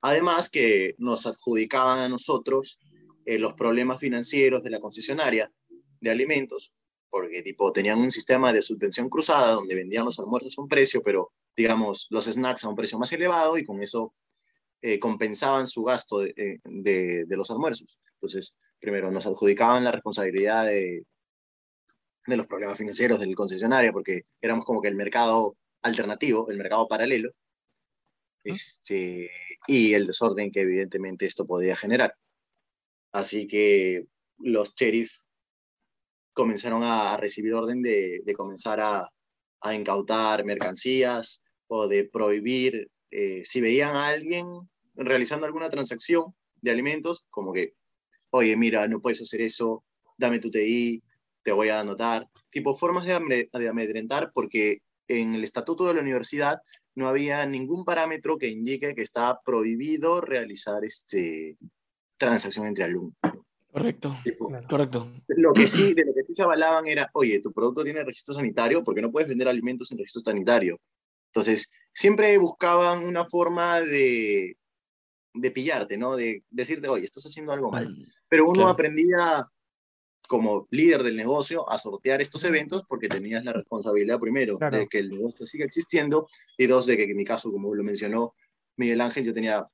Además 0.00 0.50
que 0.50 0.94
nos 0.98 1.26
adjudicaban 1.26 1.98
a 2.00 2.08
nosotros 2.08 2.80
eh, 3.24 3.38
los 3.38 3.54
problemas 3.54 4.00
financieros 4.00 4.62
de 4.62 4.70
la 4.70 4.80
concesionaria 4.80 5.52
de 6.00 6.10
alimentos, 6.10 6.74
porque 7.10 7.42
tipo 7.42 7.72
tenían 7.72 8.00
un 8.00 8.10
sistema 8.10 8.52
de 8.52 8.62
subvención 8.62 9.08
cruzada 9.08 9.52
donde 9.52 9.74
vendían 9.74 10.04
los 10.04 10.18
almuerzos 10.18 10.58
a 10.58 10.62
un 10.62 10.68
precio, 10.68 11.00
pero 11.02 11.32
digamos 11.56 12.06
los 12.10 12.26
snacks 12.26 12.64
a 12.64 12.68
un 12.68 12.76
precio 12.76 12.98
más 12.98 13.12
elevado 13.12 13.56
y 13.56 13.64
con 13.64 13.82
eso 13.82 14.14
eh, 14.82 14.98
compensaban 14.98 15.66
su 15.66 15.84
gasto 15.84 16.24
eh, 16.24 16.60
de, 16.64 17.24
de, 17.26 17.36
los 17.36 17.50
almuerzos. 17.50 17.98
Entonces, 18.14 18.56
primero, 18.78 19.10
nos 19.10 19.26
adjudicaban 19.26 19.84
la 19.84 19.92
responsabilidad 19.92 20.66
de, 20.66 21.06
de 22.26 22.36
los 22.36 22.46
problemas 22.46 22.78
financieros 22.78 23.20
del 23.20 23.34
concesionario, 23.34 23.92
porque 23.92 24.26
éramos 24.40 24.64
como 24.64 24.82
que 24.82 24.88
el 24.88 24.96
mercado 24.96 25.56
alternativo, 25.82 26.50
el 26.50 26.58
mercado 26.58 26.88
paralelo, 26.88 27.30
este, 28.42 29.30
y 29.66 29.94
el 29.94 30.06
desorden 30.06 30.50
que 30.50 30.60
evidentemente 30.60 31.26
esto 31.26 31.46
podía 31.46 31.76
generar. 31.76 32.14
Así 33.14 33.46
que 33.46 34.08
los 34.38 34.74
sheriff 34.74 35.12
comenzaron 36.32 36.82
a 36.82 37.16
recibir 37.16 37.54
orden 37.54 37.80
de, 37.80 38.24
comenzar 38.36 38.80
a, 38.80 39.08
a, 39.60 39.74
incautar 39.74 40.44
mercancías 40.44 41.44
o 41.68 41.86
de 41.86 42.08
prohibir, 42.08 42.90
eh, 43.12 43.42
si 43.44 43.60
veían 43.60 43.94
a 43.94 44.08
alguien 44.08 44.46
realizando 44.96 45.46
alguna 45.46 45.70
transacción 45.70 46.34
de 46.60 46.72
alimentos, 46.72 47.24
como 47.30 47.52
que, 47.52 47.74
oye, 48.30 48.56
mira, 48.56 48.88
no 48.88 49.00
puedes 49.00 49.22
hacer 49.22 49.42
eso, 49.42 49.84
dame 50.18 50.40
tu 50.40 50.50
TI, 50.50 51.00
te 51.44 51.52
voy 51.52 51.68
a 51.68 51.78
anotar. 51.78 52.28
Tipo, 52.50 52.74
formas 52.74 53.04
de, 53.06 53.68
amedrentar, 53.68 54.32
porque 54.34 54.78
en 55.06 55.36
el 55.36 55.44
estatuto 55.44 55.86
de 55.86 55.94
la 55.94 56.00
universidad 56.00 56.58
no 56.96 57.06
había 57.06 57.46
ningún 57.46 57.84
parámetro 57.84 58.38
que 58.38 58.48
indique 58.48 58.96
que 58.96 59.02
está 59.02 59.38
prohibido 59.44 60.20
realizar 60.20 60.84
este, 60.84 61.56
transacción 62.16 62.66
entre 62.66 62.84
alumnos. 62.84 63.14
Correcto, 63.74 64.16
correcto. 64.68 65.10
Lo 65.26 65.52
que 65.52 65.66
sí, 65.66 65.94
de 65.94 66.04
lo 66.04 66.14
que 66.14 66.22
sí 66.22 66.32
se 66.32 66.44
avalaban 66.44 66.86
era, 66.86 67.10
oye, 67.12 67.40
tu 67.40 67.52
producto 67.52 67.82
tiene 67.82 68.04
registro 68.04 68.32
sanitario 68.32 68.84
porque 68.84 69.02
no 69.02 69.10
puedes 69.10 69.28
vender 69.28 69.48
alimentos 69.48 69.90
en 69.90 69.98
registro 69.98 70.22
sanitario. 70.22 70.78
Entonces, 71.26 71.72
siempre 71.92 72.38
buscaban 72.38 73.04
una 73.04 73.24
forma 73.24 73.80
de, 73.80 74.56
de 75.34 75.50
pillarte, 75.50 75.98
¿no? 75.98 76.14
De 76.14 76.44
decirte, 76.50 76.88
oye, 76.88 77.04
estás 77.04 77.26
haciendo 77.26 77.52
algo 77.52 77.72
mal. 77.72 77.90
Mm, 77.90 78.04
Pero 78.28 78.48
uno 78.48 78.68
aprendía 78.68 79.44
como 80.28 80.68
líder 80.70 81.02
del 81.02 81.16
negocio 81.16 81.68
a 81.68 81.76
sortear 81.76 82.20
estos 82.20 82.44
eventos 82.44 82.84
porque 82.88 83.08
tenías 83.08 83.44
la 83.44 83.52
responsabilidad 83.52 84.20
primero 84.20 84.56
de 84.70 84.86
que 84.88 84.98
el 84.98 85.10
negocio 85.10 85.46
siga 85.46 85.64
existiendo 85.64 86.28
y 86.56 86.66
dos, 86.66 86.86
de 86.86 86.96
que 86.96 87.04
en 87.04 87.16
mi 87.16 87.24
caso, 87.24 87.50
como 87.50 87.74
lo 87.74 87.82
mencionó 87.82 88.34
Miguel 88.76 89.00
Ángel, 89.00 89.24
yo 89.24 89.34
tenía 89.34 89.68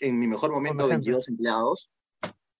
en 0.00 0.18
mi 0.18 0.26
mejor 0.26 0.52
momento 0.52 0.88
22 0.88 1.28
empleados 1.28 1.90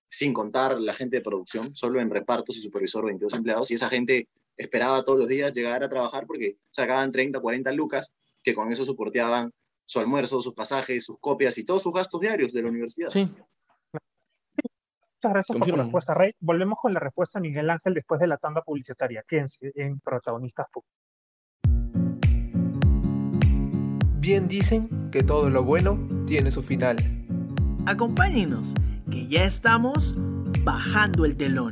sin 0.08 0.32
contar 0.32 0.80
la 0.80 0.94
gente 0.94 1.16
de 1.16 1.22
producción, 1.22 1.74
solo 1.74 2.00
en 2.00 2.10
repartos 2.10 2.56
y 2.56 2.60
supervisor 2.60 3.04
22 3.04 3.34
empleados, 3.34 3.70
y 3.70 3.74
esa 3.74 3.88
gente 3.88 4.28
esperaba 4.56 5.04
todos 5.04 5.18
los 5.18 5.28
días 5.28 5.52
llegar 5.52 5.84
a 5.84 5.88
trabajar 5.88 6.26
porque 6.26 6.56
sacaban 6.70 7.12
30, 7.12 7.40
40 7.40 7.72
lucas, 7.72 8.14
que 8.42 8.54
con 8.54 8.72
eso 8.72 8.84
soporteaban 8.84 9.52
su 9.84 10.00
almuerzo, 10.00 10.40
sus 10.40 10.54
pasajes, 10.54 11.04
sus 11.04 11.18
copias 11.18 11.58
y 11.58 11.64
todos 11.64 11.82
sus 11.82 11.92
gastos 11.92 12.20
diarios 12.20 12.52
de 12.52 12.62
la 12.62 12.70
universidad. 12.70 13.10
Sí. 13.10 13.22
Muchas 13.22 15.32
gracias 15.32 15.58
por 15.58 15.68
tu 15.68 15.76
respuesta, 15.76 16.14
Rey. 16.14 16.32
Volvemos 16.40 16.78
con 16.80 16.94
la 16.94 17.00
respuesta 17.00 17.38
de 17.38 17.48
Miguel 17.48 17.70
Ángel 17.70 17.94
después 17.94 18.20
de 18.20 18.26
la 18.26 18.36
tanda 18.36 18.62
publicitaria. 18.62 19.24
Quédense 19.26 19.72
en 19.74 20.00
Protagonistas 20.00 20.66
Bien 24.26 24.48
dicen 24.48 25.08
que 25.12 25.22
todo 25.22 25.50
lo 25.50 25.62
bueno 25.62 26.00
tiene 26.26 26.50
su 26.50 26.60
final. 26.60 26.96
Acompáñenos 27.86 28.74
que 29.08 29.28
ya 29.28 29.44
estamos 29.44 30.16
bajando 30.64 31.24
el 31.24 31.36
telón. 31.36 31.70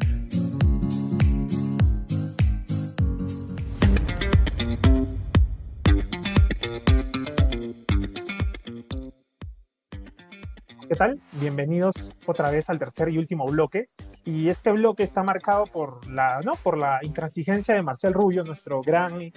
¿Qué 10.88 10.94
tal? 10.96 11.20
Bienvenidos 11.40 12.12
otra 12.24 12.52
vez 12.52 12.70
al 12.70 12.78
tercer 12.78 13.08
y 13.08 13.18
último 13.18 13.46
bloque. 13.46 13.88
Y 14.24 14.48
este 14.48 14.70
bloque 14.70 15.02
está 15.02 15.24
marcado 15.24 15.66
por 15.66 16.08
la, 16.08 16.40
¿no? 16.44 16.52
por 16.62 16.78
la 16.78 17.00
intransigencia 17.02 17.74
de 17.74 17.82
Marcel 17.82 18.14
Rubio, 18.14 18.44
nuestro 18.44 18.80
gran 18.80 19.20
e 19.20 19.32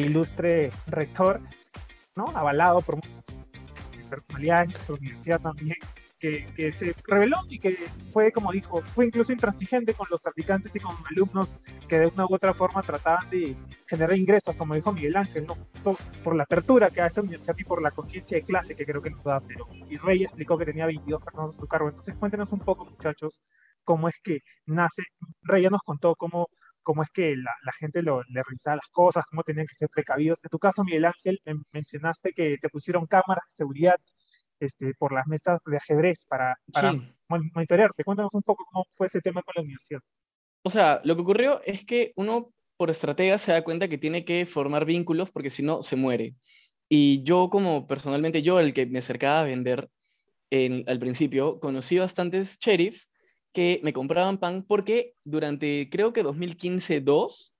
ilustre 0.00 0.70
rector, 0.86 1.40
¿no? 2.18 2.26
avalado 2.34 2.82
por 2.82 2.96
muchas 2.96 3.46
personalidades 4.10 4.72
de 4.72 4.78
la 4.88 4.98
universidad 4.98 5.40
también, 5.40 5.76
que, 6.18 6.72
se 6.72 6.94
reveló 7.06 7.36
y 7.48 7.60
que 7.60 7.76
fue, 8.12 8.32
como 8.32 8.50
dijo, 8.50 8.82
fue 8.82 9.06
incluso 9.06 9.32
intransigente 9.32 9.94
con 9.94 10.08
los 10.10 10.20
traficantes 10.20 10.74
y 10.74 10.80
con 10.80 10.96
alumnos 11.10 11.58
que 11.88 12.00
de 12.00 12.06
una 12.06 12.24
u 12.24 12.34
otra 12.34 12.52
forma 12.54 12.82
trataban 12.82 13.30
de 13.30 13.56
generar 13.86 14.16
ingresos, 14.16 14.56
como 14.56 14.74
dijo 14.74 14.92
Miguel 14.92 15.16
Ángel, 15.16 15.46
¿no? 15.46 15.56
por 16.24 16.34
la 16.34 16.42
apertura 16.42 16.90
que 16.90 17.00
ha 17.00 17.06
esta 17.06 17.20
universidad 17.20 17.54
y 17.56 17.64
por 17.64 17.80
la 17.80 17.92
conciencia 17.92 18.36
de 18.36 18.42
clase 18.42 18.74
que 18.74 18.84
creo 18.84 19.00
que 19.00 19.10
nos 19.10 19.22
da. 19.22 19.40
Pero, 19.40 19.68
y 19.88 19.96
Rey 19.96 20.24
explicó 20.24 20.58
que 20.58 20.66
tenía 20.66 20.86
22 20.86 21.22
personas 21.22 21.54
a 21.54 21.60
su 21.60 21.68
cargo. 21.68 21.88
Entonces, 21.88 22.16
cuéntenos 22.16 22.50
un 22.50 22.60
poco, 22.60 22.84
muchachos, 22.84 23.40
cómo 23.84 24.08
es 24.08 24.16
que 24.22 24.40
nace. 24.66 25.02
Rey 25.42 25.62
ya 25.62 25.70
nos 25.70 25.82
contó 25.82 26.16
cómo 26.16 26.48
cómo 26.88 27.02
es 27.02 27.10
que 27.10 27.36
la, 27.36 27.52
la 27.64 27.72
gente 27.78 28.00
lo, 28.00 28.22
le 28.30 28.42
revisaba 28.42 28.76
las 28.76 28.88
cosas, 28.90 29.26
cómo 29.26 29.42
tenían 29.42 29.66
que 29.66 29.74
ser 29.74 29.90
precavidos. 29.90 30.42
En 30.42 30.48
tu 30.48 30.58
caso, 30.58 30.82
Miguel 30.84 31.04
Ángel, 31.04 31.38
mencionaste 31.70 32.32
que 32.32 32.56
te 32.56 32.70
pusieron 32.70 33.06
cámaras 33.06 33.44
de 33.44 33.54
seguridad 33.54 33.96
este, 34.58 34.94
por 34.98 35.12
las 35.12 35.26
mesas 35.26 35.60
de 35.66 35.76
ajedrez 35.76 36.24
para, 36.24 36.56
para 36.72 36.94
monitorearte. 37.28 38.04
Cuéntanos 38.04 38.32
un 38.32 38.42
poco 38.42 38.64
cómo 38.72 38.86
fue 38.92 39.06
ese 39.06 39.20
tema 39.20 39.42
con 39.42 39.52
la 39.56 39.60
universidad. 39.60 40.00
O 40.62 40.70
sea, 40.70 41.02
lo 41.04 41.14
que 41.14 41.20
ocurrió 41.20 41.60
es 41.66 41.84
que 41.84 42.12
uno 42.16 42.46
por 42.78 42.88
estratega 42.88 43.36
se 43.36 43.52
da 43.52 43.62
cuenta 43.62 43.88
que 43.88 43.98
tiene 43.98 44.24
que 44.24 44.46
formar 44.46 44.86
vínculos 44.86 45.30
porque 45.30 45.50
si 45.50 45.62
no 45.62 45.82
se 45.82 45.96
muere. 45.96 46.36
Y 46.88 47.22
yo 47.22 47.50
como 47.50 47.86
personalmente, 47.86 48.40
yo 48.40 48.60
el 48.60 48.72
que 48.72 48.86
me 48.86 49.00
acercaba 49.00 49.40
a 49.40 49.44
vender 49.44 49.90
en, 50.48 50.84
al 50.88 50.98
principio, 50.98 51.60
conocí 51.60 51.98
bastantes 51.98 52.58
sheriffs 52.58 53.12
que 53.58 53.80
me 53.82 53.92
compraban 53.92 54.38
pan 54.38 54.62
porque 54.62 55.14
durante 55.24 55.88
creo 55.90 56.12
que 56.12 56.22
2015-2 56.22 57.50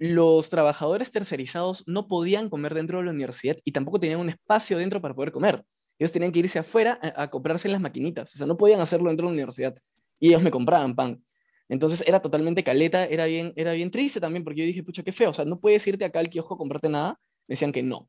los 0.00 0.50
trabajadores 0.50 1.12
tercerizados 1.12 1.84
no 1.86 2.08
podían 2.08 2.50
comer 2.50 2.74
dentro 2.74 2.98
de 2.98 3.04
la 3.04 3.12
universidad 3.12 3.56
y 3.64 3.70
tampoco 3.70 4.00
tenían 4.00 4.18
un 4.18 4.28
espacio 4.28 4.76
dentro 4.76 5.00
para 5.00 5.14
poder 5.14 5.30
comer. 5.30 5.62
Ellos 6.00 6.10
tenían 6.10 6.32
que 6.32 6.40
irse 6.40 6.58
afuera 6.58 6.98
a, 7.14 7.30
comprarse 7.30 7.68
en 7.68 7.72
las 7.72 7.80
maquinitas. 7.80 8.34
O 8.34 8.38
sea, 8.38 8.46
no 8.48 8.56
podían 8.56 8.80
hacerlo 8.80 9.08
dentro 9.08 9.28
de 9.28 9.30
la 9.30 9.34
universidad. 9.34 9.78
Y 10.18 10.30
ellos 10.30 10.42
me 10.42 10.50
compraban 10.50 10.96
pan. 10.96 11.22
Entonces 11.68 12.02
era 12.04 12.20
totalmente 12.20 12.64
caleta, 12.64 13.04
era 13.04 13.26
bien, 13.26 13.52
era 13.54 13.72
bien 13.72 13.92
triste 13.92 14.18
también, 14.18 14.42
porque 14.42 14.62
yo 14.62 14.66
dije, 14.66 14.82
pucha, 14.82 15.04
qué 15.04 15.12
feo. 15.12 15.30
O 15.30 15.32
sea, 15.32 15.44
no 15.44 15.60
puedes 15.60 15.86
irte 15.86 16.04
acá 16.04 16.18
al 16.18 16.28
kiosco 16.28 16.54
a 16.54 16.58
comprarte 16.58 16.88
nada. 16.88 17.20
Me 17.46 17.52
decían 17.52 17.70
que 17.70 17.84
no. 17.84 18.08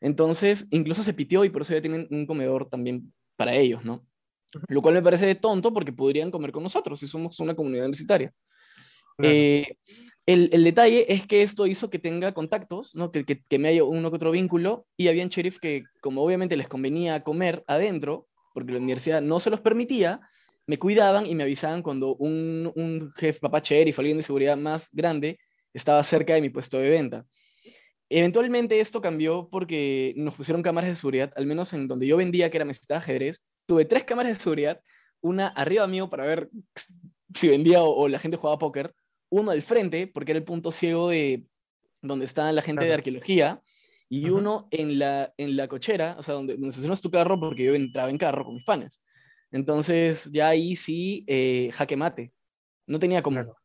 Entonces, 0.00 0.66
incluso 0.70 1.02
se 1.02 1.12
pitió 1.12 1.44
y 1.44 1.50
por 1.50 1.60
eso 1.60 1.74
ya 1.74 1.82
tienen 1.82 2.08
un 2.10 2.24
comedor 2.24 2.70
también 2.70 3.12
para 3.36 3.52
ellos, 3.52 3.84
¿no? 3.84 4.06
Lo 4.68 4.82
cual 4.82 4.94
me 4.94 5.02
parece 5.02 5.34
tonto 5.34 5.72
porque 5.72 5.92
podrían 5.92 6.30
comer 6.30 6.52
con 6.52 6.62
nosotros 6.62 6.98
si 6.98 7.06
somos 7.06 7.38
una 7.40 7.54
comunidad 7.54 7.86
universitaria. 7.86 8.32
Eh, 9.22 9.76
el, 10.26 10.50
el, 10.52 10.64
detalle 10.64 11.12
es 11.12 11.26
que 11.26 11.42
esto 11.42 11.66
hizo 11.66 11.90
que 11.90 11.98
tenga 11.98 12.32
contactos, 12.32 12.94
¿no? 12.94 13.12
que, 13.12 13.24
que, 13.24 13.42
que, 13.42 13.58
me 13.58 13.68
haya 13.68 13.84
uno 13.84 14.10
que 14.10 14.16
otro 14.16 14.30
vínculo, 14.30 14.86
y 14.96 15.08
habían 15.08 15.28
sheriff 15.28 15.58
que, 15.58 15.84
como 16.00 16.22
obviamente 16.22 16.56
les 16.56 16.68
convenía 16.68 17.22
comer 17.22 17.62
adentro, 17.66 18.26
porque 18.52 18.72
la 18.72 18.78
universidad 18.78 19.22
no 19.22 19.38
se 19.40 19.50
los 19.50 19.60
permitía, 19.60 20.20
me 20.66 20.78
cuidaban 20.78 21.26
y 21.26 21.34
me 21.34 21.42
avisaban 21.42 21.82
cuando 21.82 22.16
un, 22.16 22.72
un 22.74 23.12
jefe, 23.16 23.40
papá 23.40 23.60
sheriff, 23.60 23.98
alguien 23.98 24.16
de 24.16 24.22
seguridad 24.22 24.56
más 24.56 24.90
grande, 24.92 25.38
estaba 25.72 26.02
cerca 26.04 26.34
de 26.34 26.40
mi 26.40 26.50
puesto 26.50 26.78
de 26.78 26.90
venta. 26.90 27.26
Eventualmente 28.08 28.80
esto 28.80 29.00
cambió 29.00 29.48
porque 29.50 30.14
nos 30.16 30.34
pusieron 30.34 30.62
cámaras 30.62 30.90
de 30.90 30.96
seguridad, 30.96 31.32
al 31.36 31.46
menos 31.46 31.72
en 31.72 31.88
donde 31.88 32.06
yo 32.06 32.16
vendía, 32.16 32.50
que 32.50 32.56
era 32.56 32.64
mesita 32.64 32.94
de 32.94 32.98
ajedrez, 32.98 33.42
tuve 33.66 33.84
tres 33.84 34.04
cámaras 34.04 34.36
de 34.36 34.42
seguridad, 34.42 34.80
una 35.20 35.48
arriba 35.48 35.86
mío 35.86 36.10
para 36.10 36.24
ver 36.24 36.50
si 37.34 37.48
vendía 37.48 37.82
o, 37.82 37.94
o 37.94 38.08
la 38.08 38.18
gente 38.18 38.36
jugaba 38.36 38.58
póker, 38.58 38.94
uno 39.30 39.50
al 39.50 39.62
frente, 39.62 40.06
porque 40.06 40.32
era 40.32 40.38
el 40.38 40.44
punto 40.44 40.70
ciego 40.70 41.08
de 41.08 41.44
donde 42.02 42.26
está 42.26 42.52
la 42.52 42.62
gente 42.62 42.84
de 42.84 42.92
arqueología, 42.92 43.62
y 44.08 44.28
uno 44.30 44.68
en 44.70 44.98
la, 44.98 45.32
en 45.38 45.56
la 45.56 45.66
cochera, 45.66 46.16
o 46.18 46.22
sea, 46.22 46.34
donde, 46.34 46.54
donde 46.54 46.68
estacionas 46.68 47.00
tu 47.00 47.10
carro, 47.10 47.40
porque 47.40 47.64
yo 47.64 47.74
entraba 47.74 48.10
en 48.10 48.18
carro 48.18 48.44
con 48.44 48.54
mis 48.54 48.64
panes. 48.64 49.02
Entonces, 49.50 50.30
ya 50.32 50.48
ahí 50.48 50.76
sí, 50.76 51.24
eh, 51.26 51.70
jaque 51.72 51.96
mate. 51.96 52.32
No 52.86 52.98
tenía 52.98 53.22
como. 53.22 53.56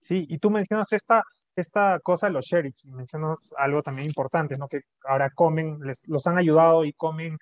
Sí, 0.00 0.26
y 0.28 0.38
tú 0.38 0.50
mencionas 0.50 0.92
esta, 0.92 1.22
esta 1.56 2.00
cosa 2.00 2.26
de 2.26 2.32
los 2.32 2.46
sheriffs, 2.46 2.84
y 2.84 2.90
mencionas 2.90 3.54
algo 3.56 3.82
también 3.82 4.08
importante, 4.08 4.56
¿no? 4.58 4.68
Que 4.68 4.80
ahora 5.04 5.30
comen, 5.30 5.78
les, 5.80 6.06
los 6.08 6.26
han 6.26 6.36
ayudado 6.36 6.84
y 6.84 6.92
comen 6.92 7.38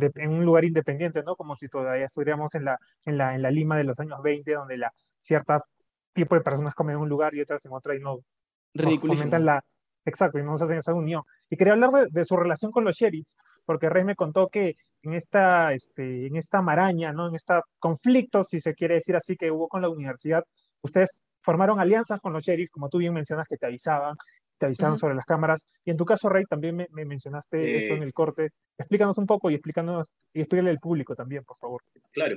en 0.00 0.30
un 0.30 0.44
lugar 0.44 0.64
independiente, 0.64 1.22
¿no? 1.22 1.36
Como 1.36 1.56
si 1.56 1.68
todavía 1.68 2.06
estuviéramos 2.06 2.54
en 2.54 2.64
la, 2.64 2.78
en 3.04 3.18
la, 3.18 3.34
en 3.34 3.42
la 3.42 3.50
Lima 3.50 3.76
de 3.76 3.84
los 3.84 3.98
años 4.00 4.22
20, 4.22 4.52
donde 4.52 4.76
la 4.76 4.92
cierta 5.18 5.64
tipo 6.12 6.34
de 6.34 6.40
personas 6.40 6.74
comen 6.74 6.96
en 6.96 7.02
un 7.02 7.08
lugar 7.08 7.34
y 7.34 7.42
otras 7.42 7.64
en 7.66 7.72
otra 7.72 7.94
y 7.94 8.00
no, 8.00 8.20
Ridiculísimo. 8.74 9.38
la 9.38 9.64
exacto 10.04 10.38
y 10.38 10.42
no 10.42 10.56
se 10.56 10.64
hacen 10.64 10.78
esa 10.78 10.94
unión 10.94 11.22
y 11.50 11.56
quería 11.56 11.74
hablar 11.74 11.90
de, 12.10 12.24
su 12.24 12.36
relación 12.36 12.70
con 12.72 12.84
los 12.84 12.96
sheriffs 12.96 13.36
porque 13.64 13.88
Rey 13.88 14.04
me 14.04 14.14
contó 14.14 14.48
que 14.48 14.74
en 15.02 15.14
esta 15.14 15.72
este 15.72 16.26
en 16.26 16.36
esta 16.36 16.62
maraña 16.62 17.12
no 17.12 17.28
en 17.28 17.34
este 17.34 17.54
conflicto 17.78 18.44
si 18.44 18.60
se 18.60 18.74
quiere 18.74 18.94
decir 18.94 19.16
así 19.16 19.36
que 19.36 19.50
hubo 19.50 19.68
con 19.68 19.82
la 19.82 19.88
universidad 19.88 20.44
ustedes 20.80 21.20
formaron 21.40 21.80
alianzas 21.80 22.20
con 22.20 22.32
los 22.32 22.44
sheriffs 22.44 22.70
como 22.70 22.88
tú 22.88 22.98
bien 22.98 23.12
mencionas 23.12 23.46
que 23.48 23.56
te 23.56 23.66
avisaban 23.66 24.16
te 24.58 24.66
avisaban 24.66 24.98
sobre 24.98 25.14
las 25.14 25.24
cámaras. 25.24 25.66
Y 25.84 25.90
en 25.90 25.96
tu 25.96 26.04
caso 26.04 26.28
Rey 26.28 26.44
también 26.44 26.76
me, 26.76 27.04
mencionaste 27.04 27.78
eso 27.78 27.94
en 27.94 28.02
el 28.02 28.12
corte. 28.12 28.50
Explícanos 28.78 29.18
un 29.18 29.26
poco 29.26 29.50
y 29.50 29.54
explícanos 29.54 30.12
y 30.32 30.40
explícale 30.40 30.70
al 30.70 30.78
público 30.78 31.14
también 31.14 31.44
por 31.44 31.58
favor. 31.58 31.82
Claro. 32.12 32.36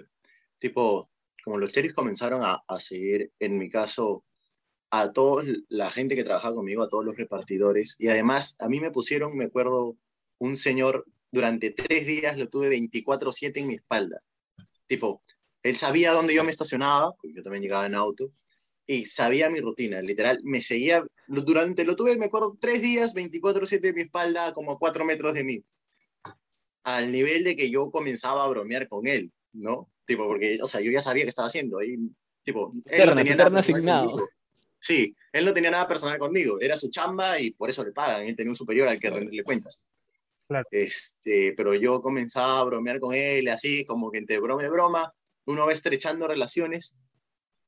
Tipo 0.58 1.10
como 1.44 1.58
los 1.58 1.72
sheriffs 1.72 1.96
comenzaron 1.96 2.44
a, 2.44 2.64
a 2.68 2.80
seguir, 2.80 3.32
en 3.40 3.58
mi 3.58 3.70
caso, 3.70 4.24
a 4.92 5.12
toda 5.12 5.44
la 5.70 5.90
gente 5.90 6.16
que 6.16 6.24
trabajaba 6.24 6.56
conmigo, 6.56 6.84
a 6.84 6.90
todos 6.90 7.06
los 7.06 7.18
repartidores, 7.18 7.96
y 8.00 8.10
además 8.10 8.56
a 8.60 8.68
mí 8.68 8.80
me 8.80 8.92
pusieron, 8.92 9.38
me 9.38 9.46
acuerdo, 9.46 9.98
un 10.40 10.56
señor, 10.58 11.06
durante 11.32 11.72
tres 11.72 12.06
días 12.08 12.38
lo 12.38 12.48
tuve 12.48 12.70
24/7 12.70 13.60
en 13.62 13.68
mi 13.68 13.76
espalda. 13.76 14.22
Tipo, 14.88 15.22
él 15.62 15.76
sabía 15.76 16.12
dónde 16.12 16.34
yo 16.34 16.44
me 16.44 16.50
estacionaba, 16.50 17.14
porque 17.14 17.36
yo 17.36 17.44
también 17.44 17.64
llegaba 17.64 17.86
en 17.86 17.96
auto, 17.96 18.30
y 18.88 19.06
sabía 19.06 19.50
mi 19.50 19.62
rutina, 19.62 20.02
literal, 20.02 20.40
me 20.44 20.62
seguía, 20.62 21.04
durante, 21.30 21.86
lo 21.86 21.96
tuve, 21.96 22.18
me 22.18 22.26
acuerdo, 22.26 22.58
tres 22.60 22.82
días, 22.82 23.16
24-7 23.16 23.80
de 23.80 23.94
mi 23.94 24.02
espalda, 24.02 24.54
como 24.54 24.72
a 24.72 24.80
cuatro 24.80 25.06
metros 25.06 25.34
de 25.34 25.44
mí, 25.44 25.64
al 26.84 27.12
nivel 27.12 27.44
de 27.44 27.56
que 27.56 27.70
yo 27.70 27.92
comenzaba 27.92 28.44
a 28.44 28.48
bromear 28.48 28.88
con 28.88 29.08
él, 29.08 29.32
¿no? 29.54 29.90
Tipo, 30.06 30.26
porque, 30.26 30.60
o 30.62 30.66
sea, 30.66 30.82
yo 30.82 30.92
ya 30.92 31.02
sabía 31.02 31.24
qué 31.24 31.30
estaba 31.30 31.48
haciendo, 31.48 31.82
y, 31.84 32.12
tipo, 32.44 32.74
él 32.86 33.10
no 33.10 33.16
tenía 33.16 33.36
nada 33.36 33.60
asignado. 33.60 34.30
Sí, 34.82 35.14
él 35.34 35.46
no 35.46 35.54
tenía 35.54 35.72
nada 35.72 35.88
personal 35.88 36.18
conmigo, 36.18 36.60
era 36.60 36.76
su 36.76 36.90
chamba 36.90 37.40
y 37.40 37.52
por 37.52 37.70
eso 37.70 37.84
le 37.84 37.92
pagan, 37.92 38.26
él 38.26 38.36
tenía 38.36 38.52
un 38.52 38.56
superior 38.56 38.88
al 38.88 39.00
que 39.00 39.10
rendirle 39.10 39.44
cuentas. 39.44 39.84
Claro. 40.48 40.66
Este, 40.72 41.54
pero 41.56 41.76
yo 41.76 42.02
comenzaba 42.02 42.62
a 42.62 42.64
bromear 42.64 43.00
con 43.00 43.14
él, 43.14 43.50
así 43.50 43.86
como 43.86 44.10
que 44.10 44.18
entre 44.18 44.40
broma 44.40 44.66
y 44.66 44.70
broma, 44.70 45.14
uno 45.46 45.66
va 45.66 45.74
estrechando 45.74 46.28
relaciones. 46.28 46.96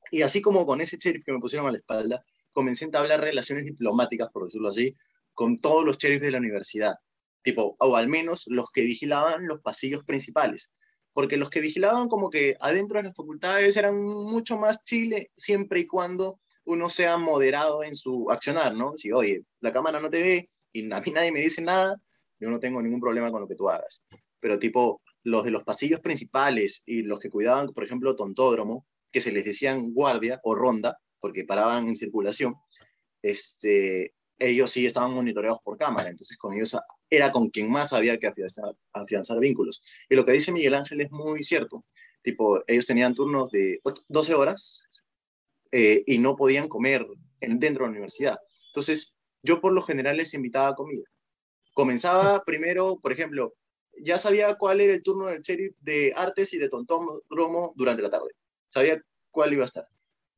Y 0.10 0.24
así 0.24 0.42
como 0.42 0.66
con 0.66 0.82
ese 0.82 0.98
sheriff 0.98 1.24
que 1.24 1.32
me 1.32 1.40
pusieron 1.40 1.68
a 1.68 1.72
la 1.72 1.78
espalda, 1.78 2.26
comencé 2.52 2.86
a 2.86 2.88
entablar 2.88 3.22
relaciones 3.22 3.66
diplomáticas, 3.66 4.30
por 4.32 4.46
decirlo 4.46 4.70
así, 4.70 4.96
con 5.34 5.58
todos 5.58 5.86
los 5.86 5.98
sheriffs 5.98 6.24
de 6.24 6.32
la 6.32 6.38
universidad. 6.38 6.96
Tipo, 7.42 7.76
o 7.80 7.96
al 7.96 8.08
menos 8.08 8.46
los 8.48 8.70
que 8.72 8.84
vigilaban 8.84 9.48
los 9.48 9.62
pasillos 9.62 10.04
principales. 10.04 10.72
Porque 11.14 11.38
los 11.38 11.50
que 11.50 11.60
vigilaban 11.60 12.08
como 12.08 12.30
que 12.30 12.56
adentro 12.60 12.98
de 12.98 13.04
las 13.04 13.16
facultades 13.16 13.76
eran 13.76 13.98
mucho 13.98 14.58
más 14.58 14.84
chile, 14.84 15.32
siempre 15.36 15.82
y 15.82 15.88
cuando 15.88 16.40
uno 16.66 16.90
sea 16.90 17.18
moderado 17.18 17.84
en 17.84 17.96
su 17.96 18.30
accionar, 18.30 18.76
¿no? 18.76 18.96
Si, 18.96 19.12
oye, 19.12 19.44
la 19.60 19.72
cámara 19.72 20.00
no 20.00 20.10
te 20.10 20.22
ve 20.22 20.50
y 20.72 20.92
a 20.92 21.02
mí 21.02 21.12
nadie 21.12 21.32
me 21.32 21.42
dice 21.42 21.62
nada, 21.62 21.98
yo 22.40 22.50
no 22.50 22.60
tengo 22.60 22.82
ningún 22.82 23.02
problema 23.02 23.32
con 23.32 23.42
lo 23.42 23.48
que 23.48 23.56
tú 23.56 23.70
hagas. 23.70 24.04
Pero 24.40 24.58
tipo, 24.58 25.02
los 25.24 25.44
de 25.44 25.52
los 25.52 25.64
pasillos 25.64 26.00
principales 26.00 26.84
y 26.86 27.04
los 27.04 27.20
que 27.20 27.30
cuidaban, 27.30 27.68
por 27.68 27.84
ejemplo, 27.84 28.16
tontódromo, 28.16 28.86
que 29.12 29.22
se 29.22 29.32
les 29.32 29.46
decían 29.46 29.94
guardia 29.94 30.40
o 30.44 30.56
ronda, 30.56 30.98
porque 31.22 31.46
paraban 31.46 31.88
en 31.88 31.96
circulación, 31.96 32.56
este, 33.22 34.14
ellos 34.40 34.72
sí 34.72 34.86
estaban 34.86 35.14
monitoreados 35.14 35.60
por 35.64 35.78
cámara, 35.78 36.10
entonces 36.10 36.38
con 36.38 36.54
ellos 36.54 36.76
era 37.10 37.32
con 37.32 37.50
quien 37.50 37.72
más 37.72 37.94
había 37.94 38.18
que 38.18 38.28
afianzar, 38.28 38.76
afianzar 38.94 39.40
vínculos. 39.40 39.84
Y 40.10 40.16
lo 40.16 40.26
que 40.26 40.32
dice 40.32 40.52
Miguel 40.52 40.76
Ángel 40.76 41.02
es 41.02 41.12
muy 41.12 41.44
cierto, 41.44 41.86
tipo, 42.24 42.64
ellos 42.68 42.86
tenían 42.86 43.14
turnos 43.14 43.52
de 43.52 43.80
12 44.08 44.34
horas 44.34 44.88
eh, 45.72 46.04
y 46.06 46.18
no 46.18 46.36
podían 46.36 46.68
comer 46.68 47.06
en, 47.40 47.60
dentro 47.60 47.84
de 47.84 47.90
la 47.90 47.92
universidad. 47.92 48.40
Entonces, 48.68 49.14
yo 49.44 49.60
por 49.60 49.74
lo 49.74 49.82
general 49.82 50.18
les 50.18 50.34
invitaba 50.34 50.70
a 50.70 50.76
comida. 50.76 51.06
Comenzaba 51.74 52.44
primero, 52.46 53.00
por 53.00 53.12
ejemplo, 53.12 53.54
ya 54.00 54.18
sabía 54.18 54.56
cuál 54.56 54.82
era 54.82 54.94
el 54.94 55.04
turno 55.04 55.30
del 55.30 55.42
sheriff 55.42 55.78
de 55.82 56.14
artes 56.16 56.54
y 56.54 56.58
de 56.58 56.70
tontón 56.70 57.06
romo 57.30 57.74
durante 57.76 58.02
la 58.02 58.10
tarde. 58.10 58.32
Sabía 58.70 59.02
cuál 59.30 59.54
iba 59.54 59.64
a 59.64 59.66
estar. 59.66 59.88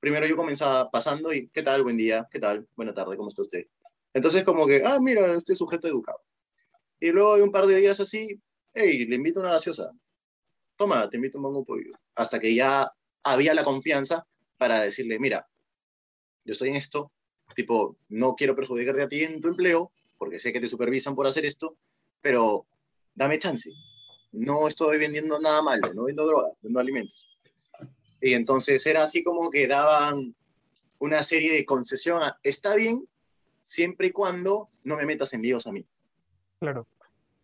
Primero 0.04 0.28
yo 0.28 0.36
comenzaba 0.36 0.92
pasando 0.92 1.32
y, 1.32 1.48
¿qué 1.48 1.64
tal? 1.64 1.82
Buen 1.82 1.96
día, 1.96 2.28
¿qué 2.30 2.38
tal? 2.38 2.68
Buena 2.76 2.94
tarde, 2.94 3.16
¿cómo 3.16 3.30
está 3.30 3.42
usted? 3.42 3.68
Entonces 4.14 4.44
como 4.44 4.68
que, 4.68 4.84
ah, 4.86 4.98
mira, 5.00 5.34
este 5.34 5.56
sujeto 5.56 5.88
educado. 5.88 6.20
Y 7.00 7.12
luego 7.12 7.38
de 7.38 7.44
un 7.44 7.52
par 7.52 7.68
de 7.68 7.78
días 7.78 8.02
así, 8.02 8.38
hey, 8.74 9.06
le 9.06 9.16
invito 9.16 9.40
una 9.40 9.54
gaseosa. 9.54 9.94
Toma, 10.76 11.10
te 11.10 11.16
invito 11.16 11.38
un 11.38 11.44
mango 11.44 11.64
pollo. 11.64 11.92
Hasta 12.16 12.38
que 12.38 12.54
ya 12.54 12.92
había 13.24 13.54
la 13.54 13.64
confianza 13.64 14.28
para 14.58 14.82
decirle, 14.82 15.20
mira, 15.20 15.48
yo 16.44 16.52
estoy 16.52 16.72
en 16.72 16.76
esto, 16.76 17.14
tipo, 17.56 17.96
no 18.10 18.36
quiero 18.36 18.58
perjudicarte 18.58 19.04
a 19.04 19.08
ti 19.08 19.24
en 19.24 19.40
tu 19.40 19.48
empleo, 19.48 19.94
porque 20.18 20.38
sé 20.38 20.52
que 20.52 20.60
te 20.60 20.68
supervisan 20.68 21.16
por 21.16 21.28
hacer 21.28 21.46
esto, 21.46 21.78
pero 22.20 22.66
dame 23.16 23.40
chance. 23.40 23.72
No 24.34 24.68
estoy 24.68 24.98
vendiendo 24.98 25.40
nada 25.40 25.62
malo, 25.62 25.94
no 25.94 26.04
vendo 26.04 26.26
droga, 26.26 26.50
vendo 26.62 26.82
alimentos. 26.82 27.33
Y 28.24 28.36
entonces 28.36 28.86
era 28.86 29.04
así 29.04 29.22
como 29.22 29.50
que 29.50 29.68
daban 29.68 30.34
una 30.98 31.24
serie 31.24 31.52
de 31.52 31.66
concesión. 31.66 32.22
Está 32.42 32.74
bien, 32.74 33.06
siempre 33.64 34.08
y 34.08 34.12
cuando 34.12 34.70
no 34.86 34.96
me 34.96 35.06
metas 35.06 35.34
en 35.34 35.42
líos 35.42 35.68
a 35.68 35.74
mí. 35.74 35.86
Claro. 36.60 36.88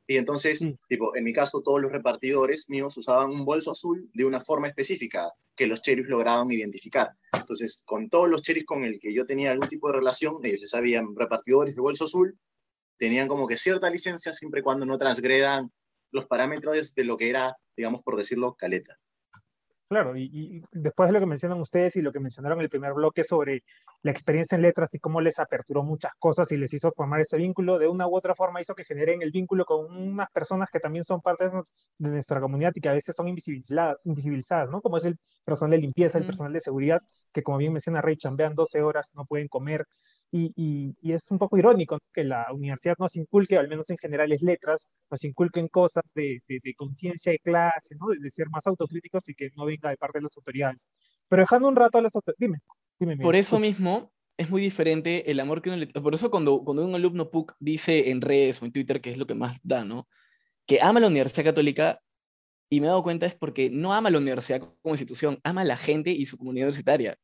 Y 0.08 0.16
entonces, 0.16 0.66
tipo, 0.88 1.14
en 1.18 1.26
mi 1.26 1.34
caso, 1.34 1.62
todos 1.62 1.82
los 1.82 1.92
repartidores 1.92 2.70
míos 2.70 2.96
usaban 2.96 3.30
un 3.30 3.44
bolso 3.44 3.72
azul 3.72 4.10
de 4.14 4.24
una 4.24 4.40
forma 4.40 4.68
específica 4.68 5.34
que 5.54 5.68
los 5.68 5.82
sheriffs 5.82 6.10
lograban 6.10 6.50
identificar. 6.50 7.12
Entonces, 7.34 7.84
con 7.86 8.10
todos 8.10 8.30
los 8.30 8.42
sheriffs 8.42 8.66
con 8.66 8.86
el 8.86 9.02
que 9.02 9.14
yo 9.14 9.26
tenía 9.26 9.52
algún 9.52 9.68
tipo 9.68 9.90
de 9.90 9.98
relación, 9.98 10.38
ellos 10.46 10.62
ya 10.62 10.68
sabían 10.68 11.14
repartidores 11.14 11.76
de 11.76 11.82
bolso 11.82 12.06
azul, 12.06 12.40
tenían 12.98 13.28
como 13.28 13.48
que 13.48 13.58
cierta 13.58 13.90
licencia 13.90 14.32
siempre 14.32 14.62
y 14.62 14.64
cuando 14.64 14.86
no 14.86 14.98
transgredan 14.98 15.74
los 16.12 16.26
parámetros 16.26 16.96
de 16.96 17.04
lo 17.04 17.18
que 17.18 17.30
era, 17.30 17.58
digamos, 17.76 18.02
por 18.02 18.16
decirlo, 18.16 18.56
caleta. 18.56 18.98
Claro, 19.90 20.16
y, 20.16 20.64
después 20.72 21.10
de 21.10 21.14
lo 21.14 21.20
que 21.20 21.26
mencionan 21.26 21.60
ustedes 21.60 21.96
y 21.96 22.04
lo 22.04 22.12
que 22.12 22.20
mencionaron 22.20 22.60
en 22.60 22.64
el 22.66 22.70
primer 22.70 22.94
bloque 22.94 23.24
sobre 23.24 23.64
la 24.04 24.12
experiencia 24.12 24.56
en 24.56 24.62
letras 24.62 24.94
y 24.94 25.00
cómo 25.00 25.20
les 25.20 25.40
aperturó 25.40 25.82
muchas 25.82 26.12
cosas 26.20 26.52
y 26.52 26.58
les 26.58 26.72
hizo 26.76 26.92
formar 26.92 27.22
ese 27.22 27.38
vínculo, 27.38 27.80
de 27.80 27.88
una 27.88 28.08
u 28.08 28.16
otra 28.16 28.36
forma 28.36 28.62
hizo 28.62 28.76
que 28.76 28.84
generen 28.84 29.24
el 29.24 29.32
vínculo 29.32 29.66
con 29.66 29.92
unas 29.92 30.30
personas 30.30 30.70
que 30.70 30.80
también 30.80 31.04
son 31.04 31.22
parte 31.22 31.46
de 31.98 32.10
nuestra 32.12 32.40
comunidad 32.40 32.72
y 32.76 32.82
que 32.82 32.90
a 32.90 32.94
veces 32.94 33.16
son 33.16 33.30
invisibilizadas, 33.30 33.98
invisibilizadas 34.04 34.70
¿no? 34.70 34.80
Como 34.80 34.98
es 34.98 35.06
el 35.06 35.18
personal 35.44 35.72
de 35.72 35.80
limpieza, 35.80 36.20
el 36.20 36.26
personal 36.28 36.54
de 36.54 36.62
seguridad, 36.62 37.02
que 37.34 37.42
como 37.42 37.58
bien 37.58 37.74
menciona 37.74 38.00
Rey, 38.00 38.16
chambean 38.16 38.54
12 38.54 38.84
horas, 38.84 39.12
no 39.16 39.26
pueden 39.26 39.48
comer, 39.48 39.88
y, 40.32 40.96
es 41.02 41.30
un 41.32 41.40
poco 41.40 41.58
irónico 41.58 41.98
que 42.14 42.24
la 42.24 42.48
universidad 42.54 42.96
nos 43.00 43.16
inculque, 43.16 43.58
al 43.58 43.68
menos 43.68 43.90
en 43.90 43.98
general 43.98 44.32
es 44.32 44.42
letras, 44.42 44.90
nos 45.10 45.24
inculquen 45.24 45.68
cosas 45.68 46.04
de, 46.14 46.42
conciencia 46.78 47.32
de 47.32 47.40
clase, 47.40 47.96
¿no? 48.00 48.08
de, 48.08 48.30
ser 48.30 48.48
más 48.50 48.68
autocríticos 48.68 49.28
y 49.30 49.34
que 49.34 49.50
no 49.56 49.66
venga 49.66 49.90
de 49.90 49.98
parte 49.98 50.20
de 50.20 50.24
las 50.24 50.38
autoridades. 50.38 50.88
Pero 51.28 51.44
dejando 51.44 51.68
un 51.68 51.76
rato 51.76 51.98
a 51.98 52.02
las 52.02 52.16
autoridades, 52.16 52.40
dime, 52.40 52.60
dime. 53.00 53.24
Por 53.24 53.36
eso 53.36 53.60
mismo 53.60 54.12
es 54.38 54.50
muy 54.50 54.62
diferente 54.62 55.32
el 55.32 55.40
amor 55.40 55.62
que 55.62 55.70
uno 55.70 55.78
le... 55.78 55.88
Por 55.88 56.14
eso 56.14 56.32
cuando, 56.32 56.64
cuando 56.64 56.86
un 56.86 56.96
alumno 56.96 57.30
PUC 57.30 57.56
dice 57.60 58.12
en 58.12 58.22
redes 58.22 58.62
o 58.62 58.66
en 58.66 58.72
Twitter, 58.72 59.02
que 59.02 59.12
es 59.12 59.18
lo 59.18 59.28
que 59.28 59.36
más 59.36 59.60
da, 59.64 59.84
¿no? 59.84 60.08
Que 60.66 60.80
ama 60.82 61.00
la 61.00 61.08
Universidad 61.08 61.46
Católica, 61.46 62.00
y 62.70 62.80
me 62.80 62.86
he 62.86 62.90
dado 62.90 63.04
cuenta 63.04 63.26
es 63.26 63.36
porque 63.36 63.70
no 63.70 63.94
ama 63.94 64.12
la 64.12 64.20
universidad 64.20 64.60
como 64.60 64.94
institución, 64.94 65.40
ama 65.44 65.62
a 65.62 65.66
la 65.66 65.78
gente 65.78 66.12
y 66.12 66.26
su 66.26 66.38
comunidad 66.38 66.68
universitaria. 66.68 67.18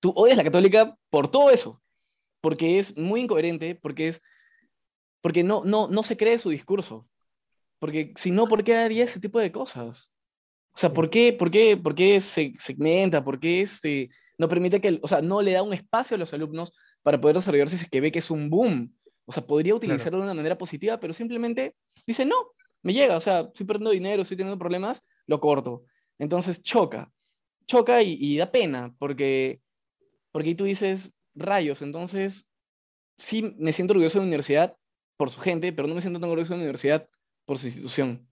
Tú 0.00 0.12
odias 0.14 0.36
la 0.36 0.44
católica 0.44 0.96
por 1.08 1.30
todo 1.30 1.50
eso, 1.50 1.81
porque 2.42 2.78
es 2.78 2.94
muy 2.98 3.22
incoherente, 3.22 3.74
porque 3.74 4.08
es 4.08 4.22
porque 5.22 5.44
no, 5.44 5.62
no, 5.64 5.88
no 5.88 6.02
se 6.02 6.16
cree 6.16 6.36
su 6.36 6.50
discurso. 6.50 7.08
Porque 7.78 8.12
si 8.16 8.30
no, 8.30 8.44
¿por 8.44 8.62
qué 8.62 8.76
haría 8.76 9.04
ese 9.04 9.20
tipo 9.20 9.38
de 9.38 9.50
cosas? 9.50 10.12
O 10.74 10.78
sea, 10.78 10.92
¿por 10.92 11.08
qué, 11.10 11.32
por 11.32 11.50
qué, 11.50 11.76
por 11.76 11.94
qué 11.94 12.20
se 12.20 12.52
segmenta? 12.58 13.24
¿Por 13.24 13.38
qué 13.38 13.62
este, 13.62 14.10
no 14.36 14.48
permite 14.48 14.80
que, 14.80 14.98
o 15.02 15.08
sea, 15.08 15.22
no 15.22 15.40
le 15.40 15.52
da 15.52 15.62
un 15.62 15.72
espacio 15.72 16.16
a 16.16 16.18
los 16.18 16.32
alumnos 16.34 16.72
para 17.02 17.20
poder 17.20 17.36
desarrollarse 17.36 17.76
si 17.76 17.84
es 17.84 17.90
que 17.90 18.00
ve 18.00 18.12
que 18.12 18.18
es 18.18 18.30
un 18.30 18.50
boom? 18.50 18.94
O 19.24 19.32
sea, 19.32 19.46
podría 19.46 19.74
utilizarlo 19.74 20.18
de 20.18 20.24
una 20.24 20.34
manera 20.34 20.58
positiva, 20.58 20.98
pero 20.98 21.12
simplemente 21.12 21.76
dice, 22.06 22.26
no, 22.26 22.52
me 22.82 22.92
llega, 22.92 23.16
o 23.16 23.20
sea, 23.20 23.40
estoy 23.40 23.64
perdiendo 23.64 23.90
dinero, 23.90 24.22
estoy 24.22 24.36
teniendo 24.36 24.58
problemas, 24.58 25.06
lo 25.26 25.40
corto. 25.40 25.84
Entonces 26.18 26.62
choca, 26.62 27.12
choca 27.66 28.02
y, 28.02 28.16
y 28.18 28.38
da 28.38 28.50
pena, 28.50 28.94
porque, 28.98 29.60
porque 30.32 30.54
tú 30.54 30.64
dices, 30.64 31.12
rayos. 31.34 31.82
Entonces, 31.82 32.48
sí 33.18 33.54
me 33.58 33.72
siento 33.72 33.92
orgulloso 33.92 34.18
de 34.18 34.24
la 34.24 34.28
universidad 34.28 34.76
por 35.16 35.30
su 35.30 35.40
gente, 35.40 35.72
pero 35.72 35.88
no 35.88 35.94
me 35.94 36.00
siento 36.00 36.20
tan 36.20 36.30
orgulloso 36.30 36.54
de 36.54 36.58
la 36.58 36.62
universidad 36.62 37.08
por 37.44 37.58
su 37.58 37.66
institución. 37.66 38.28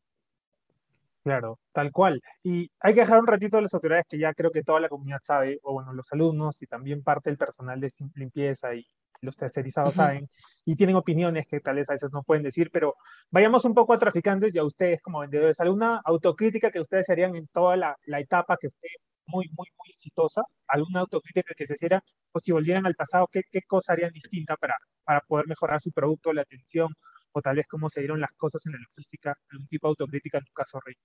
Claro, 1.23 1.59
tal 1.73 1.93
cual. 1.93 2.21
Y 2.43 2.71
hay 2.81 2.95
que 2.95 3.01
dejar 3.01 3.21
un 3.21 3.27
ratito 3.27 3.59
a 3.59 3.61
las 3.61 3.75
autoridades 3.75 4.07
que 4.09 4.19
ya 4.19 4.33
creo 4.33 4.51
que 4.51 4.63
toda 4.63 4.81
la 4.81 4.89
comunidad 4.89 5.21
sabe, 5.23 5.59
o 5.63 5.75
bueno, 5.75 5.93
los 5.93 6.11
alumnos 6.13 6.63
y 6.63 6.67
también 6.67 7.03
parte 7.03 7.29
del 7.29 7.37
personal 7.37 7.79
de 7.79 7.93
limpieza 8.15 8.75
y 8.75 8.87
los 9.21 9.37
tercerizados 9.37 9.97
saben, 9.97 10.31
y 10.65 10.77
tienen 10.77 10.97
opiniones 10.97 11.47
que 11.47 11.61
tal 11.61 11.77
vez 11.77 11.91
a 11.91 11.93
veces 11.93 12.11
no 12.11 12.23
pueden 12.23 12.43
decir, 12.43 12.71
pero 12.73 12.95
vayamos 13.31 13.67
un 13.67 13.75
poco 13.75 13.93
a 13.93 13.99
traficantes 13.99 14.55
y 14.55 14.59
a 14.59 14.65
ustedes 14.65 15.03
como 15.03 15.21
vendedores. 15.21 15.61
¿Alguna 15.61 16.01
autocrítica 16.05 16.71
que 16.71 16.81
ustedes 16.81 17.11
harían 17.11 17.37
en 17.37 17.47
toda 17.49 17.77
la, 17.77 17.99
la 18.07 18.19
etapa 18.19 18.57
que 18.59 18.71
fue 18.71 18.89
muy, 19.31 19.49
muy, 19.57 19.69
muy 19.79 19.91
exitosa, 19.91 20.43
alguna 20.67 21.01
autocrítica 21.01 21.55
que 21.57 21.67
se 21.67 21.75
hiciera, 21.75 22.03
o 22.33 22.41
si 22.41 22.53
volvieran 22.53 22.87
al 22.87 22.95
pasado, 22.95 23.29
¿qué, 23.33 23.43
qué 23.51 23.63
cosa 23.63 23.93
harían 23.93 24.13
distinta 24.13 24.57
para, 24.57 24.77
para 25.05 25.21
poder 25.21 25.47
mejorar 25.47 25.81
su 25.81 25.93
producto, 25.93 26.33
la 26.33 26.43
atención, 26.43 26.95
o 27.33 27.43
tal 27.43 27.57
vez 27.57 27.67
cómo 27.69 27.89
se 27.89 28.01
dieron 28.01 28.21
las 28.21 28.33
cosas 28.37 28.65
en 28.67 28.73
la 28.73 28.79
logística, 28.79 29.37
algún 29.51 29.69
tipo 29.69 29.87
de 29.87 29.91
autocrítica 29.91 30.39
en 30.39 30.45
tu 30.45 30.53
caso, 30.53 30.81
Rey? 30.85 30.97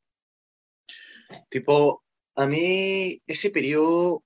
Tipo, 1.50 2.04
a 2.36 2.46
mí 2.46 3.22
ese 3.28 3.50
periodo 3.52 4.24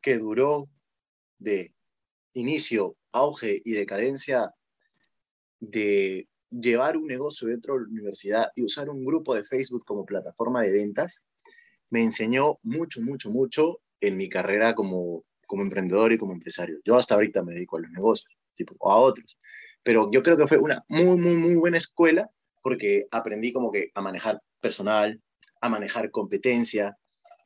que 0.00 0.18
duró 0.18 0.66
de 1.38 1.74
inicio, 2.34 2.96
auge 3.12 3.60
y 3.64 3.72
decadencia 3.72 4.52
de 5.60 6.28
llevar 6.50 6.96
un 6.96 7.06
negocio 7.06 7.48
dentro 7.48 7.74
de 7.74 7.80
la 7.80 7.88
universidad 7.88 8.48
y 8.54 8.64
usar 8.64 8.90
un 8.90 9.04
grupo 9.04 9.34
de 9.34 9.44
Facebook 9.44 9.84
como 9.84 10.04
plataforma 10.04 10.62
de 10.62 10.72
ventas, 10.72 11.24
me 11.94 12.02
enseñó 12.02 12.58
mucho, 12.64 13.00
mucho, 13.02 13.30
mucho 13.30 13.80
en 14.00 14.16
mi 14.16 14.28
carrera 14.28 14.74
como, 14.74 15.24
como 15.46 15.62
emprendedor 15.62 16.12
y 16.12 16.18
como 16.18 16.32
empresario. 16.32 16.80
Yo 16.84 16.96
hasta 16.96 17.14
ahorita 17.14 17.44
me 17.44 17.54
dedico 17.54 17.76
a 17.76 17.82
los 17.82 17.90
negocios, 17.92 18.36
tipo, 18.56 18.74
a 18.90 18.96
otros. 18.96 19.38
Pero 19.84 20.10
yo 20.10 20.20
creo 20.24 20.36
que 20.36 20.48
fue 20.48 20.58
una 20.58 20.84
muy, 20.88 21.16
muy, 21.16 21.36
muy 21.36 21.54
buena 21.54 21.78
escuela 21.78 22.28
porque 22.62 23.06
aprendí 23.12 23.52
como 23.52 23.70
que 23.70 23.92
a 23.94 24.02
manejar 24.02 24.40
personal, 24.60 25.22
a 25.60 25.68
manejar 25.68 26.10
competencia, 26.10 26.96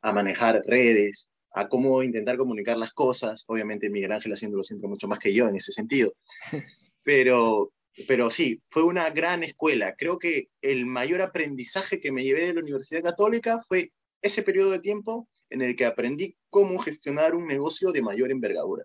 a 0.00 0.12
manejar 0.14 0.62
redes, 0.66 1.30
a 1.52 1.68
cómo 1.68 2.02
intentar 2.02 2.38
comunicar 2.38 2.78
las 2.78 2.94
cosas. 2.94 3.44
Obviamente 3.48 3.90
Miguel 3.90 4.12
Ángel 4.12 4.32
haciéndolo 4.32 4.64
siempre 4.64 4.88
mucho 4.88 5.08
más 5.08 5.18
que 5.18 5.34
yo 5.34 5.46
en 5.46 5.56
ese 5.56 5.72
sentido. 5.72 6.14
Pero, 7.04 7.72
pero 8.06 8.28
sí, 8.28 8.60
fue 8.70 8.82
una 8.82 9.08
gran 9.08 9.42
escuela. 9.42 9.94
Creo 9.96 10.18
que 10.18 10.50
el 10.60 10.84
mayor 10.84 11.22
aprendizaje 11.22 12.00
que 12.00 12.12
me 12.12 12.22
llevé 12.22 12.44
de 12.44 12.52
la 12.52 12.60
Universidad 12.60 13.02
Católica 13.02 13.62
fue 13.66 13.92
ese 14.22 14.42
periodo 14.42 14.70
de 14.70 14.80
tiempo 14.80 15.28
en 15.50 15.62
el 15.62 15.76
que 15.76 15.86
aprendí 15.86 16.36
cómo 16.50 16.78
gestionar 16.78 17.34
un 17.34 17.46
negocio 17.46 17.92
de 17.92 18.02
mayor 18.02 18.30
envergadura. 18.30 18.84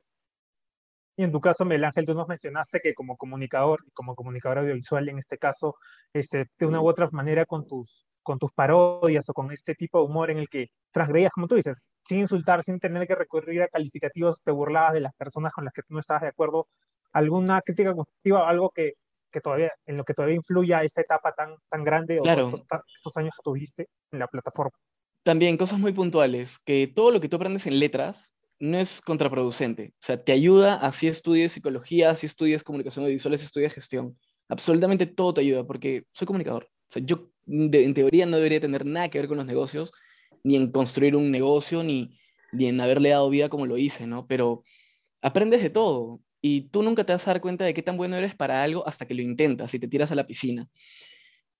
Y 1.15 1.23
en 1.23 1.31
tu 1.31 1.39
caso, 1.39 1.63
Miguel 1.63 1.83
Ángel, 1.85 2.05
tú 2.05 2.15
nos 2.15 2.27
mencionaste 2.27 2.79
que 2.81 2.95
como 2.95 3.17
comunicador, 3.17 3.83
como 3.93 4.15
comunicador 4.15 4.59
audiovisual 4.59 5.07
en 5.09 5.19
este 5.19 5.37
caso, 5.37 5.75
este, 6.11 6.47
de 6.57 6.65
una 6.65 6.81
u 6.81 6.87
otra 6.87 7.07
manera 7.11 7.45
con 7.45 7.67
tus, 7.67 8.07
con 8.23 8.39
tus 8.39 8.51
parodias 8.51 9.29
o 9.29 9.33
con 9.33 9.51
este 9.51 9.75
tipo 9.75 9.99
de 9.99 10.05
humor 10.05 10.31
en 10.31 10.39
el 10.39 10.49
que 10.49 10.69
transgredías, 10.91 11.31
como 11.31 11.47
tú 11.47 11.55
dices, 11.55 11.83
sin 12.01 12.19
insultar, 12.19 12.63
sin 12.63 12.79
tener 12.79 13.07
que 13.07 13.13
recurrir 13.13 13.61
a 13.61 13.67
calificativos, 13.67 14.41
te 14.41 14.51
burlabas 14.51 14.93
de 14.93 15.01
las 15.01 15.13
personas 15.13 15.53
con 15.53 15.65
las 15.65 15.73
que 15.73 15.83
tú 15.83 15.93
no 15.93 15.99
estabas 15.99 16.23
de 16.23 16.29
acuerdo, 16.29 16.67
alguna 17.11 17.61
crítica 17.61 17.93
constructiva, 17.93 18.49
algo 18.49 18.71
que, 18.71 18.93
que 19.31 19.39
todavía, 19.39 19.71
en 19.85 19.97
lo 19.97 20.05
que 20.05 20.15
todavía 20.15 20.35
influya 20.35 20.83
esta 20.83 21.01
etapa 21.01 21.31
tan, 21.33 21.55
tan 21.69 21.83
grande 21.83 22.19
o 22.19 22.23
estos, 22.25 22.63
estos 22.95 23.17
años 23.17 23.35
que 23.35 23.43
tuviste 23.43 23.87
en 24.11 24.17
la 24.17 24.27
plataforma. 24.27 24.75
También 25.23 25.57
cosas 25.57 25.79
muy 25.79 25.93
puntuales, 25.93 26.59
que 26.59 26.87
todo 26.87 27.11
lo 27.11 27.21
que 27.21 27.29
tú 27.29 27.37
aprendes 27.37 27.65
en 27.65 27.79
letras 27.79 28.35
no 28.59 28.77
es 28.77 29.01
contraproducente. 29.01 29.93
O 29.95 30.05
sea, 30.05 30.23
te 30.23 30.31
ayuda 30.31 30.75
así 30.75 31.07
estudies 31.07 31.51
psicología, 31.51 32.11
así 32.11 32.25
estudies 32.25 32.63
comunicación 32.63 33.05
audiovisual, 33.05 33.37
si 33.37 33.45
estudias 33.45 33.73
gestión. 33.73 34.17
Absolutamente 34.49 35.05
todo 35.05 35.33
te 35.33 35.41
ayuda 35.41 35.65
porque 35.65 36.05
soy 36.11 36.25
comunicador. 36.25 36.65
O 36.65 36.93
sea, 36.93 37.03
yo 37.05 37.29
en 37.47 37.93
teoría 37.93 38.25
no 38.25 38.37
debería 38.37 38.59
tener 38.59 38.85
nada 38.85 39.09
que 39.09 39.19
ver 39.19 39.27
con 39.27 39.37
los 39.37 39.45
negocios, 39.45 39.91
ni 40.43 40.55
en 40.55 40.71
construir 40.71 41.15
un 41.15 41.31
negocio, 41.31 41.83
ni, 41.83 42.17
ni 42.51 42.67
en 42.67 42.79
haberle 42.79 43.09
dado 43.09 43.29
vida 43.29 43.49
como 43.49 43.65
lo 43.65 43.77
hice, 43.77 44.07
¿no? 44.07 44.27
Pero 44.27 44.63
aprendes 45.21 45.63
de 45.63 45.69
todo 45.69 46.21
y 46.41 46.69
tú 46.69 46.83
nunca 46.83 47.05
te 47.05 47.13
vas 47.13 47.27
a 47.27 47.31
dar 47.31 47.41
cuenta 47.41 47.65
de 47.65 47.73
qué 47.73 47.81
tan 47.81 47.97
bueno 47.97 48.17
eres 48.17 48.35
para 48.35 48.63
algo 48.63 48.85
hasta 48.87 49.05
que 49.05 49.13
lo 49.15 49.21
intentas 49.21 49.73
y 49.73 49.79
te 49.79 49.87
tiras 49.87 50.11
a 50.11 50.15
la 50.15 50.25
piscina. 50.25 50.67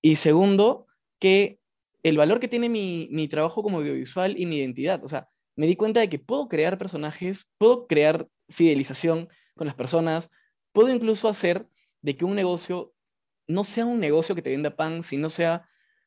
Y 0.02 0.16
segundo, 0.16 0.86
que 1.18 1.58
el 2.04 2.16
valor 2.16 2.38
que 2.38 2.48
tiene 2.48 2.68
mi, 2.68 3.08
mi 3.10 3.26
trabajo 3.26 3.62
como 3.62 3.78
audiovisual 3.78 4.38
y 4.38 4.46
mi 4.46 4.58
identidad. 4.58 5.02
O 5.04 5.08
sea, 5.08 5.26
me 5.56 5.66
di 5.66 5.74
cuenta 5.74 6.00
de 6.00 6.08
que 6.08 6.18
puedo 6.18 6.48
crear 6.48 6.78
personajes, 6.78 7.48
puedo 7.58 7.86
crear 7.86 8.28
fidelización 8.48 9.28
con 9.56 9.66
las 9.66 9.74
personas, 9.74 10.30
puedo 10.72 10.90
incluso 10.90 11.28
hacer 11.28 11.66
de 12.02 12.16
que 12.16 12.24
un 12.24 12.34
negocio 12.34 12.92
no 13.46 13.64
sea 13.64 13.86
un 13.86 14.00
negocio 14.00 14.34
que 14.34 14.42
te 14.42 14.50
venda 14.50 14.76
pan, 14.76 15.02
sino 15.02 15.30
sea 15.30 15.66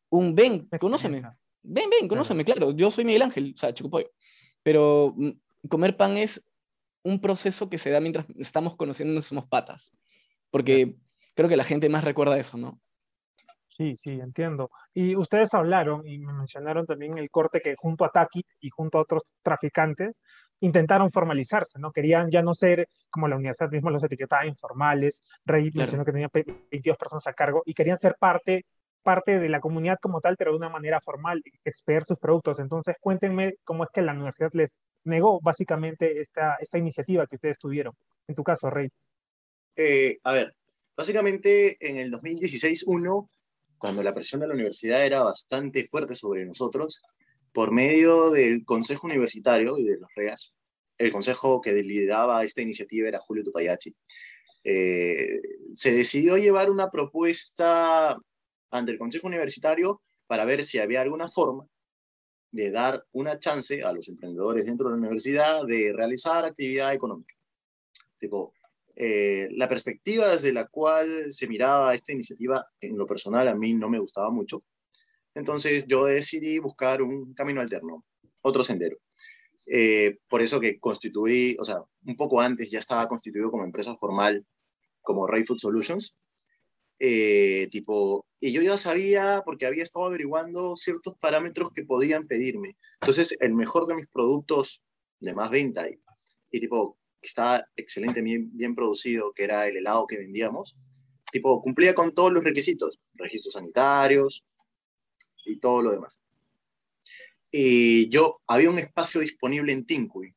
un 0.09 0.35
ven, 0.35 0.69
conóceme. 0.79 1.23
Ven, 1.63 1.89
ven, 1.89 2.07
conóceme, 2.07 2.45
claro. 2.45 2.71
Yo 2.71 2.91
soy 2.91 3.03
Miguel 3.03 3.23
Ángel, 3.23 3.53
o 3.55 3.57
sea, 3.57 3.73
Chico 3.73 3.89
Pero 4.63 5.13
mm, 5.17 5.31
comer 5.67 5.97
pan 5.97 6.17
es 6.17 6.43
un 7.03 7.19
proceso 7.19 7.69
que 7.69 7.77
se 7.77 7.89
da 7.89 7.99
mientras 7.99 8.25
estamos 8.37 8.75
conociendo 8.75 9.19
somos 9.21 9.47
patas. 9.47 9.93
Porque 10.51 10.95
creo 11.33 11.49
que 11.49 11.57
la 11.57 11.63
gente 11.63 11.89
más 11.89 12.03
recuerda 12.03 12.39
eso, 12.39 12.57
¿no? 12.57 12.79
Sí, 13.77 13.95
sí, 13.95 14.09
entiendo. 14.09 14.71
Y 14.91 15.15
ustedes 15.15 15.53
hablaron 15.53 16.07
y 16.07 16.17
me 16.17 16.33
mencionaron 16.33 16.87
también 16.87 17.15
el 17.19 17.29
corte 17.29 17.61
que 17.61 17.75
junto 17.77 18.05
a 18.05 18.09
Taki 18.09 18.43
y 18.59 18.71
junto 18.71 18.97
a 18.97 19.01
otros 19.01 19.21
traficantes 19.43 20.23
intentaron 20.61 21.11
formalizarse, 21.11 21.77
¿no? 21.77 21.91
Querían 21.91 22.31
ya 22.31 22.41
no 22.41 22.55
ser 22.55 22.89
como 23.11 23.27
la 23.27 23.35
universidad 23.35 23.69
mismo 23.69 23.91
los 23.91 24.03
etiquetaba 24.03 24.47
informales, 24.47 25.21
Rey 25.45 25.69
mencionó 25.75 26.03
que 26.03 26.11
tenía 26.11 26.29
22 26.33 26.97
personas 26.97 27.27
a 27.27 27.33
cargo 27.33 27.61
y 27.67 27.75
querían 27.75 27.99
ser 27.99 28.15
parte, 28.19 28.65
parte 29.03 29.37
de 29.37 29.47
la 29.47 29.59
comunidad 29.59 29.99
como 30.01 30.21
tal, 30.21 30.37
pero 30.37 30.51
de 30.51 30.57
una 30.57 30.69
manera 30.69 30.99
formal, 30.99 31.43
expedir 31.63 32.03
sus 32.03 32.17
productos. 32.17 32.57
Entonces, 32.57 32.95
cuéntenme 32.99 33.57
cómo 33.63 33.83
es 33.83 33.91
que 33.93 34.01
la 34.01 34.13
universidad 34.13 34.49
les 34.53 34.79
negó 35.03 35.39
básicamente 35.39 36.19
esta, 36.19 36.55
esta 36.59 36.79
iniciativa 36.79 37.27
que 37.27 37.35
ustedes 37.35 37.59
tuvieron. 37.59 37.93
En 38.27 38.33
tu 38.33 38.43
caso, 38.43 38.71
Rey. 38.71 38.89
Eh, 39.75 40.17
a 40.23 40.33
ver, 40.33 40.55
básicamente 40.95 41.77
en 41.79 41.97
el 41.97 42.09
2016, 42.09 42.85
uno 42.87 43.29
cuando 43.77 44.03
la 44.03 44.13
presión 44.13 44.41
de 44.41 44.47
la 44.47 44.53
universidad 44.53 45.05
era 45.05 45.23
bastante 45.23 45.87
fuerte 45.87 46.15
sobre 46.15 46.45
nosotros, 46.45 47.01
por 47.51 47.71
medio 47.71 48.31
del 48.31 48.65
Consejo 48.65 49.07
Universitario 49.07 49.77
y 49.77 49.85
de 49.85 49.97
los 49.97 50.09
REAS, 50.15 50.53
el 50.97 51.11
consejo 51.11 51.61
que 51.61 51.71
lideraba 51.73 52.43
esta 52.43 52.61
iniciativa 52.61 53.07
era 53.07 53.19
Julio 53.19 53.43
Tupayachi, 53.43 53.95
eh, 54.63 55.39
se 55.73 55.93
decidió 55.93 56.37
llevar 56.37 56.69
una 56.69 56.89
propuesta 56.89 58.17
ante 58.71 58.91
el 58.91 58.97
Consejo 58.97 59.27
Universitario 59.27 60.01
para 60.25 60.45
ver 60.45 60.63
si 60.63 60.79
había 60.79 61.01
alguna 61.01 61.27
forma 61.27 61.67
de 62.51 62.71
dar 62.71 63.05
una 63.11 63.39
chance 63.39 63.83
a 63.83 63.91
los 63.91 64.07
emprendedores 64.07 64.65
dentro 64.65 64.87
de 64.87 64.93
la 64.93 64.97
universidad 64.97 65.65
de 65.65 65.93
realizar 65.93 66.43
actividad 66.43 66.93
económica. 66.93 67.35
Tipo, 68.17 68.53
eh, 68.99 69.49
la 69.51 69.67
perspectiva 69.67 70.29
desde 70.29 70.51
la 70.51 70.65
cual 70.67 71.31
se 71.31 71.47
miraba 71.47 71.93
esta 71.93 72.13
iniciativa, 72.13 72.65
en 72.81 72.97
lo 72.97 73.05
personal, 73.05 73.47
a 73.47 73.53
mí 73.53 73.75
no 73.75 73.89
me 73.89 73.99
gustaba 73.99 74.31
mucho. 74.31 74.63
Entonces 75.35 75.85
yo 75.87 76.05
decidí 76.05 76.57
buscar 76.57 77.03
un 77.03 77.35
camino 77.35 77.61
alterno, 77.61 78.03
otro 78.41 78.63
sendero. 78.63 78.97
Eh, 79.67 80.17
por 80.27 80.41
eso 80.41 80.59
que 80.59 80.79
constituí, 80.79 81.55
o 81.59 81.63
sea, 81.63 81.83
un 82.05 82.15
poco 82.15 82.41
antes 82.41 82.71
ya 82.71 82.79
estaba 82.79 83.07
constituido 83.07 83.51
como 83.51 83.65
empresa 83.65 83.95
formal, 83.97 84.43
como 85.01 85.27
Ray 85.27 85.43
Food 85.43 85.59
Solutions. 85.59 86.17
Eh, 86.97 87.67
tipo, 87.69 88.25
y 88.39 88.51
yo 88.51 88.63
ya 88.63 88.79
sabía, 88.79 89.43
porque 89.45 89.67
había 89.67 89.83
estado 89.83 90.05
averiguando 90.05 90.75
ciertos 90.75 91.15
parámetros 91.19 91.69
que 91.71 91.83
podían 91.83 92.25
pedirme. 92.25 92.77
Entonces, 93.01 93.37
el 93.41 93.53
mejor 93.53 93.85
de 93.85 93.93
mis 93.93 94.07
productos 94.07 94.83
de 95.19 95.35
más 95.35 95.51
venta 95.51 95.87
y, 95.87 96.01
y 96.49 96.59
tipo, 96.61 96.97
que 97.21 97.27
estaba 97.27 97.65
excelente, 97.75 98.21
bien, 98.21 98.75
producido, 98.75 99.33
que 99.33 99.43
era 99.43 99.67
el 99.67 99.77
helado 99.77 100.07
que 100.07 100.17
vendíamos, 100.17 100.75
tipo, 101.31 101.61
cumplía 101.61 101.93
con 101.93 102.13
todos 102.13 102.31
los 102.31 102.43
requisitos, 102.43 102.99
registros 103.15 103.53
sanitarios 103.53 104.45
y 105.45 105.59
todo 105.59 105.81
lo 105.81 105.91
demás. 105.91 106.19
Y 107.51 108.09
yo, 108.09 108.41
había 108.47 108.69
un 108.69 108.79
espacio 108.79 109.21
disponible 109.21 109.73
en 109.73 109.85
Tincuy, 109.85 110.35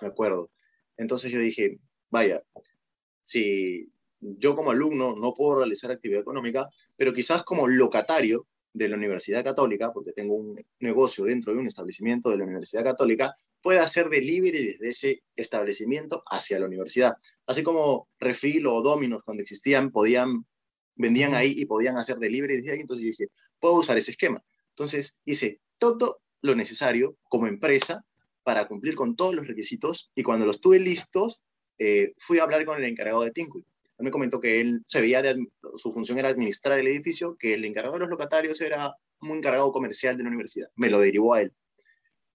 me 0.00 0.08
acuerdo. 0.08 0.50
Entonces 0.96 1.30
yo 1.30 1.38
dije, 1.38 1.78
vaya, 2.10 2.42
si 3.24 3.90
yo 4.20 4.54
como 4.54 4.70
alumno 4.70 5.16
no 5.16 5.34
puedo 5.34 5.58
realizar 5.58 5.90
actividad 5.90 6.20
económica, 6.20 6.68
pero 6.96 7.12
quizás 7.12 7.42
como 7.42 7.66
locatario 7.66 8.46
de 8.72 8.88
la 8.88 8.96
Universidad 8.96 9.44
Católica, 9.44 9.92
porque 9.92 10.12
tengo 10.12 10.34
un 10.34 10.56
negocio 10.80 11.24
dentro 11.24 11.52
de 11.52 11.60
un 11.60 11.66
establecimiento 11.66 12.30
de 12.30 12.38
la 12.38 12.44
Universidad 12.44 12.84
Católica, 12.84 13.34
pueda 13.62 13.82
hacer 13.84 14.08
delivery 14.08 14.72
desde 14.72 14.88
ese 14.88 15.22
establecimiento 15.36 16.22
hacia 16.26 16.58
la 16.58 16.66
universidad. 16.66 17.14
Así 17.46 17.62
como 17.62 18.08
Refil 18.18 18.66
o 18.66 18.82
Dominos 18.82 19.22
cuando 19.24 19.42
existían, 19.42 19.90
podían, 19.90 20.44
vendían 20.96 21.34
ahí 21.34 21.54
y 21.56 21.64
podían 21.66 21.96
hacer 21.96 22.18
delivery 22.18 22.56
desde 22.56 22.72
ahí, 22.72 22.80
entonces 22.80 23.04
yo 23.04 23.10
dije, 23.10 23.28
puedo 23.58 23.74
usar 23.76 23.96
ese 23.96 24.10
esquema. 24.10 24.42
Entonces 24.70 25.20
hice 25.24 25.60
todo 25.78 26.20
lo 26.42 26.54
necesario 26.54 27.16
como 27.28 27.46
empresa 27.46 28.04
para 28.42 28.66
cumplir 28.66 28.94
con 28.96 29.14
todos 29.14 29.34
los 29.34 29.46
requisitos 29.46 30.10
y 30.14 30.22
cuando 30.22 30.44
los 30.44 30.60
tuve 30.60 30.78
listos, 30.80 31.40
eh, 31.78 32.12
fui 32.18 32.38
a 32.38 32.42
hablar 32.42 32.64
con 32.64 32.78
el 32.78 32.84
encargado 32.84 33.22
de 33.22 33.30
Tinkuy 33.30 33.64
me 34.02 34.10
comentó 34.10 34.40
que 34.40 34.60
él 34.60 34.82
se 34.86 35.00
veía, 35.00 35.22
de, 35.22 35.46
su 35.76 35.92
función 35.92 36.18
era 36.18 36.28
administrar 36.28 36.78
el 36.78 36.88
edificio, 36.88 37.36
que 37.38 37.54
el 37.54 37.64
encargado 37.64 37.94
de 37.94 38.00
los 38.00 38.10
locatarios 38.10 38.60
era 38.60 38.94
un 39.20 39.30
encargado 39.38 39.70
comercial 39.72 40.16
de 40.16 40.24
la 40.24 40.28
universidad. 40.28 40.68
Me 40.74 40.90
lo 40.90 41.00
derivó 41.00 41.34
a 41.34 41.42
él. 41.42 41.52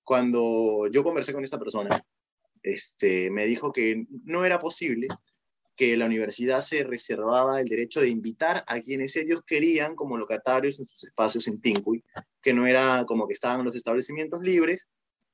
Cuando 0.08 0.88
yo 0.89 1.03
conversé 1.03 1.34
con 1.34 1.43
esta 1.43 1.60
persona, 1.60 2.01
este, 2.64 3.30
me 3.30 3.45
dijo 3.45 3.74
que 3.74 4.05
no 4.24 4.45
era 4.45 4.58
posible 4.58 5.10
que 5.76 5.97
la 5.97 6.05
universidad 6.05 6.62
se 6.62 6.86
reservaba 6.86 7.60
el 7.60 7.68
derecho 7.68 7.99
de 7.99 8.08
invitar 8.08 8.64
a 8.68 8.80
quienes 8.80 9.18
ellos 9.18 9.43
querían 9.45 9.95
como 9.95 10.18
locatarios 10.18 10.80
en 10.80 10.86
sus 10.86 11.03
espacios 11.03 11.45
en 11.49 11.60
Tincuy, 11.60 12.05
que 12.41 12.53
no 12.53 12.66
era 12.66 13.03
como 13.05 13.28
que 13.28 13.34
estaban 13.34 13.66
los 13.66 13.76
establecimientos 13.76 14.41
libres, 14.41 14.88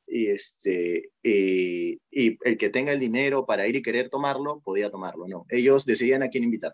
y, 0.07 0.29
este, 0.29 1.11
y, 1.21 1.99
el 2.09 2.57
que 2.57 2.69
tenga 2.71 2.93
el 2.93 2.99
dinero 2.99 3.45
para 3.45 3.67
ir 3.67 3.75
y 3.75 3.83
querer 3.83 4.09
tomarlo, 4.09 4.59
podía 4.61 4.89
tomarlo, 4.89 5.27
no. 5.27 5.45
Ellos 5.49 5.85
decidían 5.85 6.23
a 6.23 6.29
quién 6.29 6.45
invitar. 6.45 6.73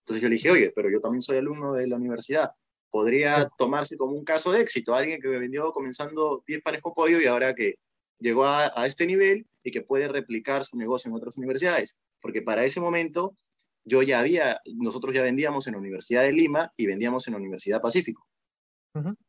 Entonces 0.00 0.20
yo 0.20 0.28
le 0.28 0.34
dije, 0.34 0.50
oye, 0.50 0.72
pero 0.74 0.90
yo 0.90 1.00
también 1.00 1.22
soy 1.22 1.36
alumno 1.36 1.74
de 1.74 1.86
la 1.86 1.94
universidad. 1.94 2.50
Podría 2.90 3.48
tomarse 3.56 3.96
como 3.96 4.14
un 4.14 4.24
caso 4.24 4.52
de 4.52 4.60
éxito, 4.60 4.94
alguien 4.94 5.20
que 5.20 5.28
vendió 5.28 5.72
comenzando 5.72 6.42
10 6.46 6.62
pares 6.62 6.82
con 6.82 6.92
pollo 6.92 7.20
y 7.20 7.26
ahora 7.26 7.54
que 7.54 7.76
llegó 8.18 8.44
a, 8.46 8.72
a 8.74 8.86
este 8.86 9.06
nivel 9.06 9.46
y 9.62 9.70
que 9.70 9.82
puede 9.82 10.08
replicar 10.08 10.64
su 10.64 10.76
negocio 10.76 11.08
en 11.08 11.16
otras 11.16 11.38
universidades. 11.38 11.98
Porque 12.20 12.42
para 12.42 12.64
ese 12.64 12.80
momento 12.80 13.36
yo 13.84 14.02
ya 14.02 14.20
había, 14.20 14.60
nosotros 14.76 15.14
ya 15.14 15.22
vendíamos 15.22 15.66
en 15.66 15.74
la 15.74 15.78
Universidad 15.78 16.22
de 16.22 16.32
Lima 16.32 16.72
y 16.76 16.86
vendíamos 16.86 17.26
en 17.26 17.34
la 17.34 17.38
Universidad 17.38 17.80
Pacífico 17.80 18.26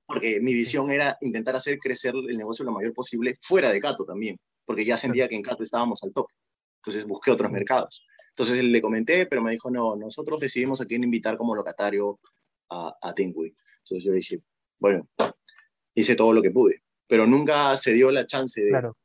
porque 0.07 0.39
mi 0.41 0.53
visión 0.53 0.89
era 0.91 1.17
intentar 1.21 1.55
hacer 1.55 1.79
crecer 1.79 2.15
el 2.15 2.37
negocio 2.37 2.65
lo 2.65 2.71
mayor 2.71 2.93
posible 2.93 3.35
fuera 3.39 3.71
de 3.71 3.79
Cato 3.79 4.05
también, 4.05 4.37
porque 4.65 4.85
ya 4.85 4.97
sentía 4.97 5.27
que 5.27 5.35
en 5.35 5.43
Cato 5.43 5.63
estábamos 5.63 6.03
al 6.03 6.13
top. 6.13 6.27
Entonces 6.77 7.05
busqué 7.05 7.31
otros 7.31 7.51
mercados. 7.51 8.05
Entonces 8.29 8.63
le 8.63 8.81
comenté, 8.81 9.27
pero 9.27 9.41
me 9.41 9.51
dijo, 9.51 9.69
no, 9.69 9.95
nosotros 9.95 10.39
decidimos 10.39 10.81
a 10.81 10.85
quién 10.85 11.03
invitar 11.03 11.37
como 11.37 11.55
locatario 11.55 12.19
a, 12.71 12.95
a 13.01 13.13
Entonces 13.17 14.03
yo 14.03 14.13
dije, 14.13 14.41
bueno, 14.79 15.07
hice 15.93 16.15
todo 16.15 16.33
lo 16.33 16.41
que 16.41 16.51
pude. 16.51 16.81
pero 17.07 17.27
nunca 17.27 17.75
se 17.75 17.93
dio 17.93 18.09
la 18.09 18.25
chance 18.25 18.61
de... 18.63 18.69
Claro. 18.69 18.95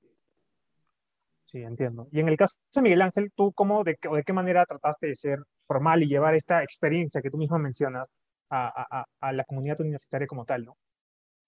Sí, 1.47 1.59
entiendo. 1.59 2.09
Y 2.12 2.21
en 2.21 2.29
el 2.29 2.37
caso 2.37 2.55
de 2.75 2.83
Miguel 2.83 3.03
Ángel, 3.03 3.33
¿tú 3.35 3.53
cómo, 3.53 3.83
de, 3.85 3.97
qué- 4.01 4.09
o 4.09 4.14
de 4.14 4.23
qué 4.23 4.33
manera 4.33 4.64
trataste 4.64 5.09
de 5.09 5.17
ser 5.17 5.39
formal 5.67 6.03
y 6.03 6.07
llevar 6.09 6.35
esta 6.35 6.62
experiencia 6.62 7.21
que 7.21 7.31
tú 7.31 7.39
mismo 7.39 7.59
mencionas 7.59 8.09
a, 8.51 8.67
a- 8.69 9.01
a- 9.01 9.07
a 9.21 9.33
la 9.33 9.45
comunidad 9.45 9.81
universitaria 9.81 10.27
como 10.29 10.45
tal, 10.45 10.64
¿no? 10.64 10.77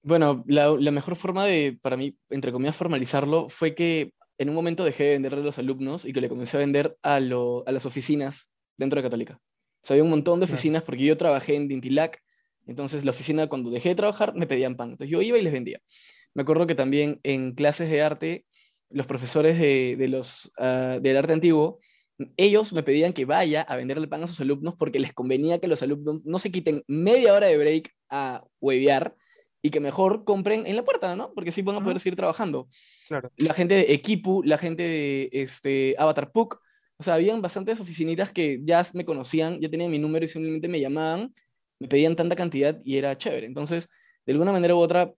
Bueno, 0.03 0.45
la, 0.47 0.69
la 0.79 0.91
mejor 0.93 1.16
forma 1.16 1.45
de, 1.45 1.79
para 1.83 1.97
mí, 1.97 2.16
entre 2.31 2.53
comillas, 2.53 2.77
formalizarlo 2.77 3.49
fue 3.49 3.75
que 3.75 4.12
en 4.39 4.49
un 4.49 4.55
momento 4.55 4.85
dejé 4.85 5.05
de 5.05 5.12
venderle 5.14 5.41
a 5.41 5.45
los 5.45 5.59
alumnos 5.59 6.05
y 6.05 6.12
que 6.12 6.21
le 6.21 6.29
comencé 6.29 6.57
a 6.57 6.61
vender 6.61 6.97
a, 7.03 7.19
lo- 7.21 7.64
a 7.66 7.73
las 7.73 7.85
oficinas 7.87 8.51
dentro 8.77 8.99
de 8.99 9.03
Católica. 9.03 9.41
O 9.83 9.87
sea, 9.87 9.95
había 9.95 10.05
un 10.05 10.11
montón 10.11 10.41
de 10.41 10.45
oficinas 10.45 10.83
porque 10.83 11.05
yo 11.05 11.16
trabajé 11.16 11.55
en 11.55 11.68
Dintilac, 11.68 12.22
entonces 12.66 13.05
la 13.05 13.12
oficina 13.12 13.47
cuando 13.47 13.70
dejé 13.70 13.91
de 13.91 13.95
trabajar 13.95 14.35
me 14.35 14.47
pedían 14.47 14.76
pan. 14.76 14.91
Entonces 14.91 15.11
yo 15.11 15.22
iba 15.22 15.39
y 15.39 15.43
les 15.43 15.53
vendía. 15.53 15.81
Me 16.35 16.43
acuerdo 16.43 16.66
que 16.66 16.74
también 16.74 17.20
en 17.22 17.55
clases 17.55 17.91
de 17.91 18.03
arte, 18.03 18.45
los 18.91 19.07
profesores 19.07 19.59
de, 19.59 19.97
de 19.99 20.09
los, 20.09 20.53
ah, 20.59 20.99
del 21.01 21.16
arte 21.16 21.33
antiguo, 21.33 21.81
ellos 22.37 22.72
me 22.72 22.83
pedían 22.83 23.12
que 23.12 23.24
vaya 23.24 23.62
a 23.62 23.76
venderle 23.76 24.09
pan 24.09 24.22
a 24.22 24.26
sus 24.26 24.41
alumnos 24.41 24.74
porque 24.76 24.99
les 24.99 25.12
convenía 25.12 25.61
que 25.61 25.68
los 25.68 25.83
alumnos 25.83 26.20
no 26.24 26.39
se 26.39 26.51
quiten 26.51 26.83
media 26.87 27.35
hora 27.35 27.47
de 27.47 27.57
break 27.57 27.95
a 28.09 28.45
huevear 28.61 29.14
y 29.62 29.70
que 29.70 29.81
mejor 29.81 30.24
compren 30.24 30.66
en 30.66 30.76
la 30.76 30.85
puerta, 30.85 31.16
¿no? 31.16 31.33
Porque 31.35 31.51
así 31.51 31.62
van 31.62 31.76
a 31.76 31.83
poder 31.83 32.01
seguir 32.01 32.16
trabajando. 32.16 32.68
Claro. 33.09 33.31
La 33.37 33.55
gente 33.55 33.74
de 33.74 33.93
Equipu, 33.93 34.43
la 34.43 34.59
gente 34.59 34.83
de 34.83 35.29
este, 35.33 35.95
Avatar 35.99 36.33
Puck, 36.33 36.61
o 36.99 37.05
sea, 37.05 37.14
habían 37.14 37.40
bastantes 37.40 37.80
oficinitas 37.80 38.32
que 38.32 38.61
ya 38.64 38.84
me 38.92 39.05
conocían, 39.05 39.61
ya 39.61 39.70
tenían 39.70 39.90
mi 39.90 39.99
número 39.99 40.24
y 40.24 40.28
simplemente 40.28 40.68
me 40.68 40.80
llamaban, 40.80 41.32
me 41.78 41.88
pedían 41.88 42.16
tanta 42.16 42.34
cantidad 42.34 42.80
y 42.84 42.96
era 42.96 43.16
chévere. 43.16 43.46
Entonces, 43.46 43.88
de 44.26 44.32
alguna 44.32 44.51
manera 44.53 44.74
u 44.74 44.78
otra, 44.78 45.14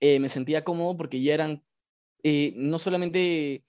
eh, 0.00 0.18
me 0.18 0.30
sentía 0.30 0.64
cómodo 0.64 0.96
porque 0.96 1.20
ya 1.20 1.34
eran 1.34 1.62
eh, 2.22 2.54
no 2.56 2.78
solamente 2.78 3.64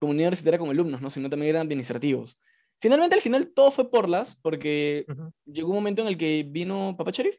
comunidad 0.00 0.26
universitaria 0.26 0.58
como 0.58 0.72
alumnos, 0.72 1.00
¿no? 1.00 1.08
sino 1.10 1.30
también 1.30 1.50
eran 1.50 1.62
administrativos. 1.62 2.40
Finalmente, 2.80 3.14
al 3.14 3.20
final, 3.20 3.52
todo 3.54 3.70
fue 3.70 3.88
por 3.88 4.08
las, 4.08 4.34
porque 4.34 5.06
llegó 5.44 5.68
un 5.68 5.76
momento 5.76 6.02
en 6.02 6.08
el 6.08 6.18
que 6.18 6.44
vino 6.48 6.96
Papá 6.98 7.12
Sheriff, 7.12 7.36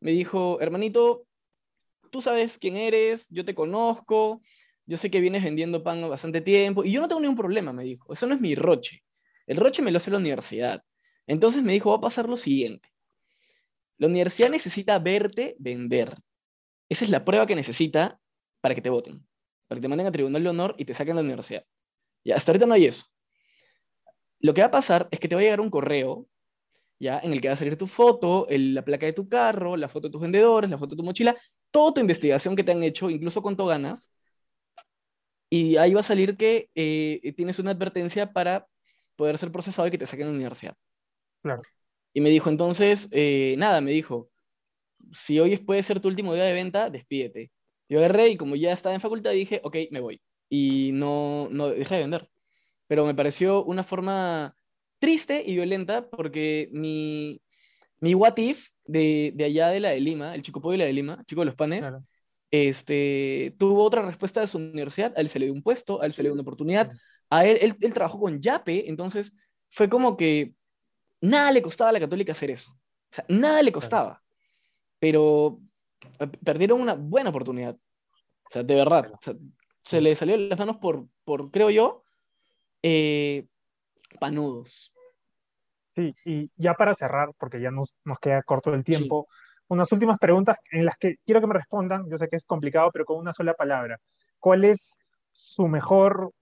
me 0.00 0.12
dijo, 0.12 0.58
hermanito, 0.62 1.26
tú 2.10 2.22
sabes 2.22 2.56
quién 2.56 2.78
eres, 2.78 3.28
yo 3.28 3.44
te 3.44 3.54
conozco, 3.54 4.40
yo 4.90 4.98
sé 4.98 5.10
que 5.10 5.20
vienes 5.20 5.44
vendiendo 5.44 5.82
pan 5.84 6.08
bastante 6.10 6.42
tiempo, 6.42 6.84
y 6.84 6.92
yo 6.92 7.00
no 7.00 7.08
tengo 7.08 7.22
ningún 7.22 7.36
problema, 7.38 7.72
me 7.72 7.84
dijo, 7.84 8.12
eso 8.12 8.26
no 8.26 8.34
es 8.34 8.40
mi 8.42 8.54
roche. 8.56 9.04
El 9.46 9.56
roche 9.58 9.82
me 9.82 9.92
lo 9.92 9.98
hace 9.98 10.10
la 10.12 10.18
universidad. 10.18 10.82
Entonces 11.28 11.62
me 11.62 11.72
dijo, 11.74 11.90
va 11.90 11.96
a 11.98 12.00
pasar 12.02 12.28
lo 12.28 12.36
siguiente. 12.36 12.88
La 13.98 14.06
universidad 14.08 14.50
necesita 14.50 14.98
verte 14.98 15.56
vender. 15.58 16.14
Esa 16.88 17.04
es 17.04 17.10
la 17.10 17.24
prueba 17.24 17.46
que 17.46 17.56
necesita 17.56 18.20
para 18.60 18.74
que 18.74 18.82
te 18.82 18.90
voten, 18.90 19.26
para 19.68 19.78
que 19.78 19.82
te 19.82 19.88
manden 19.88 20.08
a 20.08 20.12
tribunal 20.12 20.42
de 20.44 20.50
honor 20.50 20.76
y 20.78 20.84
te 20.86 20.94
saquen 20.94 21.16
de 21.16 21.22
la 21.22 21.26
universidad. 21.26 21.64
Ya, 22.24 22.36
hasta 22.36 22.52
ahorita 22.52 22.66
no 22.66 22.74
hay 22.74 22.86
eso. 22.86 23.04
Lo 24.40 24.54
que 24.54 24.60
va 24.62 24.68
a 24.68 24.70
pasar 24.70 25.08
es 25.10 25.20
que 25.20 25.28
te 25.28 25.34
va 25.34 25.40
a 25.40 25.44
llegar 25.44 25.60
un 25.60 25.70
correo, 25.70 26.26
ya, 27.00 27.20
en 27.20 27.32
el 27.32 27.40
que 27.40 27.48
va 27.48 27.54
a 27.54 27.58
salir 27.58 27.76
tu 27.78 27.86
foto, 27.86 28.48
el- 28.48 28.74
la 28.74 28.84
placa 28.84 29.06
de 29.06 29.12
tu 29.14 29.28
carro, 29.28 29.76
la 29.76 29.88
foto 29.88 30.08
de 30.08 30.12
tus 30.12 30.20
vendedores, 30.22 30.70
la 30.70 30.78
foto 30.78 30.92
de 30.94 30.98
tu 30.98 31.04
mochila, 31.04 31.36
toda 31.70 31.94
tu 31.94 32.00
investigación 32.02 32.56
que 32.56 32.64
te 32.64 32.72
han 32.72 32.82
hecho, 32.84 33.10
incluso 33.10 33.42
cuánto 33.42 33.66
ganas, 33.66 34.12
y 35.50 35.76
ahí 35.76 35.94
va 35.94 36.00
a 36.00 36.04
salir 36.04 36.36
que 36.36 36.70
eh, 36.74 37.32
tienes 37.36 37.58
una 37.58 37.72
advertencia 37.72 38.32
para 38.32 38.66
poder 39.16 39.38
ser 39.38 39.52
procesado 39.52 39.88
y 39.88 39.90
que 39.90 39.98
te 39.98 40.06
saquen 40.06 40.26
de 40.26 40.32
la 40.32 40.36
universidad. 40.36 40.76
Claro. 41.42 41.66
Y 42.12 42.20
me 42.20 42.30
dijo, 42.30 42.50
entonces, 42.50 43.08
eh, 43.12 43.54
nada, 43.58 43.80
me 43.80 43.92
dijo, 43.92 44.30
si 45.12 45.40
hoy 45.40 45.54
es- 45.54 45.60
puede 45.60 45.82
ser 45.82 46.00
tu 46.00 46.08
último 46.08 46.34
día 46.34 46.44
de 46.44 46.52
venta, 46.54 46.90
despídete. 46.90 47.50
Yo 47.88 47.98
agarré 47.98 48.28
y 48.30 48.36
como 48.36 48.56
ya 48.56 48.72
estaba 48.72 48.94
en 48.94 49.00
facultad 49.00 49.32
dije, 49.32 49.60
ok, 49.64 49.76
me 49.90 50.00
voy. 50.00 50.20
Y 50.48 50.92
no, 50.92 51.48
no 51.50 51.68
dejé 51.70 51.96
de 51.96 52.00
vender. 52.02 52.30
Pero 52.88 53.06
me 53.06 53.14
pareció 53.14 53.64
una 53.64 53.84
forma 53.84 54.54
triste 54.98 55.42
y 55.46 55.54
violenta 55.54 56.08
porque 56.10 56.68
mi, 56.72 57.40
mi 58.00 58.14
what 58.14 58.36
if 58.38 58.68
de, 58.86 59.32
de 59.36 59.44
allá 59.44 59.68
de 59.70 59.80
la 59.80 59.90
de 59.90 60.00
Lima, 60.00 60.34
el 60.34 60.42
chico 60.42 60.60
de 60.72 60.78
la 60.78 60.84
de 60.86 60.92
Lima, 60.92 61.24
chico 61.26 61.42
de 61.42 61.46
los 61.46 61.56
panes, 61.56 61.80
Claro. 61.80 62.04
Este, 62.50 63.54
tuvo 63.58 63.84
otra 63.84 64.02
respuesta 64.02 64.40
de 64.40 64.46
su 64.46 64.58
universidad, 64.58 65.12
a 65.16 65.20
él 65.20 65.28
se 65.28 65.38
le 65.38 65.46
dio 65.46 65.54
un 65.54 65.62
puesto, 65.62 66.02
a 66.02 66.06
él 66.06 66.12
se 66.12 66.22
le 66.22 66.28
dio 66.28 66.34
una 66.34 66.42
oportunidad, 66.42 66.90
a 67.28 67.44
él, 67.44 67.58
él, 67.60 67.76
él 67.80 67.94
trabajó 67.94 68.18
con 68.18 68.40
Yape, 68.40 68.88
entonces 68.88 69.34
fue 69.68 69.88
como 69.88 70.16
que 70.16 70.54
nada 71.20 71.52
le 71.52 71.62
costaba 71.62 71.90
a 71.90 71.92
la 71.92 72.00
católica 72.00 72.32
hacer 72.32 72.50
eso. 72.50 72.72
O 72.72 73.14
sea, 73.14 73.24
nada 73.28 73.62
le 73.62 73.72
costaba. 73.72 74.22
Pero 74.98 75.60
perdieron 76.44 76.80
una 76.80 76.94
buena 76.94 77.30
oportunidad. 77.30 77.76
O 78.44 78.50
sea, 78.50 78.62
de 78.62 78.74
verdad. 78.74 79.12
O 79.12 79.18
sea, 79.20 79.34
se 79.82 80.00
le 80.00 80.14
salió 80.14 80.36
de 80.36 80.48
las 80.48 80.58
manos 80.58 80.76
por, 80.76 81.06
por 81.24 81.50
creo 81.50 81.70
yo, 81.70 82.04
eh, 82.82 83.46
panudos. 84.18 84.92
Sí, 85.94 86.14
y 86.24 86.50
ya 86.56 86.74
para 86.74 86.94
cerrar, 86.94 87.34
porque 87.38 87.60
ya 87.60 87.70
nos, 87.70 88.00
nos 88.04 88.18
queda 88.20 88.42
corto 88.42 88.72
el 88.72 88.84
tiempo, 88.84 89.26
unas 89.70 89.90
últimas 89.92 90.18
preguntas 90.18 90.56
en 90.72 90.84
las 90.84 90.96
que 90.98 91.16
quiero 91.24 91.40
que 91.40 91.46
me 91.46 91.54
respondan, 91.54 92.08
yo 92.10 92.18
sé 92.18 92.28
que 92.28 92.36
es 92.36 92.44
complicado, 92.44 92.90
pero 92.92 93.04
con 93.04 93.18
una 93.18 93.32
sola 93.32 93.54
palabra. 93.54 93.98
¿Cuál 94.40 94.64
es 94.64 94.96
su 95.32 95.68
mejor, 95.68 96.32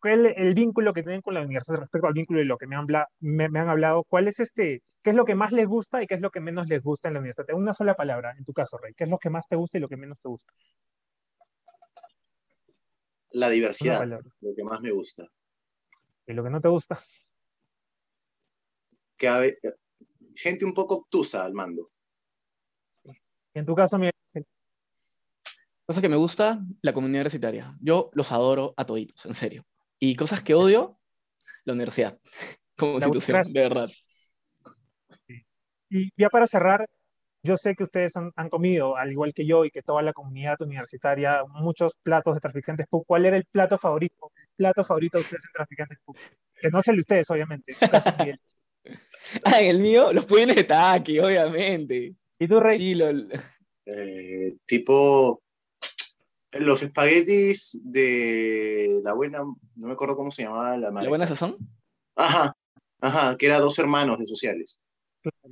cuál 0.00 0.26
es 0.26 0.34
el 0.36 0.52
vínculo 0.52 0.92
que 0.92 1.04
tienen 1.04 1.22
con 1.22 1.34
la 1.34 1.42
universidad 1.42 1.78
respecto 1.78 2.08
al 2.08 2.14
vínculo 2.14 2.40
de 2.40 2.44
lo 2.44 2.58
que 2.58 2.66
me 2.66 2.74
han, 2.74 2.86
me, 3.20 3.48
me 3.48 3.60
han 3.60 3.68
hablado? 3.68 4.02
¿Cuál 4.04 4.26
es 4.26 4.40
este, 4.40 4.82
qué 5.04 5.10
es 5.10 5.16
lo 5.16 5.24
que 5.24 5.36
más 5.36 5.52
les 5.52 5.68
gusta 5.68 6.02
y 6.02 6.08
qué 6.08 6.14
es 6.14 6.20
lo 6.20 6.30
que 6.30 6.40
menos 6.40 6.66
les 6.66 6.82
gusta 6.82 7.06
en 7.06 7.14
la 7.14 7.20
universidad? 7.20 7.56
Una 7.56 7.74
sola 7.74 7.94
palabra, 7.94 8.34
en 8.36 8.44
tu 8.44 8.52
caso, 8.52 8.76
Rey, 8.76 8.92
¿qué 8.96 9.04
es 9.04 9.10
lo 9.10 9.18
que 9.18 9.30
más 9.30 9.46
te 9.46 9.54
gusta 9.54 9.78
y 9.78 9.80
lo 9.80 9.88
que 9.88 9.96
menos 9.96 10.20
te 10.20 10.28
gusta? 10.28 10.52
La 13.30 13.48
diversidad, 13.50 14.04
lo 14.40 14.54
que 14.54 14.64
más 14.64 14.80
me 14.80 14.90
gusta. 14.90 15.28
Y 16.26 16.32
lo 16.32 16.42
que 16.42 16.50
no 16.50 16.60
te 16.60 16.68
gusta. 16.68 16.98
Que 19.16 19.30
ve- 19.30 19.58
gente 20.34 20.64
un 20.64 20.74
poco 20.74 20.96
obtusa 20.96 21.44
al 21.44 21.52
mando. 21.52 21.90
En 23.54 23.66
tu 23.66 23.74
caso, 23.74 23.98
Miguel, 23.98 24.12
Cosa 25.84 26.00
que 26.00 26.08
me 26.08 26.16
gusta, 26.16 26.60
la 26.80 26.92
comunidad 26.92 27.20
universitaria. 27.22 27.74
Yo 27.80 28.10
los 28.14 28.30
adoro 28.32 28.72
a 28.76 28.86
toditos, 28.86 29.26
en 29.26 29.34
serio. 29.34 29.64
Y 29.98 30.14
cosas 30.16 30.42
que 30.42 30.54
odio, 30.54 30.98
la 31.64 31.72
universidad, 31.74 32.18
como 32.78 32.92
La- 32.98 33.06
institución, 33.06 33.34
gracias. 33.36 33.52
de 33.54 33.60
verdad. 33.60 33.90
Y 35.90 36.10
ya 36.16 36.30
para 36.30 36.46
cerrar, 36.46 36.88
yo 37.42 37.56
sé 37.56 37.74
que 37.74 37.82
ustedes 37.82 38.16
han, 38.16 38.30
han 38.36 38.48
comido, 38.48 38.96
al 38.96 39.10
igual 39.10 39.34
que 39.34 39.44
yo 39.46 39.64
y 39.64 39.70
que 39.70 39.82
toda 39.82 40.00
la 40.02 40.12
comunidad 40.12 40.56
universitaria, 40.62 41.42
muchos 41.48 41.94
platos 42.02 42.34
de 42.34 42.40
Traficantes 42.40 42.86
Pub. 42.88 43.04
¿Cuál 43.06 43.26
era 43.26 43.36
el 43.36 43.44
plato 43.44 43.76
favorito? 43.76 44.30
El 44.36 44.48
plato 44.56 44.84
favorito 44.84 45.18
de 45.18 45.24
ustedes 45.24 45.42
en 45.44 45.52
Traficantes 45.52 45.98
Pub. 46.04 46.16
Que 46.60 46.70
no 46.70 46.78
es 46.78 46.88
el 46.88 46.94
de 46.96 47.00
ustedes, 47.00 47.30
obviamente. 47.30 47.76
Ah, 49.44 49.60
el 49.60 49.78
mío, 49.78 50.12
los 50.12 50.26
pudines 50.26 50.56
de 50.56 50.64
taqui, 50.64 51.20
obviamente. 51.20 52.16
¿Y 52.42 52.48
tú, 52.48 52.58
Rey? 52.58 52.76
Sí, 52.76 52.94
lo, 52.96 53.06
Eh, 53.86 54.56
tipo 54.66 55.42
los 56.52 56.82
espaguetis 56.82 57.80
de 57.84 59.00
la 59.04 59.12
buena, 59.12 59.38
no 59.42 59.86
me 59.86 59.92
acuerdo 59.92 60.16
cómo 60.16 60.30
se 60.32 60.42
llamaba 60.42 60.76
la 60.76 60.90
la 60.90 61.08
buena 61.08 61.26
sazón. 61.26 61.56
Ajá, 62.16 62.56
ajá, 63.00 63.36
que 63.36 63.46
era 63.46 63.58
dos 63.60 63.78
hermanos 63.78 64.18
de 64.18 64.26
sociales. 64.26 64.80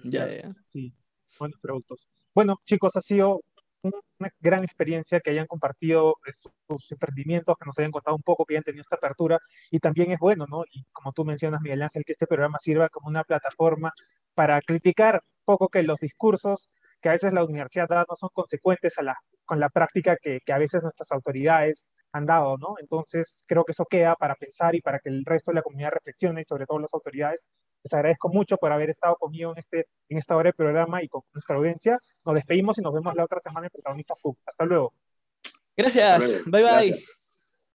Ya, 0.05 0.27
ya, 0.29 0.43
ya. 0.43 0.57
Sí, 0.69 0.93
buenos 1.39 1.61
productos. 1.61 2.09
Bueno, 2.35 2.61
chicos, 2.65 2.97
ha 2.97 3.01
sido 3.01 3.41
un- 3.83 3.93
una 4.19 4.33
gran 4.41 4.63
experiencia 4.65 5.21
que 5.21 5.31
hayan 5.31 5.47
compartido 5.47 6.17
sus, 6.33 6.53
sus 6.69 6.93
emprendimientos, 6.93 7.57
que 7.59 7.67
nos 7.67 7.79
hayan 7.79 7.93
contado 7.93 8.17
un 8.17 8.23
poco, 8.23 8.45
que 8.45 8.55
hayan 8.55 8.65
tenido 8.65 8.83
esta 8.83 8.97
apertura. 8.97 9.39
Y 9.71 9.79
también 9.79 10.11
es 10.13 10.19
bueno, 10.19 10.45
¿no? 10.49 10.65
Y 10.73 10.85
como 10.93 11.13
tú 11.13 11.25
mencionas, 11.25 11.61
Miguel 11.63 11.83
Ángel, 11.83 12.05
que 12.05 12.13
este 12.13 12.27
programa 12.27 12.59
sirva 12.61 12.89
como 12.89 13.09
una 13.09 13.23
plataforma 13.25 13.93
para 14.35 14.61
criticar 14.63 15.17
un 15.25 15.45
poco 15.45 15.69
que 15.69 15.83
los 15.83 15.99
discursos 16.01 16.69
que 17.01 17.09
a 17.09 17.13
veces 17.13 17.33
la 17.33 17.45
universidad 17.45 17.89
da 17.89 18.05
no 18.09 18.17
son 18.17 18.31
consecuentes 18.33 18.99
a 18.99 19.03
la, 19.03 19.17
con 19.45 19.61
la 19.61 19.69
práctica 19.69 20.17
que, 20.21 20.41
que 20.45 20.53
a 20.53 20.59
veces 20.59 20.83
nuestras 20.83 21.11
autoridades 21.13 21.93
han 22.13 22.27
dado, 22.27 22.59
¿no? 22.59 22.75
Entonces, 22.81 23.45
creo 23.47 23.65
que 23.65 23.73
eso 23.73 23.87
queda 23.89 24.15
para 24.17 24.35
pensar 24.35 24.75
y 24.75 24.81
para 24.81 24.99
que 24.99 25.09
el 25.09 25.25
resto 25.25 25.51
de 25.51 25.57
la 25.57 25.63
comunidad 25.63 25.91
reflexione 25.93 26.41
y 26.41 26.45
sobre 26.45 26.67
todo 26.67 26.79
las 26.79 26.93
autoridades. 26.95 27.49
Les 27.83 27.93
agradezco 27.95 28.29
mucho 28.29 28.57
por 28.57 28.73
haber 28.73 28.91
estado 28.91 29.17
conmigo 29.17 29.53
en, 29.53 29.59
este, 29.59 29.87
en 30.09 30.19
esta 30.19 30.37
hora 30.37 30.49
de 30.49 30.55
programa 30.55 31.03
y 31.03 31.09
con 31.09 31.23
nuestra 31.33 31.57
audiencia. 31.57 31.99
Nos 32.25 32.35
despedimos 32.35 32.79
y 32.79 32.83
nos 32.83 32.93
vemos 32.93 33.15
la 33.15 33.25
otra 33.25 33.41
semana 33.41 33.67
en 33.67 33.71
Protagonistas 33.71 34.19
Pub. 34.21 34.37
Hasta 34.45 34.65
luego. 34.65 34.93
Gracias. 35.77 36.09
Hasta 36.09 36.27
luego. 36.27 36.45
Bye 36.51 36.63
bye. 36.63 36.89
Gracias. 36.89 37.20